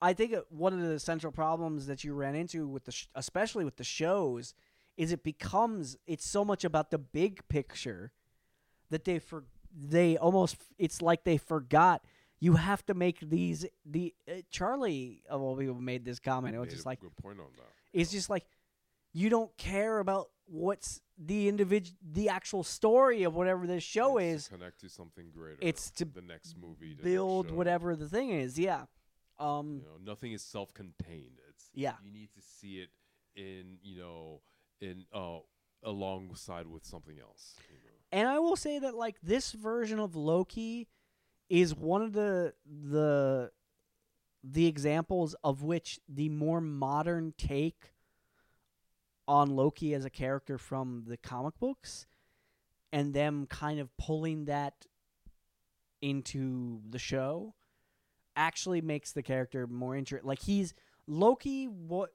[0.00, 3.64] I think one of the central problems that you ran into with the sh- especially
[3.64, 4.54] with the shows
[4.96, 8.12] is it becomes it's so much about the big picture
[8.90, 9.44] that they for
[9.76, 12.04] they almost it's like they forgot
[12.40, 16.58] you have to make these the uh, Charlie of all people made this comment it
[16.58, 17.72] was just like good point on that.
[17.92, 18.44] it's just like
[19.12, 24.42] you don't care about what's the individual the actual story of whatever this show It's
[24.42, 25.58] is to connect to something greater.
[25.60, 28.84] It's to the next movie, next build whatever the thing is yeah
[29.38, 31.38] um You know, nothing is self-contained.
[31.50, 31.94] It's Yeah.
[32.04, 32.90] You need to see it
[33.36, 34.40] in you know
[34.80, 35.38] in uh
[35.82, 37.56] alongside with something else.
[37.68, 37.83] You know.
[38.14, 40.86] And I will say that like this version of Loki
[41.50, 43.50] is one of the the
[44.44, 47.90] the examples of which the more modern take
[49.26, 52.06] on Loki as a character from the comic books
[52.92, 54.86] and them kind of pulling that
[56.00, 57.52] into the show
[58.36, 60.28] actually makes the character more interesting.
[60.28, 60.72] Like he's
[61.08, 62.10] Loki what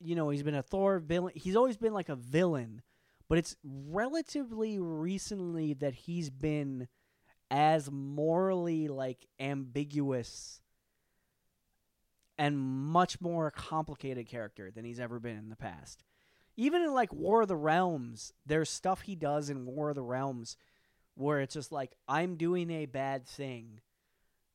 [0.00, 1.32] you know, he's been a Thor villain.
[1.36, 2.82] He's always been like a villain,
[3.28, 6.88] but it's relatively recently that he's been
[7.50, 10.60] as morally like ambiguous
[12.36, 16.02] and much more complicated character than he's ever been in the past.
[16.56, 20.02] Even in like War of the Realms, there's stuff he does in War of the
[20.02, 20.56] Realms
[21.14, 23.80] where it's just like I'm doing a bad thing,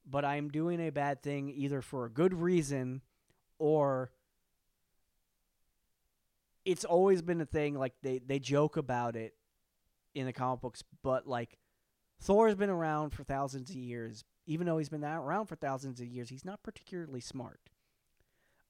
[0.06, 3.02] but I'm doing a bad thing either for a good reason
[3.58, 4.12] or
[6.72, 9.34] it's always been a thing like they they joke about it
[10.16, 11.58] in the comic books but like
[12.22, 14.24] thor's been around for thousands of years.
[14.46, 17.60] Even though he's been around for thousands of years he's not particularly smart.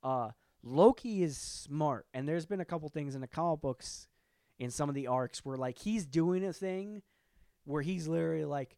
[0.04, 0.32] Uh
[0.62, 4.08] loki is smart and there's been a couple things in the comic books
[4.58, 7.02] in some of the arcs where like he's doing a thing
[7.64, 8.76] where he's literally like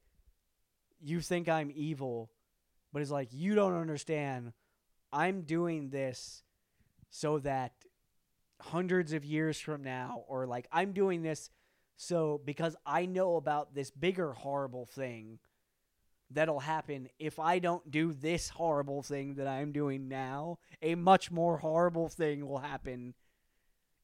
[1.00, 2.30] you think i'm evil
[2.92, 4.54] but it's like you don't understand.
[5.14, 6.44] I'm doing this
[7.10, 7.74] so that
[8.62, 11.50] hundreds of years from now or like I'm doing this
[11.98, 15.40] so because I know about this bigger horrible thing
[16.32, 21.32] that'll happen if I don't do this horrible thing that I'm doing now a much
[21.32, 23.14] more horrible thing will happen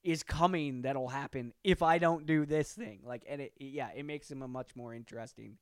[0.02, 3.00] is coming that'll happen if I don't do this thing.
[3.04, 5.58] Like and it yeah it makes him a much more interesting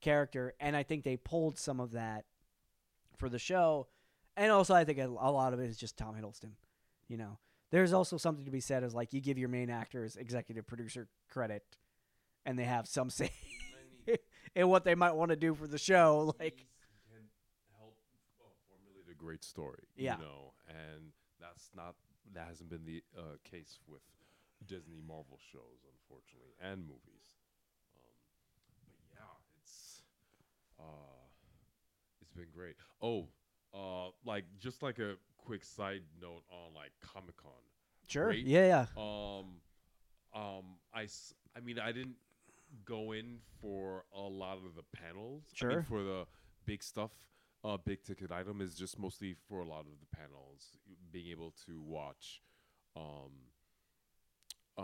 [0.00, 2.24] character and I think they pulled some of that
[3.16, 3.88] for the show.
[4.36, 6.52] And also I think a, a lot of it is just Tom Hiddleston
[7.08, 7.38] you know
[7.72, 11.08] there's also something to be said as like you give your main actors executive producer
[11.28, 11.64] credit
[12.46, 13.30] and they have some say
[14.54, 16.66] in what they might want to do for the show like
[17.10, 17.26] can
[17.78, 17.96] help
[18.68, 19.84] formulate a great story.
[19.96, 20.16] Yeah.
[20.16, 21.94] You know, and that's not
[22.34, 24.02] that hasn't been the uh, case with
[24.66, 27.26] Disney Marvel shows, unfortunately, and movies.
[27.96, 28.14] Um,
[28.86, 30.02] but yeah, it's
[30.78, 31.22] uh,
[32.20, 32.76] it's been great.
[33.02, 33.28] Oh,
[33.74, 37.52] uh, like just like a quick side note on like Comic Con.
[38.08, 38.46] sure Great.
[38.46, 39.46] yeah yeah Um,
[40.34, 40.64] um,
[40.94, 41.06] I,
[41.56, 42.16] I mean, I didn't
[42.86, 45.42] go in for a lot of the panels.
[45.60, 45.82] I mean, Sure.
[45.82, 46.26] for the
[46.64, 47.10] big stuff,
[47.64, 50.78] uh, big ticket item is just mostly for a lot of the panels.
[51.12, 52.40] Being able to watch,
[52.96, 53.32] um,
[54.78, 54.82] uh,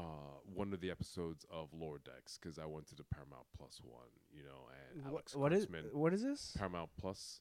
[0.55, 4.11] one of the episodes of Lower Decks because I went to the Paramount Plus one,
[4.31, 7.41] you know, and Wha- Alex what is Kurtzman- what is this Paramount Plus.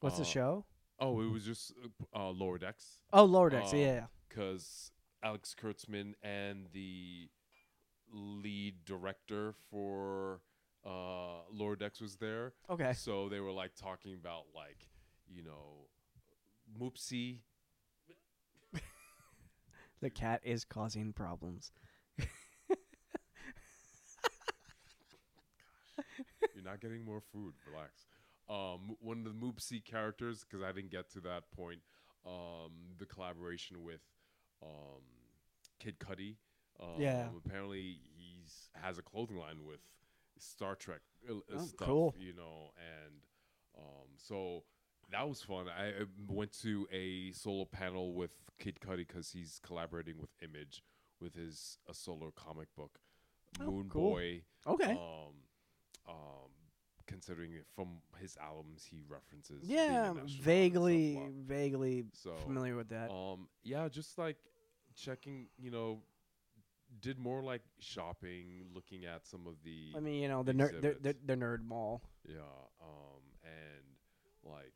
[0.00, 0.64] what's the uh, show
[0.98, 1.72] Oh, it was just
[2.14, 4.90] uh, Lower Decks oh lower decks uh, yeah, because
[5.22, 7.28] Alex Kurtzman and the
[8.12, 10.40] lead director for
[10.84, 12.52] uh, Lower Decks was there.
[12.70, 14.88] okay So they were like talking about like,
[15.28, 15.88] you know,
[16.80, 17.38] Moopsie.
[20.00, 21.72] the cat is causing problems
[26.54, 27.54] You're not getting more food.
[27.70, 28.06] Relax.
[28.48, 31.80] Um, one of the Moopsie characters, because I didn't get to that point.
[32.24, 34.00] Um, the collaboration with
[34.62, 35.02] um,
[35.80, 36.36] Kid Cudi.
[36.80, 37.28] Um, Yeah.
[37.44, 39.80] Apparently, he's has a clothing line with
[40.38, 41.88] Star Trek uh, Oh, stuff.
[41.88, 42.14] cool.
[42.18, 43.14] You know, and
[43.78, 44.64] um, so
[45.10, 45.66] that was fun.
[45.68, 50.82] I I went to a solo panel with Kid Cudi because he's collaborating with Image
[51.20, 52.98] with his a solo comic book,
[53.60, 54.10] Oh, Moon cool.
[54.14, 54.42] Boy.
[54.66, 54.90] Okay.
[54.90, 55.34] Um,
[56.08, 56.50] um,
[57.06, 59.62] considering it from his albums, he references.
[59.64, 60.44] yeah, astronaut and stuff.
[60.44, 63.10] vaguely, vaguely So familiar with that.
[63.10, 64.36] um, yeah, just like
[64.94, 66.00] checking, you know,
[67.00, 70.80] did more like shopping, looking at some of the I mean, you know, the nerd,
[70.80, 72.02] the, the, the nerd mall.
[72.28, 72.40] yeah,
[72.80, 73.84] um, and
[74.44, 74.72] like,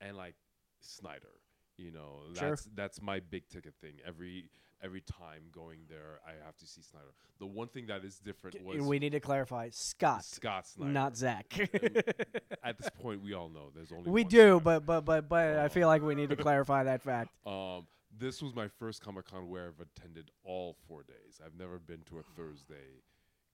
[0.00, 0.34] and like
[0.80, 1.34] Snyder,
[1.76, 2.50] you know, Sure.
[2.50, 3.94] that's that's my big ticket thing.
[4.06, 4.50] Every
[4.82, 7.12] every time going there, I have to see Snyder.
[7.38, 10.90] The one thing that is different was we need to clarify, Scott, Scott Snyder.
[10.92, 11.46] not Zach.
[12.64, 14.60] At this point, we all know there's only we do, Snyder.
[14.60, 17.30] but but but but I feel like we need to clarify that fact.
[17.46, 17.86] Um,
[18.18, 21.40] this was my first Comic Con where I've attended all four days.
[21.44, 23.02] I've never been to a Thursday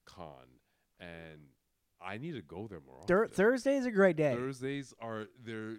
[0.05, 0.45] con,
[0.99, 1.39] and
[2.01, 3.35] I need to go there more Thur- often.
[3.35, 4.35] Thursday is a great day.
[4.35, 5.77] Thursdays are there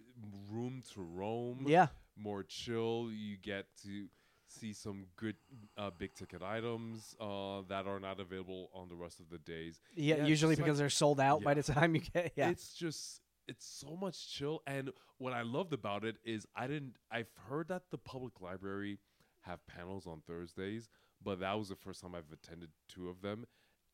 [0.50, 3.10] room to roam, Yeah, more chill.
[3.12, 4.06] You get to
[4.50, 5.36] see some good
[5.78, 9.80] uh, big ticket items uh, that are not available on the rest of the days.
[9.94, 10.16] yeah.
[10.16, 12.32] Yeah, usually just like- because they're sold out by the time you get.
[12.36, 16.66] Yeah, It's just it's so much chill and what I loved about it is I
[16.68, 18.98] didn't I've heard that the public library
[19.40, 20.88] have panels on Thursdays,
[21.22, 23.46] but that was the first time I've attended two of them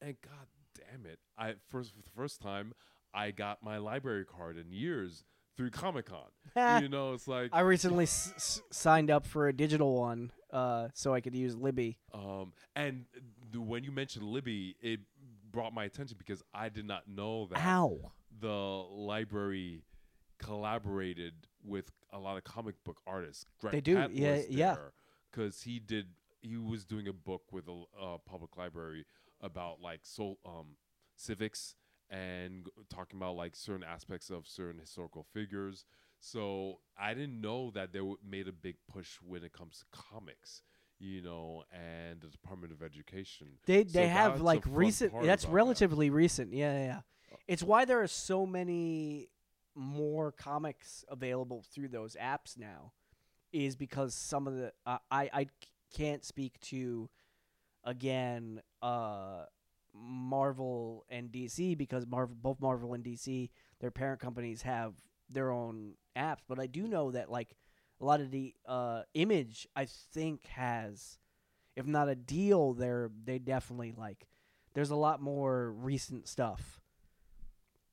[0.03, 1.19] and god damn it.
[1.39, 2.75] I first for the first time
[3.15, 5.25] I got my library card in years
[5.57, 6.29] through Comic-Con.
[6.83, 10.89] you know, it's like I recently s- s- signed up for a digital one, uh,
[10.95, 11.99] so I could use Libby.
[12.15, 13.05] Um, and
[13.53, 15.01] the, when you mentioned Libby, it
[15.51, 18.13] brought my attention because I did not know that Ow!
[18.39, 19.83] the library
[20.39, 21.35] collaborated
[21.65, 23.47] with a lot of comic book artists.
[23.61, 24.77] Greg They do, Pak yeah, was yeah.
[25.31, 26.07] Because he did,
[26.41, 29.05] he was doing a book with a uh, public library
[29.43, 30.77] about like so um
[31.15, 31.75] civics
[32.11, 35.85] and talking about like certain aspects of certain historical figures.
[36.21, 40.63] So I didn't know that they made a big push when it comes to comics,
[40.99, 43.49] you know, and the Department of Education.
[43.67, 45.13] They So they have like recent.
[45.23, 45.57] That's about that.
[45.57, 46.53] relatively recent.
[46.53, 47.01] Yeah, yeah, yeah.
[47.49, 49.29] It's why there are so many
[49.75, 52.93] more comics available through those apps now,
[53.53, 55.47] is because some of the uh, I I
[55.95, 57.11] can't speak to,
[57.85, 59.45] again, uh,
[60.01, 63.51] Marvel and DC because Marvel both Marvel and DC
[63.81, 64.95] their parent companies have
[65.29, 67.57] their own apps, but I do know that like
[68.01, 71.19] a lot of the uh, Image I think has
[71.75, 74.27] if not a deal there they definitely like
[74.75, 76.81] there's a lot more recent stuff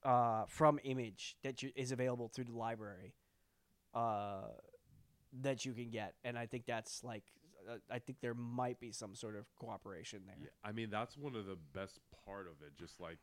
[0.04, 3.14] uh, from image that you, is available through the library
[3.94, 4.48] uh,
[5.42, 6.14] that you can get.
[6.24, 7.24] And i think that's like
[7.70, 11.18] uh, i think there might be some sort of cooperation there Yeah, I mean that's
[11.18, 12.78] one of the best part of it.
[12.78, 13.18] Just like,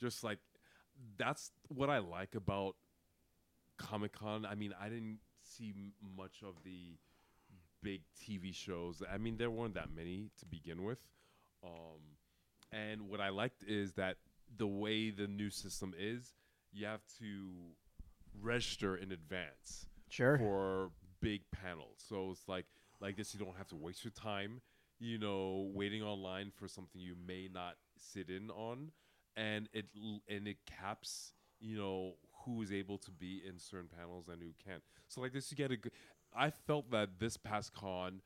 [0.00, 0.38] just like,
[1.16, 2.76] that's what I like about
[3.76, 4.46] Comic Con.
[4.46, 5.74] I mean, I didn't see
[6.16, 6.96] much of the
[7.82, 9.02] big TV shows.
[9.10, 10.98] I mean, there weren't that many to begin with.
[11.62, 12.00] Um,
[12.72, 14.16] and what I liked is that
[14.56, 16.34] the way the new system is,
[16.72, 17.48] you have to
[18.40, 20.90] register in advance sure for
[21.20, 21.96] big panels.
[22.08, 22.66] So it's like
[23.00, 24.60] like this you don't have to waste your time,
[24.98, 28.90] you know, waiting online for something you may not sit in on
[29.36, 29.86] and it
[30.28, 32.14] and it caps, you know,
[32.44, 34.82] who is able to be in certain panels and who can't.
[35.08, 35.92] So like this you get a good
[36.34, 38.20] I felt that this past con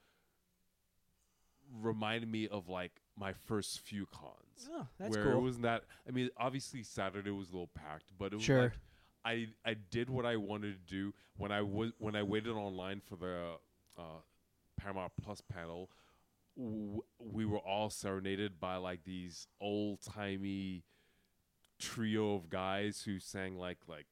[1.80, 6.10] reminded me of like my first few cons oh, that's where it wasn't that I
[6.10, 8.62] mean obviously Saturday was a little packed, but it was Sure.
[8.62, 8.72] like
[9.24, 13.00] I I did what I wanted to do when I was when I waited online
[13.00, 13.52] for the
[13.98, 14.02] uh,
[14.80, 15.90] Paramount Plus panel.
[16.56, 20.84] W- we were all serenaded by like these old timey
[21.78, 24.06] trio of guys who sang like like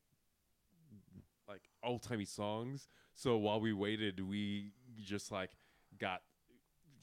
[1.49, 2.89] like old timey songs.
[3.15, 4.73] So while we waited, we
[5.03, 5.51] just like
[5.99, 6.23] got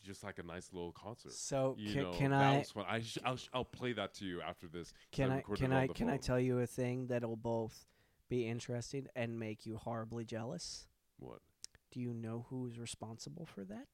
[0.03, 1.33] just like a nice little concert.
[1.33, 2.63] so You can, know, can i.
[2.87, 4.93] I sh- I'll, sh- I'll play that to you after this.
[5.11, 7.85] can i can i can i tell you a thing that'll both
[8.29, 10.87] be interesting and make you horribly jealous
[11.17, 11.39] what?
[11.95, 13.87] Do you know who's responsible for that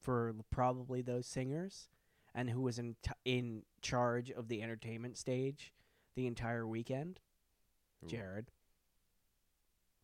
[0.00, 1.90] for l- probably those singers
[2.34, 5.74] and who was in t- in charge of the entertainment stage
[6.14, 7.20] the entire weekend
[8.00, 8.08] Who?
[8.08, 8.46] jared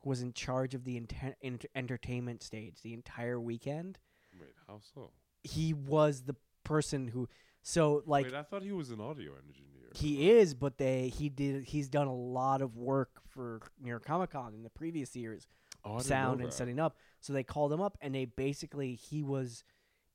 [0.03, 3.99] who was in charge of the enter- ent- entertainment stage the entire weekend
[4.39, 5.13] Wait, how so?
[5.43, 7.27] he was the person who
[7.63, 9.89] so like Wait, I thought he was an audio engineer.
[9.95, 14.05] he is but they he did he's done a lot of work for New York
[14.05, 15.47] Comic Con in the previous years
[15.85, 16.97] Oh, know sound and setting up.
[17.21, 19.65] So they called him up, and they basically he was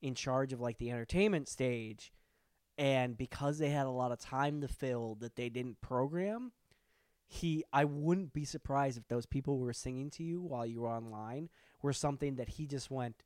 [0.02, 2.12] in charge of like the entertainment stage,
[2.78, 6.52] and because they had a lot of time to fill that they didn't program,
[7.26, 10.82] he I wouldn't be surprised if those people who were singing to you while you
[10.82, 11.50] were online
[11.82, 13.24] were something that he just went,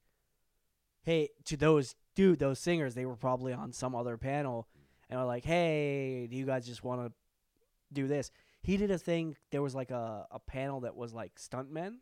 [1.03, 4.67] hey to those dude those singers they were probably on some other panel,
[5.09, 7.11] and were like, hey, do you guys just want to
[7.93, 8.31] do this?
[8.63, 9.35] He did a thing.
[9.51, 11.97] There was like a a panel that was like stuntmen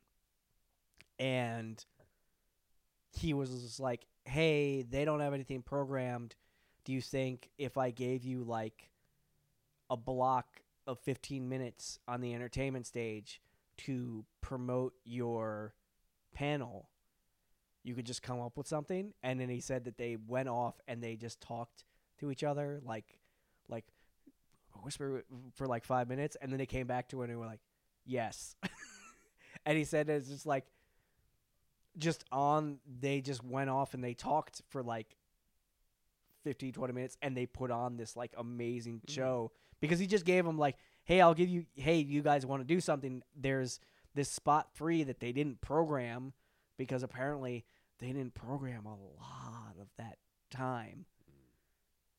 [1.19, 1.83] and
[3.11, 6.35] he was like, "Hey, they don't have anything programmed.
[6.85, 8.89] Do you think if I gave you like
[9.89, 13.41] a block of 15 minutes on the entertainment stage
[13.77, 15.73] to promote your
[16.33, 16.89] panel,
[17.83, 20.79] you could just come up with something?" And then he said that they went off
[20.87, 21.83] and they just talked
[22.19, 23.19] to each other like
[23.69, 23.85] like
[24.83, 25.23] whisper
[25.55, 27.61] for like 5 minutes and then they came back to it and were like,
[28.05, 28.55] "Yes."
[29.65, 30.65] and he said it's just like
[31.99, 35.15] just on they just went off and they talked for like
[36.43, 39.09] 15 20 minutes and they put on this like amazing Mhm.
[39.11, 39.51] show
[39.81, 42.65] because he just gave them like hey i'll give you hey you guys want to
[42.65, 43.79] do something there's
[44.15, 46.33] this spot free that they didn't program
[46.77, 47.65] because apparently
[47.99, 50.17] they didn't program a lot of that
[50.49, 51.05] time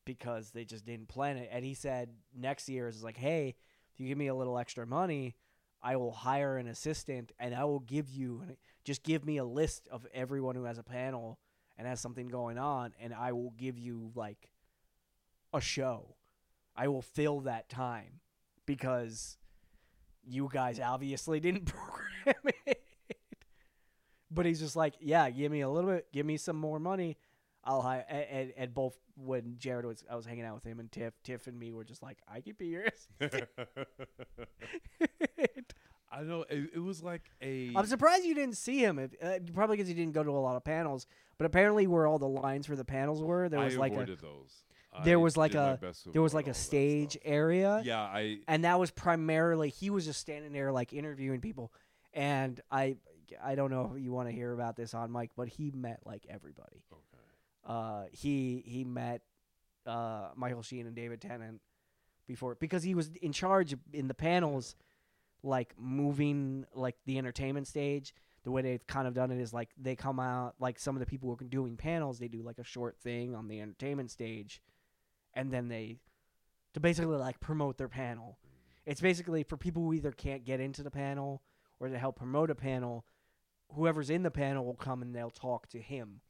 [0.05, 3.55] because they just didn't plan it and he said next year is like hey
[3.93, 5.35] if you give me a little extra money
[5.83, 8.43] I will hire an assistant and I will give you
[8.83, 11.39] just give me a list of everyone who has a panel
[11.77, 14.51] and has something going on and I will give you like
[15.53, 16.15] a show.
[16.75, 18.21] I will fill that time
[18.65, 19.37] because
[20.23, 21.65] you guys obviously didn't
[22.25, 22.83] program it.
[24.29, 27.17] But he's just like, yeah, give me a little bit, give me some more money.
[27.63, 30.79] I'll hire and, and, and both when Jared was I was hanging out with him
[30.79, 33.07] and Tiff, Tiff and me were just like, I could be yours.
[36.13, 37.71] I know it, it was like a.
[37.75, 38.99] I'm surprised you didn't see him.
[38.99, 41.07] If, uh, probably because you didn't go to a lot of panels.
[41.37, 44.05] But apparently, where all the lines for the panels were, there was I like a
[44.05, 44.63] those.
[45.05, 45.79] there I was like a-
[46.11, 50.19] there was like a stage area, Yeah, I and that was primarily he was just
[50.19, 51.71] standing there like interviewing people.
[52.13, 52.97] And I
[53.41, 56.01] I don't know if you want to hear about this on mic, but he met
[56.05, 56.83] like everybody.
[56.91, 57.10] okay.
[57.65, 59.21] Uh, he he met
[59.85, 61.61] uh, Michael Sheen and David Tennant
[62.27, 64.75] before because he was in charge in the panels,
[65.43, 68.13] like moving like the entertainment stage.
[68.43, 70.99] The way they've kind of done it is like they come out like some of
[70.99, 74.09] the people who are doing panels, they do like a short thing on the entertainment
[74.09, 74.61] stage,
[75.33, 75.97] and then they
[76.73, 78.39] to basically like promote their panel.
[78.85, 81.43] It's basically for people who either can't get into the panel
[81.79, 83.05] or to help promote a panel.
[83.73, 86.21] Whoever's in the panel will come and they'll talk to him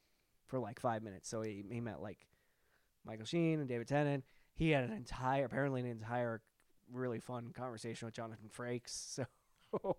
[0.51, 1.27] for like five minutes.
[1.29, 2.27] So he, he met like
[3.05, 4.23] Michael Sheen and David Tennant.
[4.53, 6.41] He had an entire, apparently an entire
[6.91, 9.19] really fun conversation with Jonathan Frakes.
[9.71, 9.95] So,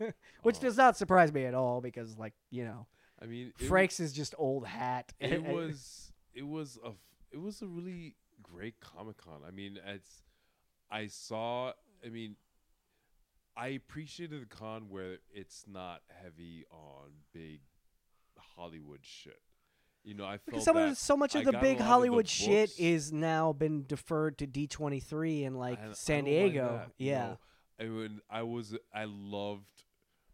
[0.42, 0.60] which Oh.
[0.60, 2.86] does not surprise me at all because, like, you know,
[3.20, 5.12] I mean, Frakes is just old hat.
[5.20, 6.92] It was it was a
[7.30, 9.42] it was a really great Comic Con.
[9.46, 10.22] I mean, it's
[10.90, 11.72] I saw.
[12.04, 12.36] I mean,
[13.56, 17.60] I appreciated the con where it's not heavy on big
[18.38, 19.40] Hollywood shit.
[20.04, 21.84] You know, I felt because some that so much I of the big of the
[21.84, 26.26] Hollywood shit is now been deferred to D twenty three and like I San like
[26.26, 26.82] Diego.
[26.96, 27.38] you yeah, know.
[27.80, 29.84] I mean, I was I loved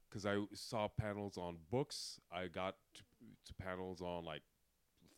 [0.08, 2.20] because I saw panels on books.
[2.32, 3.02] I got to,
[3.46, 4.42] to panels on like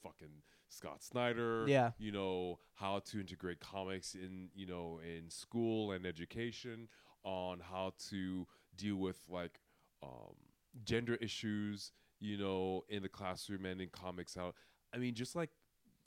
[0.02, 1.64] fucking Scott Snyder.
[1.68, 1.90] Yeah.
[1.98, 6.89] You know how to integrate comics in you know in school and education.
[7.24, 8.47] On how to
[8.77, 9.59] deal with like
[10.02, 10.36] um,
[10.85, 11.90] gender issues.
[12.18, 14.36] You know, in the classroom and in comics.
[14.36, 14.55] out.
[14.94, 15.51] I mean, just like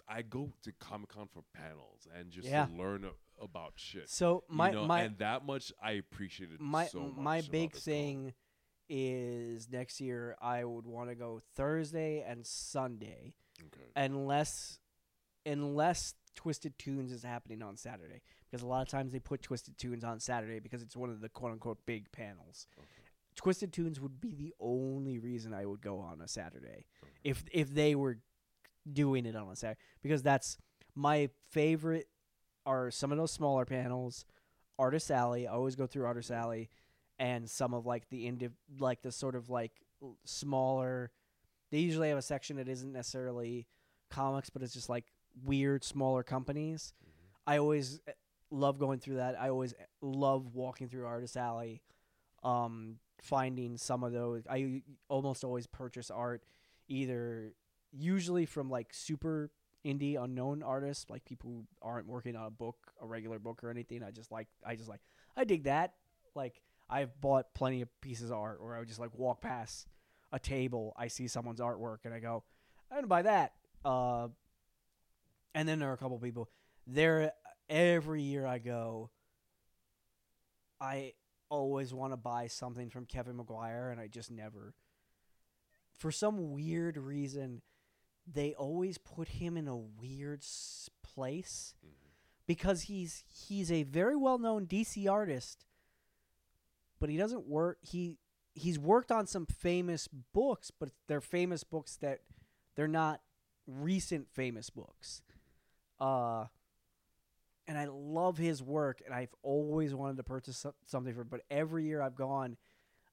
[0.08, 2.66] I go to Comic Con for panels and just Yeah.
[2.66, 3.12] to learn a,
[3.44, 4.10] about shit.
[4.10, 7.24] So my you know, my and that much I appreciated my so much.
[7.24, 8.34] my big thing
[8.90, 13.36] is next year I would want to go Thursday and Sunday
[13.68, 13.86] Okay.
[13.96, 14.80] unless
[15.46, 19.78] unless Twisted Tunes is happening on Saturday because a lot of times they put Twisted
[19.78, 22.66] Tunes on Saturday because it's one of the quote unquote big panels.
[22.80, 22.99] Okay.
[23.40, 26.84] Twisted Tunes would be the only reason I would go on a Saturday
[27.24, 28.20] if if they were
[28.92, 30.58] doing it on a Saturday because that's
[30.94, 32.10] my favorite
[32.66, 34.26] are some of those smaller panels.
[34.78, 36.70] Artist Alley, I always go through Artist Alley,
[37.18, 39.72] and some of like the indi- like the sort of like
[40.26, 41.10] smaller.
[41.72, 43.68] They usually have a section that isn't necessarily
[44.12, 45.06] comics, but it's just like
[45.46, 46.94] weird smaller companies.
[47.48, 48.12] I always eh,
[48.52, 49.40] love going through that.
[49.40, 51.82] I always eh, love walking through Artist Alley,
[52.44, 54.44] um, finding some of those.
[54.50, 56.44] I almost always purchase art,
[56.88, 57.54] either
[57.92, 59.52] usually from like super
[59.86, 63.70] indie unknown artists, like people who aren't working on a book, a regular book or
[63.70, 64.04] anything.
[64.04, 65.02] I just like, I just like,
[65.38, 65.94] I dig that.
[66.36, 69.88] Like, I've bought plenty of pieces of art where I would just like walk past
[70.32, 72.44] a table, I see someone's artwork, and I go,
[72.92, 73.54] I'm gonna buy that.
[73.84, 74.28] Uh,
[75.56, 76.50] and then there are a couple people
[76.86, 77.32] there.
[77.70, 79.12] Every year I go,
[80.82, 81.14] I
[81.50, 84.74] always want to buy something from Kevin Maguire, and I just never.
[85.98, 87.62] For some weird reason,
[88.26, 91.90] they always put him in a weird s- place Mhm.
[92.46, 95.66] because he's he's a very well known DC artist,
[97.00, 97.80] but he doesn't work.
[97.82, 98.18] He
[98.56, 102.22] he's worked on some famous books, but they're famous books that
[102.76, 103.22] they're not
[103.68, 105.22] recent famous books.
[106.00, 106.48] Uh,
[107.70, 111.24] and I love his work, and I've always wanted to purchase something for.
[111.24, 112.58] But every year I've gone,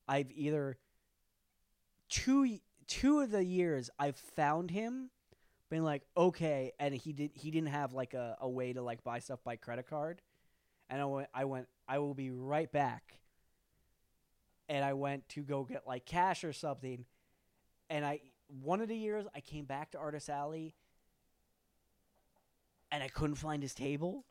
[0.08, 0.78] I've either
[2.08, 5.10] two two of the years I've found him,
[5.68, 9.04] been like okay, and he did he didn't have like a, a way to like
[9.04, 10.22] buy stuff by credit card,
[10.88, 13.20] and I went I went I will be right back.
[14.70, 17.04] And I went to go get like cash or something,
[17.90, 18.20] and I
[18.62, 20.74] one of the years I came back to Artist Alley,
[22.90, 24.24] and I couldn't find his table.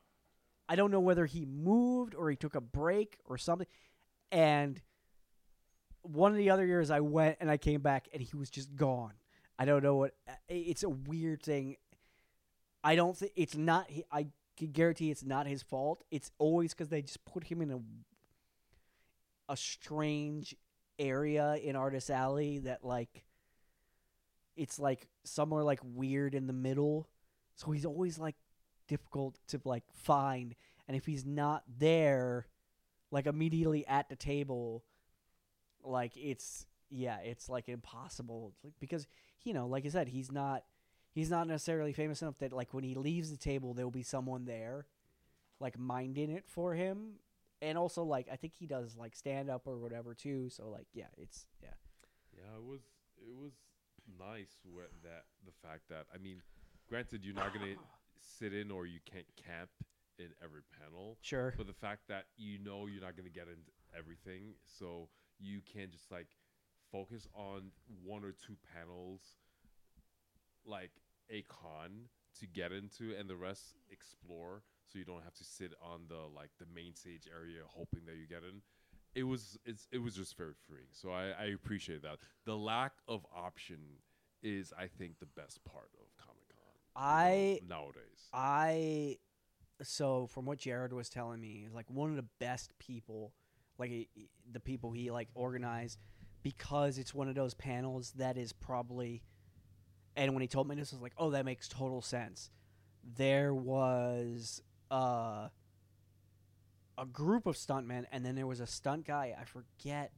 [0.67, 3.67] I don't know whether he moved or he took a break or something.
[4.31, 4.81] And
[6.01, 8.75] one of the other years I went and I came back and he was just
[8.75, 9.13] gone.
[9.57, 11.77] I don't know what uh, it's a weird thing.
[12.83, 14.27] I don't think it's not I
[14.57, 16.03] can guarantee it's not his fault.
[16.11, 17.79] It's always cuz they just put him in a
[19.47, 20.55] a strange
[20.97, 23.25] area in Artist Alley that like
[24.55, 27.07] it's like somewhere like weird in the middle.
[27.55, 28.35] So he's always like
[28.87, 30.55] difficult to like find.
[30.87, 32.47] And if he's not there
[33.11, 34.83] like immediately at the table
[35.83, 38.53] like it's yeah it's like impossible.
[38.63, 39.07] Like, because
[39.43, 40.63] you know like i said he's not
[41.11, 44.45] he's not necessarily famous enough that like when he leaves the table there'll be someone
[44.45, 44.87] there
[45.59, 47.13] like minding it for him.
[47.61, 50.49] And also like i think he does like stand up or whatever too.
[50.49, 51.69] So like yeah it's yeah.
[52.35, 52.81] Yeah, it was
[53.17, 53.53] it was
[54.19, 56.41] nice with that the fact that I mean,
[56.89, 57.75] granted you're not gonna
[58.19, 59.69] sit in or you can't camp
[60.17, 63.71] in every panel, sure but the fact that you know you're not gonna get into
[63.97, 65.09] everything, so
[65.39, 66.27] you can just like
[66.91, 67.71] focus on
[68.03, 69.21] one or two panels,
[70.65, 70.91] like
[71.29, 72.09] a con
[72.39, 76.27] to get into, and the rest explore, so you don't have to sit on the
[76.33, 78.61] like the main stage area hoping that you get in.
[79.13, 82.17] It was it's it was just very freeing, so I, I appreciate that.
[82.45, 83.79] The lack of option
[84.43, 86.04] is, I think, the best part of.
[86.95, 88.29] I- nowadays.
[88.33, 89.17] I
[89.83, 93.33] so from what Jared was telling me, like one of the best people,
[93.77, 95.99] like he- the people he like organized,
[96.43, 99.23] because it's one of those panels that is probably.
[100.15, 102.49] And when he told me this, I was like, "Oh, that makes total sense."
[103.03, 104.61] There was
[104.91, 105.49] uh,
[106.97, 109.35] a group of stuntmen, and then there was a stunt guy.
[109.39, 110.13] I forget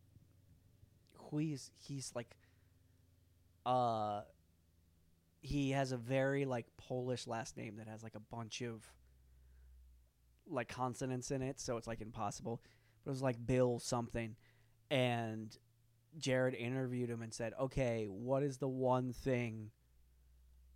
[1.14, 1.72] who he's.
[1.80, 2.36] He's like,
[3.66, 4.22] uh,
[5.42, 8.86] he has a very like Polish last name that has like a bunch of
[10.50, 12.62] like consonants in it, so it's like impossible.
[13.04, 14.36] But it was like Bill something,
[14.90, 15.56] and
[16.18, 19.72] Jared interviewed him and said, "Okay, what is the one thing,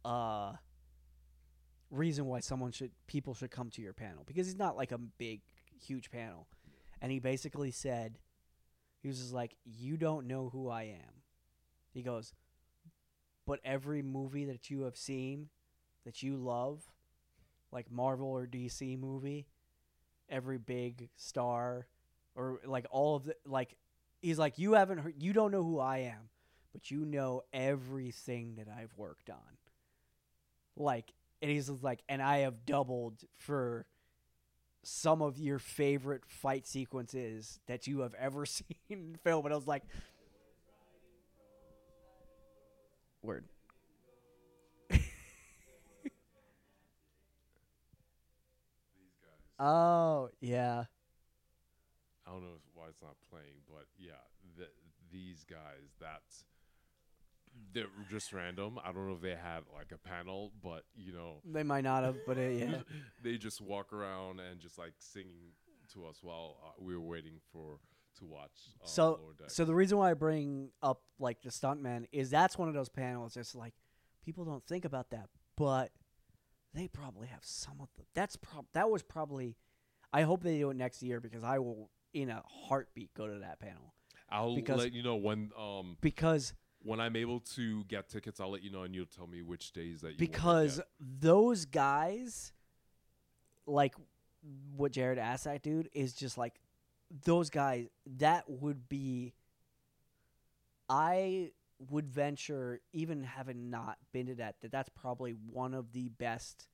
[0.05, 0.53] uh,
[1.89, 4.23] reason why someone should people should come to your panel?
[4.25, 5.41] Because he's not like a big,
[5.79, 6.47] huge panel."
[7.01, 8.19] And he basically said,
[8.99, 11.23] he was just like, "You don't know who I am."
[11.91, 12.33] He goes,
[13.45, 15.49] but every movie that you have seen
[16.05, 16.81] that you love,
[17.71, 19.45] like Marvel or DC movie,
[20.29, 21.87] every big star
[22.35, 23.75] or like all of the like
[24.21, 26.29] he's like you haven't heard you don't know who I am,
[26.73, 29.37] but you know everything that I've worked on.
[30.77, 33.85] Like and he's like and I have doubled for
[34.83, 39.57] some of your favorite fight sequences that you have ever seen in film and I
[39.57, 39.83] was like
[43.23, 43.45] Word.
[49.59, 50.85] oh yeah.
[52.25, 54.13] I don't know why it's not playing, but yeah,
[54.57, 54.69] th
[55.11, 56.45] these guys, that's
[57.73, 58.79] they're just random.
[58.83, 62.03] I don't know if they had like a panel, but you know, They might not
[62.03, 62.77] have, but uh, yeah.
[63.23, 65.53] they just walk around and just like singing
[65.93, 67.79] to us while uh, we were waiting for
[68.19, 68.51] to watch.
[68.81, 72.67] Uh, So so the reason why I bring up like the stuntman is that's one
[72.67, 73.37] of those panels.
[73.37, 73.73] It's like
[74.23, 75.91] people don't think about that, but
[76.73, 78.03] they probably have some of the.
[78.13, 79.55] That's prob that was probably.
[80.13, 83.39] I hope they do it next year because I will in a heartbeat go to
[83.39, 83.93] that panel
[84.29, 88.39] I'll because- let you know when um because when I'm able to get tickets.
[88.39, 92.51] I'll let you know, and you'll tell me which days that you because those guys,
[93.67, 93.93] like
[94.75, 96.59] what Jared asked that dude, is just like
[97.25, 99.33] those guys that would be
[100.89, 101.51] I
[101.89, 106.67] would venture even having not been to that that that's probably one of the best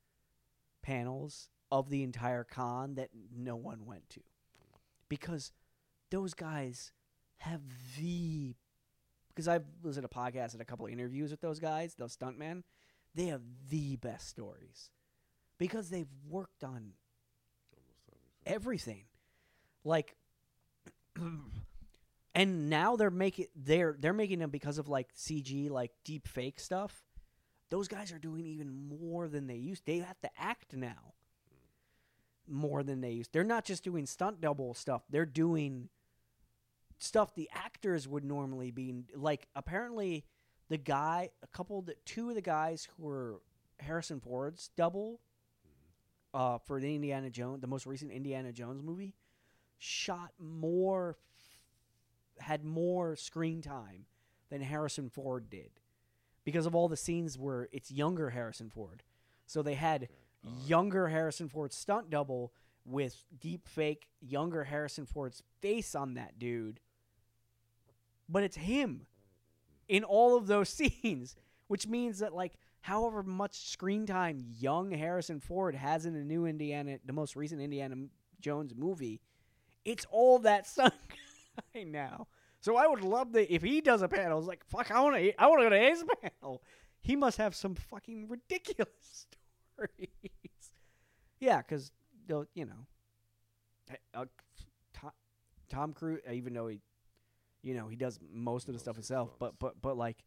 [0.82, 4.20] panels of the entire con that no one went to.
[5.08, 5.52] Because
[6.10, 6.92] those guys
[7.38, 7.62] have
[7.98, 8.54] the
[9.28, 12.64] because I've listened to podcasts and a couple of interviews with those guys, those stuntmen,
[13.14, 14.90] they have the best stories.
[15.58, 16.92] Because they've worked on
[17.72, 18.20] everything.
[18.46, 19.04] everything.
[19.84, 20.16] Like
[22.34, 26.60] and now they're making they're they're making them because of like CG like deep fake
[26.60, 27.04] stuff.
[27.70, 29.84] Those guys are doing even more than they used.
[29.84, 31.14] They have to act now
[32.46, 33.32] more than they used.
[33.32, 35.02] They're not just doing stunt double stuff.
[35.10, 35.90] They're doing
[36.98, 40.24] stuff the actors would normally be like apparently
[40.68, 43.40] the guy a couple the two of the guys who were
[43.78, 45.20] Harrison Ford's double
[46.34, 49.14] uh, for the Indiana Jones, the most recent Indiana Jones movie,
[49.78, 51.16] shot more,
[52.38, 54.06] had more screen time
[54.50, 55.70] than Harrison Ford did,
[56.44, 59.02] because of all the scenes where it's younger Harrison Ford.
[59.46, 60.08] So they had
[60.44, 62.52] Uh, younger Harrison Ford stunt double
[62.84, 66.80] with deep fake younger Harrison Ford's face on that dude,
[68.28, 69.06] but it's him
[69.88, 70.68] in all of those
[71.02, 71.34] scenes,
[71.66, 76.46] which means that like however much screen time young Harrison Ford has in the new
[76.46, 77.96] Indiana, the most recent Indiana
[78.40, 79.20] Jones movie,
[79.88, 80.94] it's all that stunt
[81.74, 82.26] guy now.
[82.60, 84.38] So I would love that if he does a panel.
[84.38, 86.62] It's like fuck, I want to, I want to go to his panel.
[87.00, 88.88] He must have some fucking ridiculous
[89.74, 90.10] stories.
[91.40, 91.90] yeah, because
[92.26, 92.86] they'll, you know,
[93.90, 94.26] eh, uh,
[94.92, 95.12] Tom,
[95.70, 96.80] Tom Cruise, even though he,
[97.62, 100.24] you know, he does most of the stuff himself, but but but like,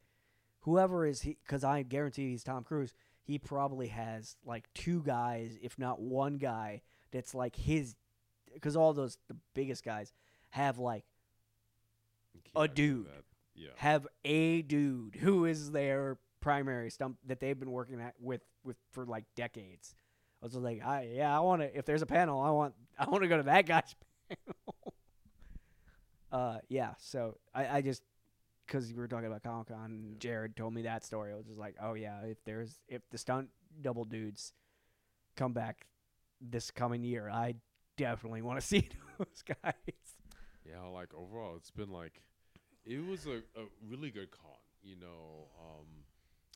[0.61, 2.93] whoever is he, because I guarantee he's Tom Cruise.
[3.23, 6.81] He probably has like two guys, if not one guy,
[7.11, 7.95] that's like his,
[8.53, 10.13] because all those the biggest guys
[10.49, 11.05] have like
[12.55, 13.07] a dude.
[13.53, 13.69] Yeah.
[13.75, 18.77] have a dude who is their primary stump that they've been working at with with
[18.91, 19.93] for like decades.
[20.41, 21.77] I was like, I yeah, I want to.
[21.77, 23.95] If there's a panel, I want I want to go to that guy's
[24.27, 24.93] panel.
[26.31, 26.93] uh, yeah.
[26.97, 28.03] So I I just
[28.65, 31.31] because we were talking about Comic Con, and Jared told me that story.
[31.31, 33.49] I was just like, oh yeah, if there's if the stunt
[33.81, 34.53] double dudes
[35.35, 35.85] come back
[36.41, 37.55] this coming year, I
[38.01, 38.87] definitely want to see
[39.17, 39.73] those guys.
[40.67, 42.21] Yeah, like overall, it's been like
[42.85, 44.51] it was a, a really good con.
[44.83, 45.87] You know, um,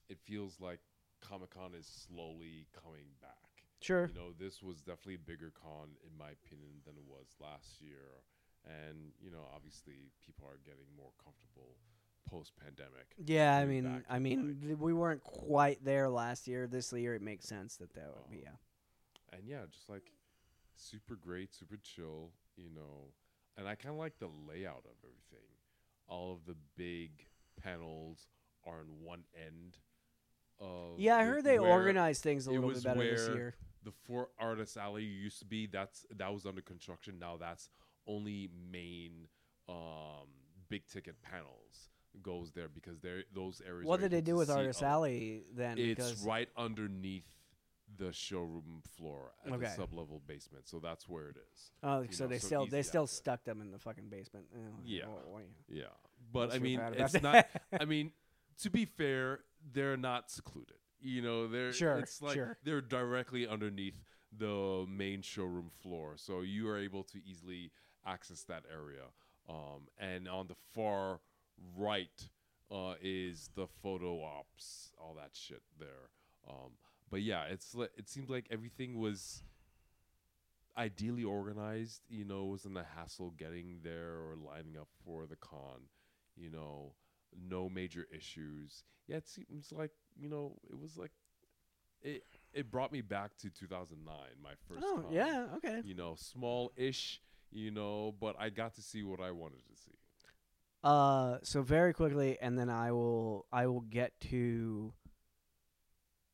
[0.10, 0.80] it feels like
[1.22, 3.32] Comic Con is slowly coming back.
[3.82, 4.10] Sure.
[4.14, 7.82] You know, this was definitely a bigger con in my opinion than it was last
[7.82, 8.24] year,
[8.66, 11.76] and you know, obviously, people are getting more comfortable
[12.28, 13.06] post pandemic.
[13.24, 16.66] Yeah, I mean, I mean, th- we weren't quite there last year.
[16.66, 18.38] This year, it makes sense that that would be.
[18.48, 18.54] Um,
[19.32, 19.38] Yeah.
[19.38, 20.12] and yeah, just like
[20.76, 23.14] super great, super chill, you know.
[23.58, 25.48] And I kind of like the layout of everything.
[26.08, 27.26] All of the big
[27.62, 28.28] panels
[28.66, 29.78] are on one end
[30.60, 31.00] of.
[31.00, 33.56] Yeah, I heard they organized things a little bit better this where year.
[33.84, 35.68] The four Artist Alley used to be.
[35.68, 37.20] That's that was under construction.
[37.20, 37.70] Now that's
[38.08, 39.28] only main
[39.68, 40.28] um
[40.70, 41.90] big ticket panels
[42.22, 43.88] goes there because there those areas.
[43.88, 45.78] What did they do with Artist Alley then?
[45.78, 47.26] it's right underneath
[47.98, 49.66] the showroom floor at Okay.
[49.66, 51.72] the sub-level basement, so that's where it is.
[51.84, 54.48] oh, you so know, they so still they still stuck them in the fucking basement.
[54.56, 55.08] Oh, Yeah.
[55.08, 55.86] what- what- Yeah,
[56.32, 57.48] but I mean, it's not.
[57.80, 58.12] I mean,
[58.60, 60.78] to be fair, they're not secluded.
[61.00, 62.58] You know, they're Sure, It's like sure.
[62.64, 67.72] they're directly underneath the main showroom floor, so you are able to easily
[68.06, 69.06] access that area.
[69.48, 71.22] Um, and on the far
[71.78, 72.30] right
[72.72, 76.10] uh, is the photo ops, all that shit there.
[76.50, 76.72] Um,
[77.16, 79.42] but yeah, it's it seems like everything was
[80.78, 82.02] ideally organized.
[82.10, 85.88] You know, it wasn't a hassle getting there or lining up for the con.
[86.36, 86.92] You know,
[87.50, 88.84] no major issues.
[89.08, 91.12] Yeah, it seems like you know it was like
[92.02, 92.24] it.
[92.52, 94.14] It brought me back to 2009,
[94.44, 94.84] my first.
[94.86, 95.14] oh con.
[95.14, 95.80] yeah, okay.
[95.86, 97.22] You know, small-ish.
[97.50, 99.96] You know, but I got to see what I wanted to see.
[100.84, 104.92] Uh, so very quickly, and then I will I will get to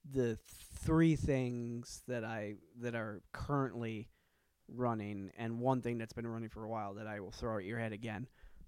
[0.09, 0.37] the
[0.79, 4.09] three things that I that are currently
[4.67, 7.65] running, and one thing that's been running for a while that I will throw at
[7.65, 8.27] your head again.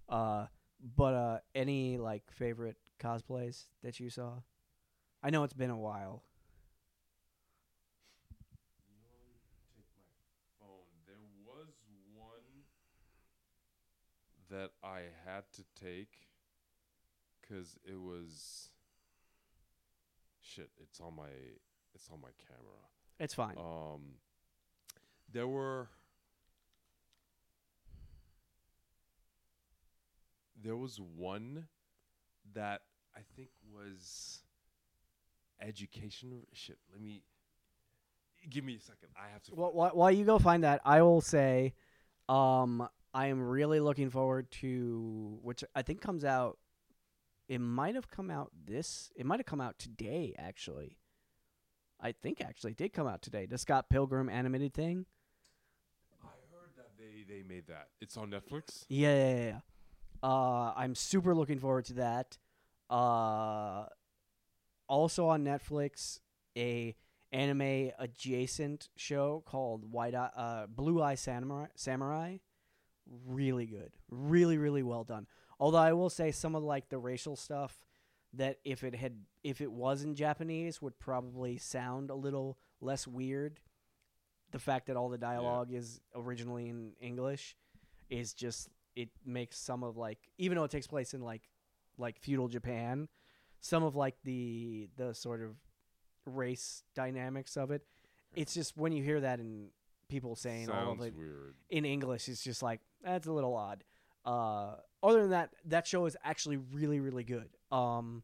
[0.09, 0.47] Uh,
[0.95, 4.41] but uh, any like favorite cosplays that you saw?
[5.23, 6.23] I know it's been a while.
[11.07, 11.15] There
[11.45, 11.69] was
[12.13, 12.63] one
[14.49, 16.27] that I had to take
[17.41, 18.69] because it was
[20.53, 20.69] shit.
[20.81, 21.29] It's on my
[21.93, 22.77] it's on my camera.
[23.19, 23.55] It's fine.
[23.57, 24.15] Um,
[25.31, 25.89] there were
[30.63, 31.67] there was one
[32.53, 32.81] that
[33.15, 34.41] I think was
[35.61, 36.45] education.
[36.53, 37.23] Shit, let me
[38.49, 39.09] give me a second.
[39.17, 39.55] I have to.
[39.55, 41.73] Well, wh- while you go find that, I will say,
[42.29, 46.57] um, I am really looking forward to which I think comes out.
[47.47, 49.11] It might have come out this.
[49.15, 50.97] It might have come out today, actually.
[51.99, 53.45] I think actually it did come out today.
[53.45, 55.05] The Scott Pilgrim animated thing.
[56.21, 57.87] I heard that they they made that.
[58.01, 58.85] It's on Netflix.
[58.89, 59.45] Yeah, yeah, yeah.
[59.45, 59.59] yeah.
[60.21, 62.37] Uh, I'm super looking forward to that.
[62.89, 63.85] Uh,
[64.87, 66.19] also on Netflix,
[66.57, 66.95] a
[67.31, 71.67] anime adjacent show called White Eye, uh, Blue Eye Samurai.
[71.75, 72.37] Samurai,
[73.27, 75.27] really good, really really well done.
[75.63, 77.85] Although I will say some of like the racial stuff
[78.33, 79.13] that if it had
[79.45, 83.61] if it was in Japanese would probably sound a little less weird.
[84.51, 87.55] The fact that all the dialogue is originally in English
[88.09, 88.67] is just
[88.97, 91.43] it makes some of like even though it takes place in like
[91.97, 93.07] like feudal Japan,
[93.61, 95.55] some of like the the sort of
[96.25, 97.83] race dynamics of it.
[98.35, 99.69] It's just when you hear that in
[100.09, 101.55] people saying all of it weird.
[101.69, 103.85] in English, it's just like that's a little odd.
[104.25, 107.49] Uh, other than that, that show is actually really really good.
[107.71, 108.23] Um,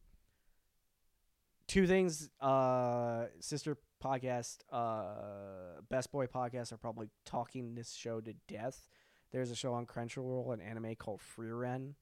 [1.68, 2.30] two things.
[2.40, 8.88] Uh, sister podcast, uh, Best Boy podcast are probably talking this show to death.
[9.32, 11.94] There's a show on Crunchyroll, an anime called Frieren.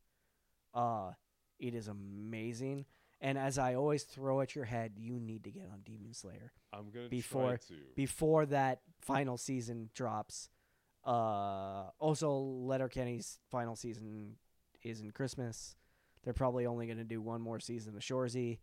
[0.73, 1.11] Uh,
[1.59, 2.85] it is amazing.
[3.19, 6.51] And as I always throw at your head, you need to get on Demon Slayer
[6.71, 7.59] I'm gonna before-
[7.95, 10.49] before that final season drops.
[11.07, 14.35] Uh, also, Letterkenny's final season
[14.83, 15.77] is in Christmas.
[16.23, 18.59] They're probably only going to do one more season of Shoresy,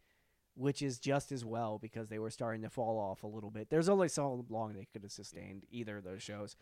[0.54, 3.70] which is just as well because they were starting to fall off a little bit.
[3.70, 6.54] There's only so long they could have sustained either of those shows.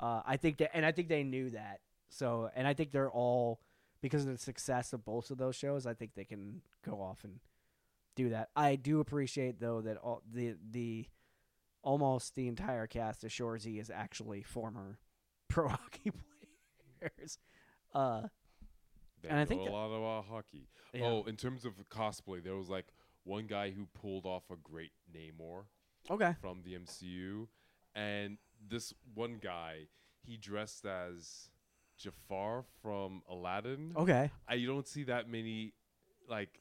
[0.00, 1.80] Uh, I think that, and I think they knew that.
[2.08, 3.60] So, and I think they're all
[4.02, 5.86] because of the success of both of those shows.
[5.86, 7.38] I think they can go off and
[8.16, 8.48] do that.
[8.56, 11.06] I do appreciate though that all the the
[11.82, 14.98] almost the entire cast of Shoresy is actually former
[15.50, 16.12] pro hockey
[17.00, 17.38] players.
[17.94, 18.22] Uh,
[19.22, 20.68] They and I think a lot about hockey.
[20.92, 21.06] yeah.
[21.06, 22.86] Oh, in terms of cosplay, there was like
[23.24, 25.64] one guy who pulled off a great Namor
[26.10, 26.34] okay.
[26.40, 27.48] from the MCU,
[27.94, 28.38] and
[28.68, 29.88] this one guy
[30.26, 31.50] he dressed as
[31.96, 33.92] Jafar from Aladdin.
[33.96, 34.30] Okay.
[34.46, 35.72] I you don't see that many
[36.28, 36.60] like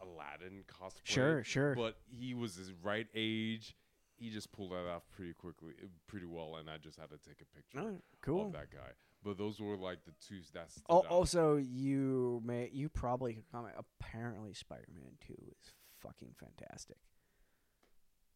[0.00, 1.00] Aladdin cosplay.
[1.04, 1.74] Sure, sure.
[1.74, 3.74] But he was his right age.
[4.18, 7.18] He just pulled that off pretty quickly, uh, pretty well, and I just had to
[7.18, 8.46] take a picture Oh, cool.
[8.46, 8.90] of that guy.
[9.22, 10.80] But those were like the two that's.
[10.88, 13.74] Oh, also, you may you probably could comment.
[13.78, 16.96] Apparently, Spider-Man Two is fucking fantastic.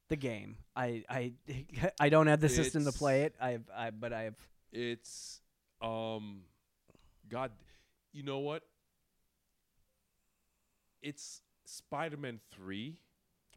[0.08, 1.32] The game, I I
[2.00, 3.34] I don't have the system to play it.
[3.40, 4.36] I've I but I've
[4.72, 5.40] It's
[5.80, 6.42] um
[7.28, 7.52] God
[8.12, 8.62] you know what?
[11.00, 12.98] It's Spider-Man 3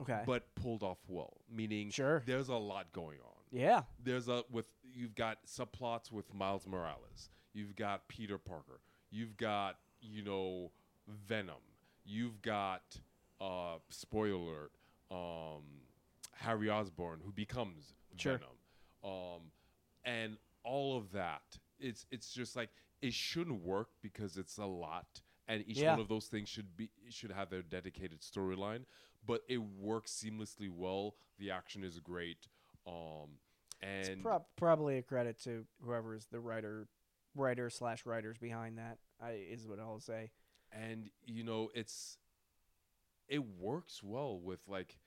[0.01, 0.23] okay.
[0.26, 2.23] but pulled off well, meaning Sure.
[2.26, 3.31] there's a lot going on.
[3.51, 7.30] yeah, There's a with you've got subplots with Miles Morales.
[7.53, 8.80] You've got Peter Parker.
[9.11, 10.72] You've got, you know,
[11.07, 11.61] Venom.
[12.03, 12.99] You've got
[13.41, 14.72] uh spoiler alert,
[15.11, 15.63] um
[16.34, 18.38] Harry Osborn who becomes Sure.
[18.38, 18.57] Venom.
[19.03, 19.41] Um
[20.03, 21.41] and all of that
[21.80, 22.69] it's it's just like
[23.01, 25.91] it shouldn't work because it's a lot and each Yeah.
[25.91, 28.85] one of those things should be should have their dedicated storyline
[29.26, 32.47] but it works seamlessly well the action is great
[32.88, 33.30] um
[33.81, 36.88] it's and prob- probably a credit to whoever is the writer,
[37.35, 38.97] writer slash writers behind that.
[39.22, 40.31] I is what I'll say.
[40.72, 42.18] and you know it's
[43.27, 44.97] it works well with like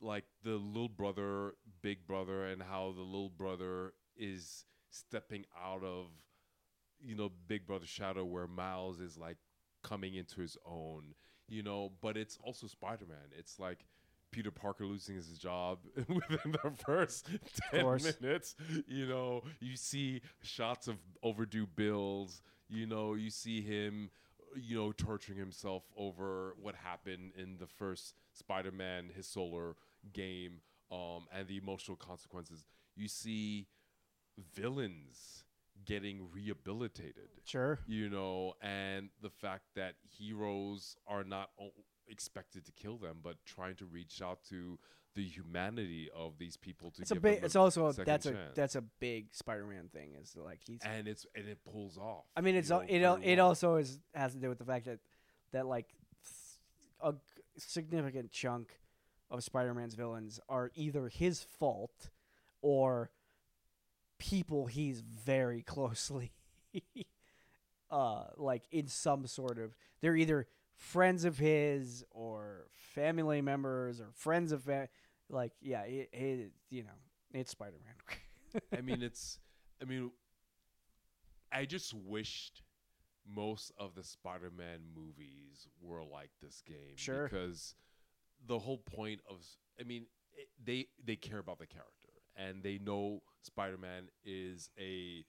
[0.00, 6.06] like the little brother big brother and how the little brother is stepping out of
[7.00, 9.38] you know big brother shadow where miles is like
[9.82, 11.14] coming into his own
[11.48, 13.32] you know but it's also spider-man.
[13.38, 13.84] It's like
[14.32, 17.28] peter parker losing his job within the first
[17.70, 17.84] 10
[18.20, 18.54] minutes
[18.86, 19.42] you know.
[19.60, 23.14] You see shots of overdue bills you know.
[23.14, 24.10] You see him
[24.54, 29.76] you know torturing himself over what happened in the first spider-man his solar
[30.12, 30.60] game
[30.90, 32.66] um and the emotional consequences.
[32.96, 33.66] You see
[34.54, 35.44] villains
[35.84, 37.78] getting rehabilitated Sure.
[37.86, 41.70] you know and the fact that heroes are not o-
[42.08, 44.78] expected to kill them but trying to reach out to
[45.14, 47.36] the humanity of these people to It's a big.
[47.36, 50.14] them It's also a, that's a that's a big Spider-Man thing.
[50.20, 53.20] Is like he's and it's and it pulls off I mean, it's know, it al-
[53.22, 54.98] it also is has to do with the fact that
[55.52, 55.86] that like
[57.00, 57.14] a
[57.56, 58.78] significant chunk
[59.30, 62.10] of Spider-Man's villains are either his fault
[62.60, 63.10] or
[64.18, 66.32] people he's very closely
[67.90, 74.08] uh like in some sort of they're either friends of his or family members or
[74.14, 74.68] friends of
[75.30, 76.90] like yeah it, it you know
[77.32, 77.94] it's spider-man
[78.76, 79.38] I mean, it's.
[79.80, 80.10] I mean,
[81.52, 82.62] I just wished
[83.28, 86.96] most of the Spider-Man movies were like this game.
[86.96, 87.28] Sure.
[87.28, 87.74] Because
[88.46, 89.44] the whole point of,
[89.80, 95.24] i mean, it, they they care about the character and they know Spider-Man is a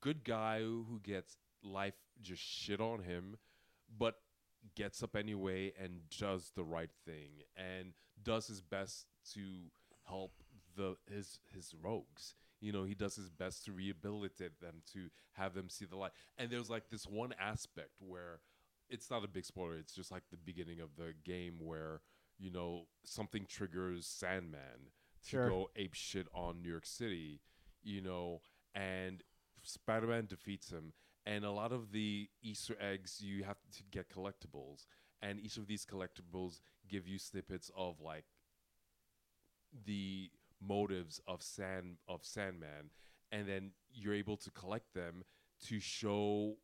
[0.00, 3.36] good guy who gets life just shit on him,
[3.98, 4.16] but
[4.74, 9.40] gets up anyway and does the right thing and does his best to
[10.06, 10.32] help
[10.76, 12.34] the his his rogues.
[12.60, 16.12] You know, he does his best to rehabilitate them to have them see the light.
[16.36, 18.40] And there's like this one aspect where
[18.88, 22.00] it's not a big spoiler, it's just like the beginning of the game where,
[22.38, 24.90] you know, something triggers Sandman
[25.22, 25.48] to Sure.
[25.48, 27.40] go ape shit on New York City,
[27.82, 28.40] you know,
[28.74, 29.22] and
[29.62, 30.92] Spider Man defeats him.
[31.26, 34.86] And a lot of the Easter eggs you have to get collectibles,
[35.20, 38.24] and each of these collectibles give you snippets of like
[39.84, 40.30] the
[40.60, 42.90] motives of Sand of Sandman,
[43.30, 45.24] and then you're able to collect them
[45.66, 46.56] to show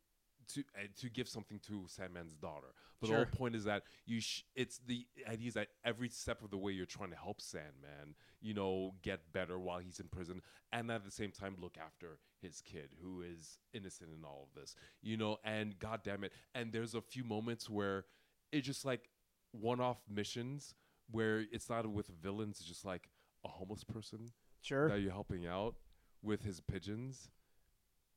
[0.53, 2.67] to uh, to give something to Sandman's daughter.
[2.99, 6.43] But the whole point is that you sh- it's the idea is that every step
[6.43, 10.07] of the way you're trying to help Sandman, you know, get better while he's in
[10.07, 10.41] prison,
[10.71, 14.59] and at the same time look after his kid who is innocent in all of
[14.59, 15.37] this, you know.
[15.43, 18.05] And God damn it, and there's a few moments where
[18.51, 19.09] it's just like
[19.51, 20.73] one-off missions
[21.11, 23.09] where it's not with villains, it's just like
[23.45, 25.75] a homeless person sure that you're helping out
[26.23, 27.29] with his pigeons,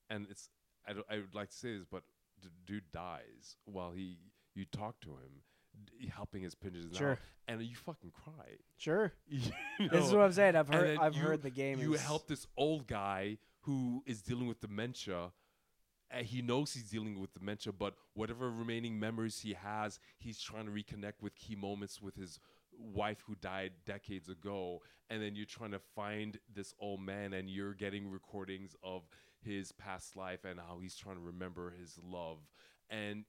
[0.08, 0.48] and it's
[0.86, 2.02] I I would like to say this, but
[2.42, 4.18] the dude dies while he
[4.54, 5.42] you talk to him,
[5.86, 7.12] d- helping his pigeons Sure.
[7.12, 7.18] out,
[7.48, 8.56] and you fucking cry.
[8.76, 11.94] sure You this is what i'm saying i've heard i've you- heard the game You
[11.94, 15.32] is, help this old guy who is dealing with dementia.
[16.12, 20.64] And he knows he's dealing with dementia, but whatever remaining memories he has, he's trying
[20.66, 22.40] to reconnect with key moments with his
[22.76, 24.82] wife who died decades ago.
[25.08, 29.02] And then you're trying to find this old man, and you're getting recordings of
[29.44, 32.38] his past life and how he's trying to remember his love.
[32.88, 33.24] And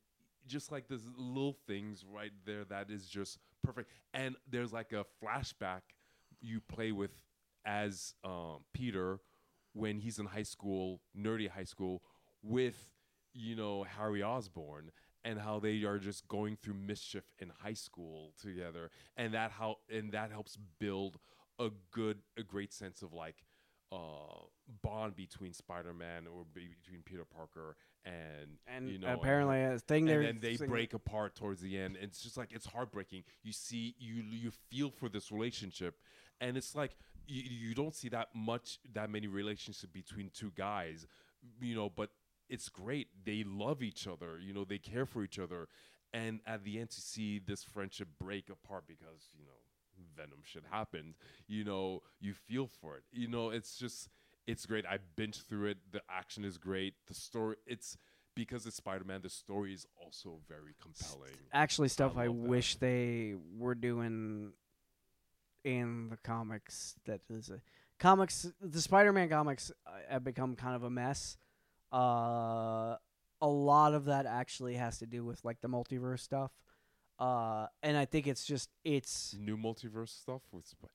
[0.48, 3.90] just like there's little things right there that is just perfect.
[4.14, 5.82] And there's like a flashback
[6.42, 7.12] you play with
[7.66, 9.20] as um, Peter
[9.74, 12.02] when he's in high school, nerdy high school,
[12.44, 12.94] with
[13.34, 14.92] you know Harry Osborn
[15.24, 19.78] and how they are just going through mischief in high school together, and that how
[19.90, 21.18] and that helps build
[21.60, 23.44] a good, a great sense of like
[23.92, 24.46] uh,
[24.82, 29.78] bond between Spider-Man or be- between Peter Parker and and you know and apparently a
[29.80, 31.98] thing and then they break apart towards the end.
[32.02, 33.24] It's just like it's heartbreaking.
[33.44, 35.96] You see, you you feel for this relationship,
[36.40, 36.96] and it's like
[37.28, 41.06] you, you don't see that much, that many relationships between two guys,
[41.62, 41.90] you know.
[41.90, 42.10] But
[42.50, 43.08] it's great.
[43.26, 44.40] They love each other.
[44.40, 45.68] You know, they care for each other,
[46.14, 49.61] and at the end, to see this friendship break apart because you know
[50.16, 51.16] Venom shit happened.
[51.48, 53.04] You know, you feel for it.
[53.12, 54.10] You know, it's just
[54.48, 54.86] it's great.
[54.86, 55.78] I binge through it.
[55.92, 56.96] The action is great.
[57.08, 57.98] The story, it's
[58.36, 59.22] because it's Spider Man.
[59.22, 61.34] The story is also very compelling.
[61.54, 62.32] actually stuff I, that.
[62.32, 64.54] wish they were doing
[65.64, 67.62] in the comics that is a
[68.00, 71.38] comics the Spider-Man comics uh, have become kind of a mess.
[71.92, 72.96] Uh
[73.42, 76.52] a lot of that actually has to do with like the multiverse stuff.
[77.22, 80.90] Uh and I think it's just it's New multiverse stuff with Sp-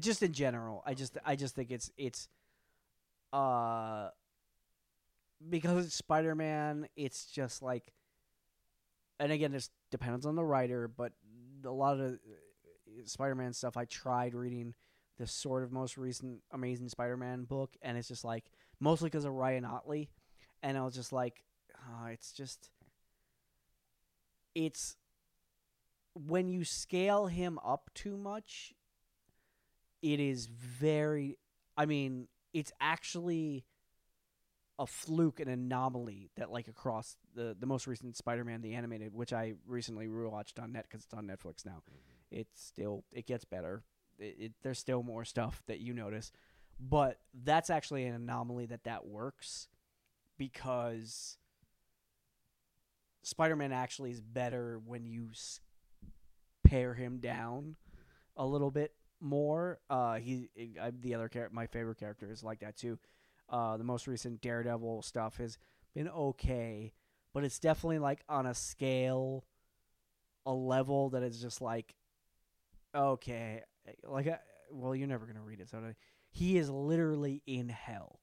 [0.00, 0.82] just in general.
[0.84, 2.28] I just I just think it's it's
[3.32, 4.08] uh
[5.48, 7.92] because it's Spider-Man, it's just like
[9.20, 11.12] and again this depends on the writer, but
[11.64, 12.16] a lot of uh,
[13.04, 14.74] Spider-Man stuff I tried reading
[15.16, 18.50] the sort of most recent Amazing Spider-Man book and it's just like
[18.80, 20.10] mostly cuz of Ryan Ottley
[20.60, 21.44] and I was just like
[21.88, 22.68] oh, it's just
[24.56, 24.96] it's
[26.26, 28.74] when you scale him up too much
[30.02, 31.38] it is very
[31.76, 33.64] i mean it's actually
[34.78, 39.32] a fluke an anomaly that like across the the most recent spider-man the animated which
[39.32, 42.38] i recently rewatched on net because it's on netflix now mm-hmm.
[42.38, 43.82] it's still it gets better.
[44.18, 46.32] It, it, there's still more stuff that you notice.
[46.78, 49.68] But that's actually an anomaly that that works
[50.38, 51.38] because
[53.22, 55.60] spider-man actually is better when you s-
[56.66, 57.76] pare him down
[58.36, 59.78] a little bit more.
[59.88, 60.48] Uh, he
[60.80, 62.98] I, the other character, my favorite character is like that too.
[63.48, 65.58] Uh, the most recent Daredevil stuff has
[65.94, 66.92] been okay,
[67.32, 69.44] but it's definitely like on a scale,
[70.44, 71.94] a level that is just like,
[72.94, 73.62] okay,
[74.04, 74.38] like I,
[74.72, 75.80] well, you're never gonna read it, so
[76.28, 78.18] he is literally in hell,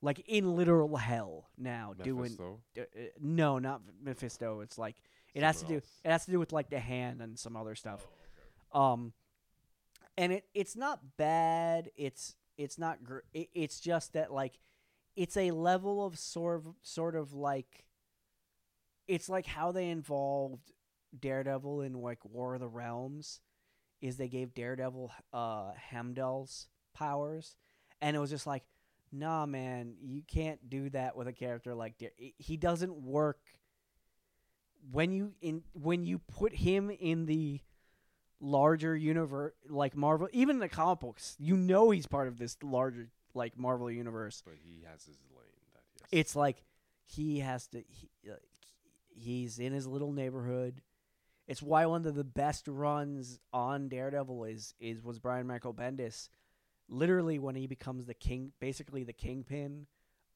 [0.00, 2.60] like in literal hell now doing Mephisto?
[2.78, 4.60] uh, uh, no, not Mephisto.
[4.60, 4.96] It's like
[5.34, 6.00] it has to do else.
[6.04, 8.06] it has to do with like the hand and some other stuff.
[8.72, 9.12] Oh, Um,
[10.16, 11.90] and it it's not bad.
[11.96, 14.58] It's it's not gr- it, it's just that like
[15.16, 17.84] it's a level of sort of sort of like
[19.06, 20.72] it's like how they involved
[21.18, 23.40] Daredevil in like War of the Realms
[24.00, 25.72] is they gave Daredevil uh
[26.94, 27.56] powers
[28.00, 28.62] and it was just like
[29.10, 33.38] nah man you can't do that with a character like Dare- he doesn't work
[34.90, 37.60] when you in when you put him in the
[38.40, 42.56] larger universe like Marvel even in the comic books you know he's part of this
[42.62, 46.08] larger like Marvel universe But he has his lane that he has.
[46.12, 46.62] it's like
[47.06, 48.34] he has to he, uh,
[49.14, 50.82] he's in his little neighborhood
[51.46, 56.28] it's why one of the best runs on daredevil is is was brian michael bendis
[56.88, 59.86] literally when he becomes the king basically the kingpin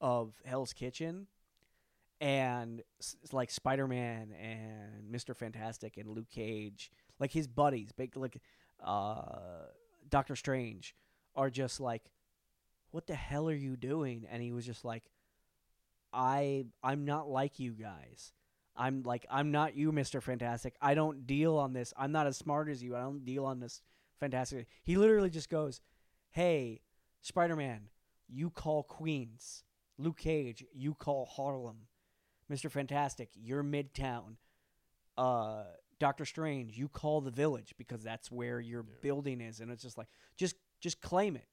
[0.01, 1.27] of hell's kitchen
[2.21, 2.81] and
[3.31, 8.41] like spider-man and mr fantastic and luke cage like his buddies big like
[8.83, 9.21] uh
[10.09, 10.95] doctor strange
[11.35, 12.03] are just like
[12.91, 15.03] what the hell are you doing and he was just like
[16.13, 18.33] I I'm not like you guys.
[18.75, 20.75] I'm like I'm not you, Mister Fantastic.
[20.81, 21.93] I don't deal on this.
[21.97, 22.95] I'm not as smart as you.
[22.95, 23.81] I don't deal on this
[24.19, 24.67] fantastic.
[24.83, 25.81] He literally just goes,
[26.31, 26.81] "Hey,
[27.21, 27.89] Spider-Man,
[28.27, 29.63] you call Queens.
[29.97, 31.87] Luke Cage, you call Harlem.
[32.49, 34.37] Mister Fantastic, you're Midtown.
[35.17, 35.63] Uh,
[35.99, 38.95] Doctor Strange, you call the Village because that's where your Yeah.
[39.01, 40.07] building is." And it's just like,
[40.37, 41.47] just just claim it,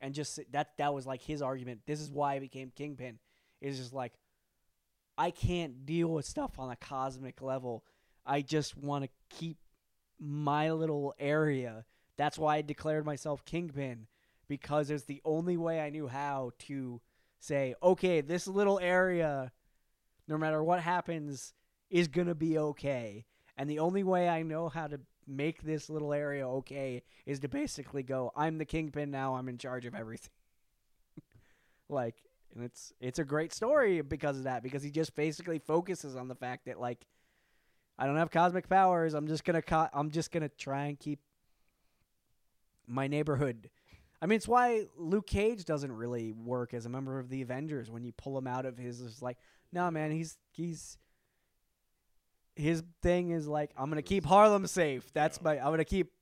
[0.00, 1.82] and just that that was like his argument.
[1.86, 3.18] This is why I became Kingpin
[3.60, 4.12] is just like
[5.16, 7.84] I can't deal with stuff on a cosmic level.
[8.24, 9.58] I just want to keep
[10.18, 11.84] my little area.
[12.16, 14.06] That's why I declared myself kingpin
[14.46, 17.00] because it's the only way I knew how to
[17.40, 19.50] say, okay, this little area,
[20.28, 21.54] no matter what happens,
[21.90, 23.24] is going to be okay.
[23.56, 27.48] And the only way I know how to make this little area okay is to
[27.48, 30.30] basically go, I'm the kingpin now, I'm in charge of everything.
[31.88, 32.14] like,
[32.54, 36.28] and it's it's a great story because of that because he just basically focuses on
[36.28, 37.06] the fact that like
[37.98, 39.14] I don't have cosmic powers.
[39.14, 41.20] I'm just gonna co- I'm just gonna try and keep
[42.86, 43.70] my neighborhood.
[44.20, 47.90] I mean, it's why Luke Cage doesn't really work as a member of the Avengers
[47.90, 49.22] when you pull him out of his.
[49.22, 49.38] Like,
[49.72, 50.96] no, man, he's he's
[52.56, 55.12] his thing is like I'm gonna keep Harlem safe.
[55.12, 55.44] That's Yeah.
[55.44, 56.12] my I'm gonna keep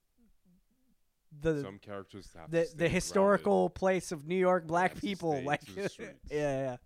[1.40, 3.74] the Some characters have the the historical grounded.
[3.74, 5.43] place of New York black people.
[5.43, 6.77] Like, yeah, yeah.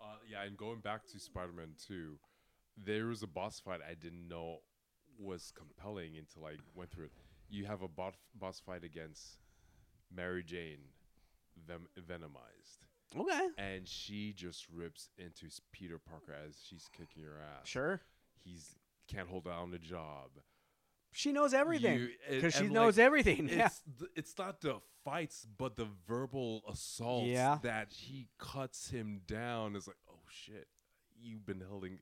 [0.00, 2.18] Uh, yeah, and going back to Spider-Man 2,
[2.76, 4.58] there was a boss fight I didn't know
[5.18, 7.12] was compelling until I went through it.
[7.48, 9.38] You have a bot- boss fight against
[10.14, 10.78] Mary Jane,
[11.66, 12.83] Ven- Venomized,
[13.16, 13.48] Okay.
[13.58, 17.68] and she just rips into Peter Parker as she's kicking her ass.
[17.68, 18.00] Sure.
[18.42, 18.76] He's
[19.08, 20.30] can't hold down a job.
[21.12, 23.48] She knows everything because she knows like, everything.
[23.48, 23.66] Yeah.
[23.66, 27.58] It's th- it's not the fights, but the verbal assaults Yeah.
[27.62, 29.76] that he cuts him down.
[29.76, 30.66] Is like, oh shit,
[31.20, 32.00] you've been holding.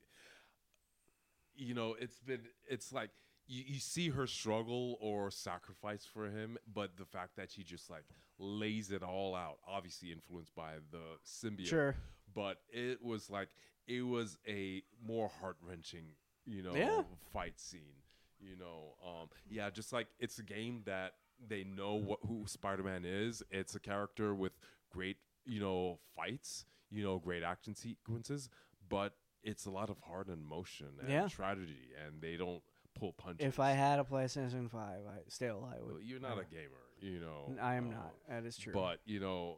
[1.55, 3.11] You know, it's been it's like
[3.47, 7.89] you, you see her struggle or sacrifice for him, but the fact that she just
[7.89, 8.05] like
[8.39, 11.95] lays it all out, obviously influenced by the symbiote Sure.
[12.33, 13.49] but it was like
[13.87, 16.05] it was a more heart wrenching,
[16.45, 17.01] you know, Yeah.
[17.31, 18.01] fight scene.
[18.39, 21.13] You know, um, yeah, just like it's a game that
[21.47, 23.41] they know what who Spider Man is.
[23.51, 24.51] It's a character with
[24.91, 28.49] great, you know, fights, you know, great action sequences,
[28.89, 29.13] but
[29.43, 31.27] it's a lot of heart and emotion and Yeah.
[31.29, 32.61] tragedy, and they don't
[32.95, 33.45] pull punches.
[33.45, 36.03] If I had a PlayStation Five, I still I Well, would.
[36.03, 37.53] you're not uh, a gamer, you know.
[37.61, 38.13] I am um, not.
[38.29, 38.73] That is true.
[38.73, 39.57] But you know,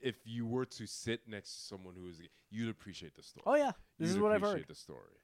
[0.00, 2.20] if you were to sit next to someone who is,
[2.50, 3.44] you'd appreciate the story.
[3.46, 4.68] oh yeah, this You'd is what I've appreciate heard.
[4.68, 5.18] The story,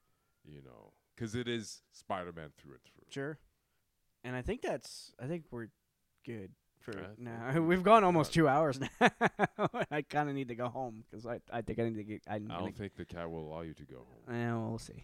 [0.45, 3.05] you know, because it is Spider-Man through and through.
[3.11, 3.39] Sure.
[4.25, 5.13] And I think that's.
[5.23, 5.69] I think we're
[6.25, 6.51] good
[6.81, 7.61] for now.
[7.61, 8.89] We've gone almost two hours now.
[9.91, 12.23] I kind of need to go home because I I think I need to get.
[12.29, 14.37] I'm I don't think the cat will allow you to go home.
[14.37, 15.03] yeah, we'll see.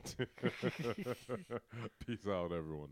[2.07, 2.91] Peace out, everyone.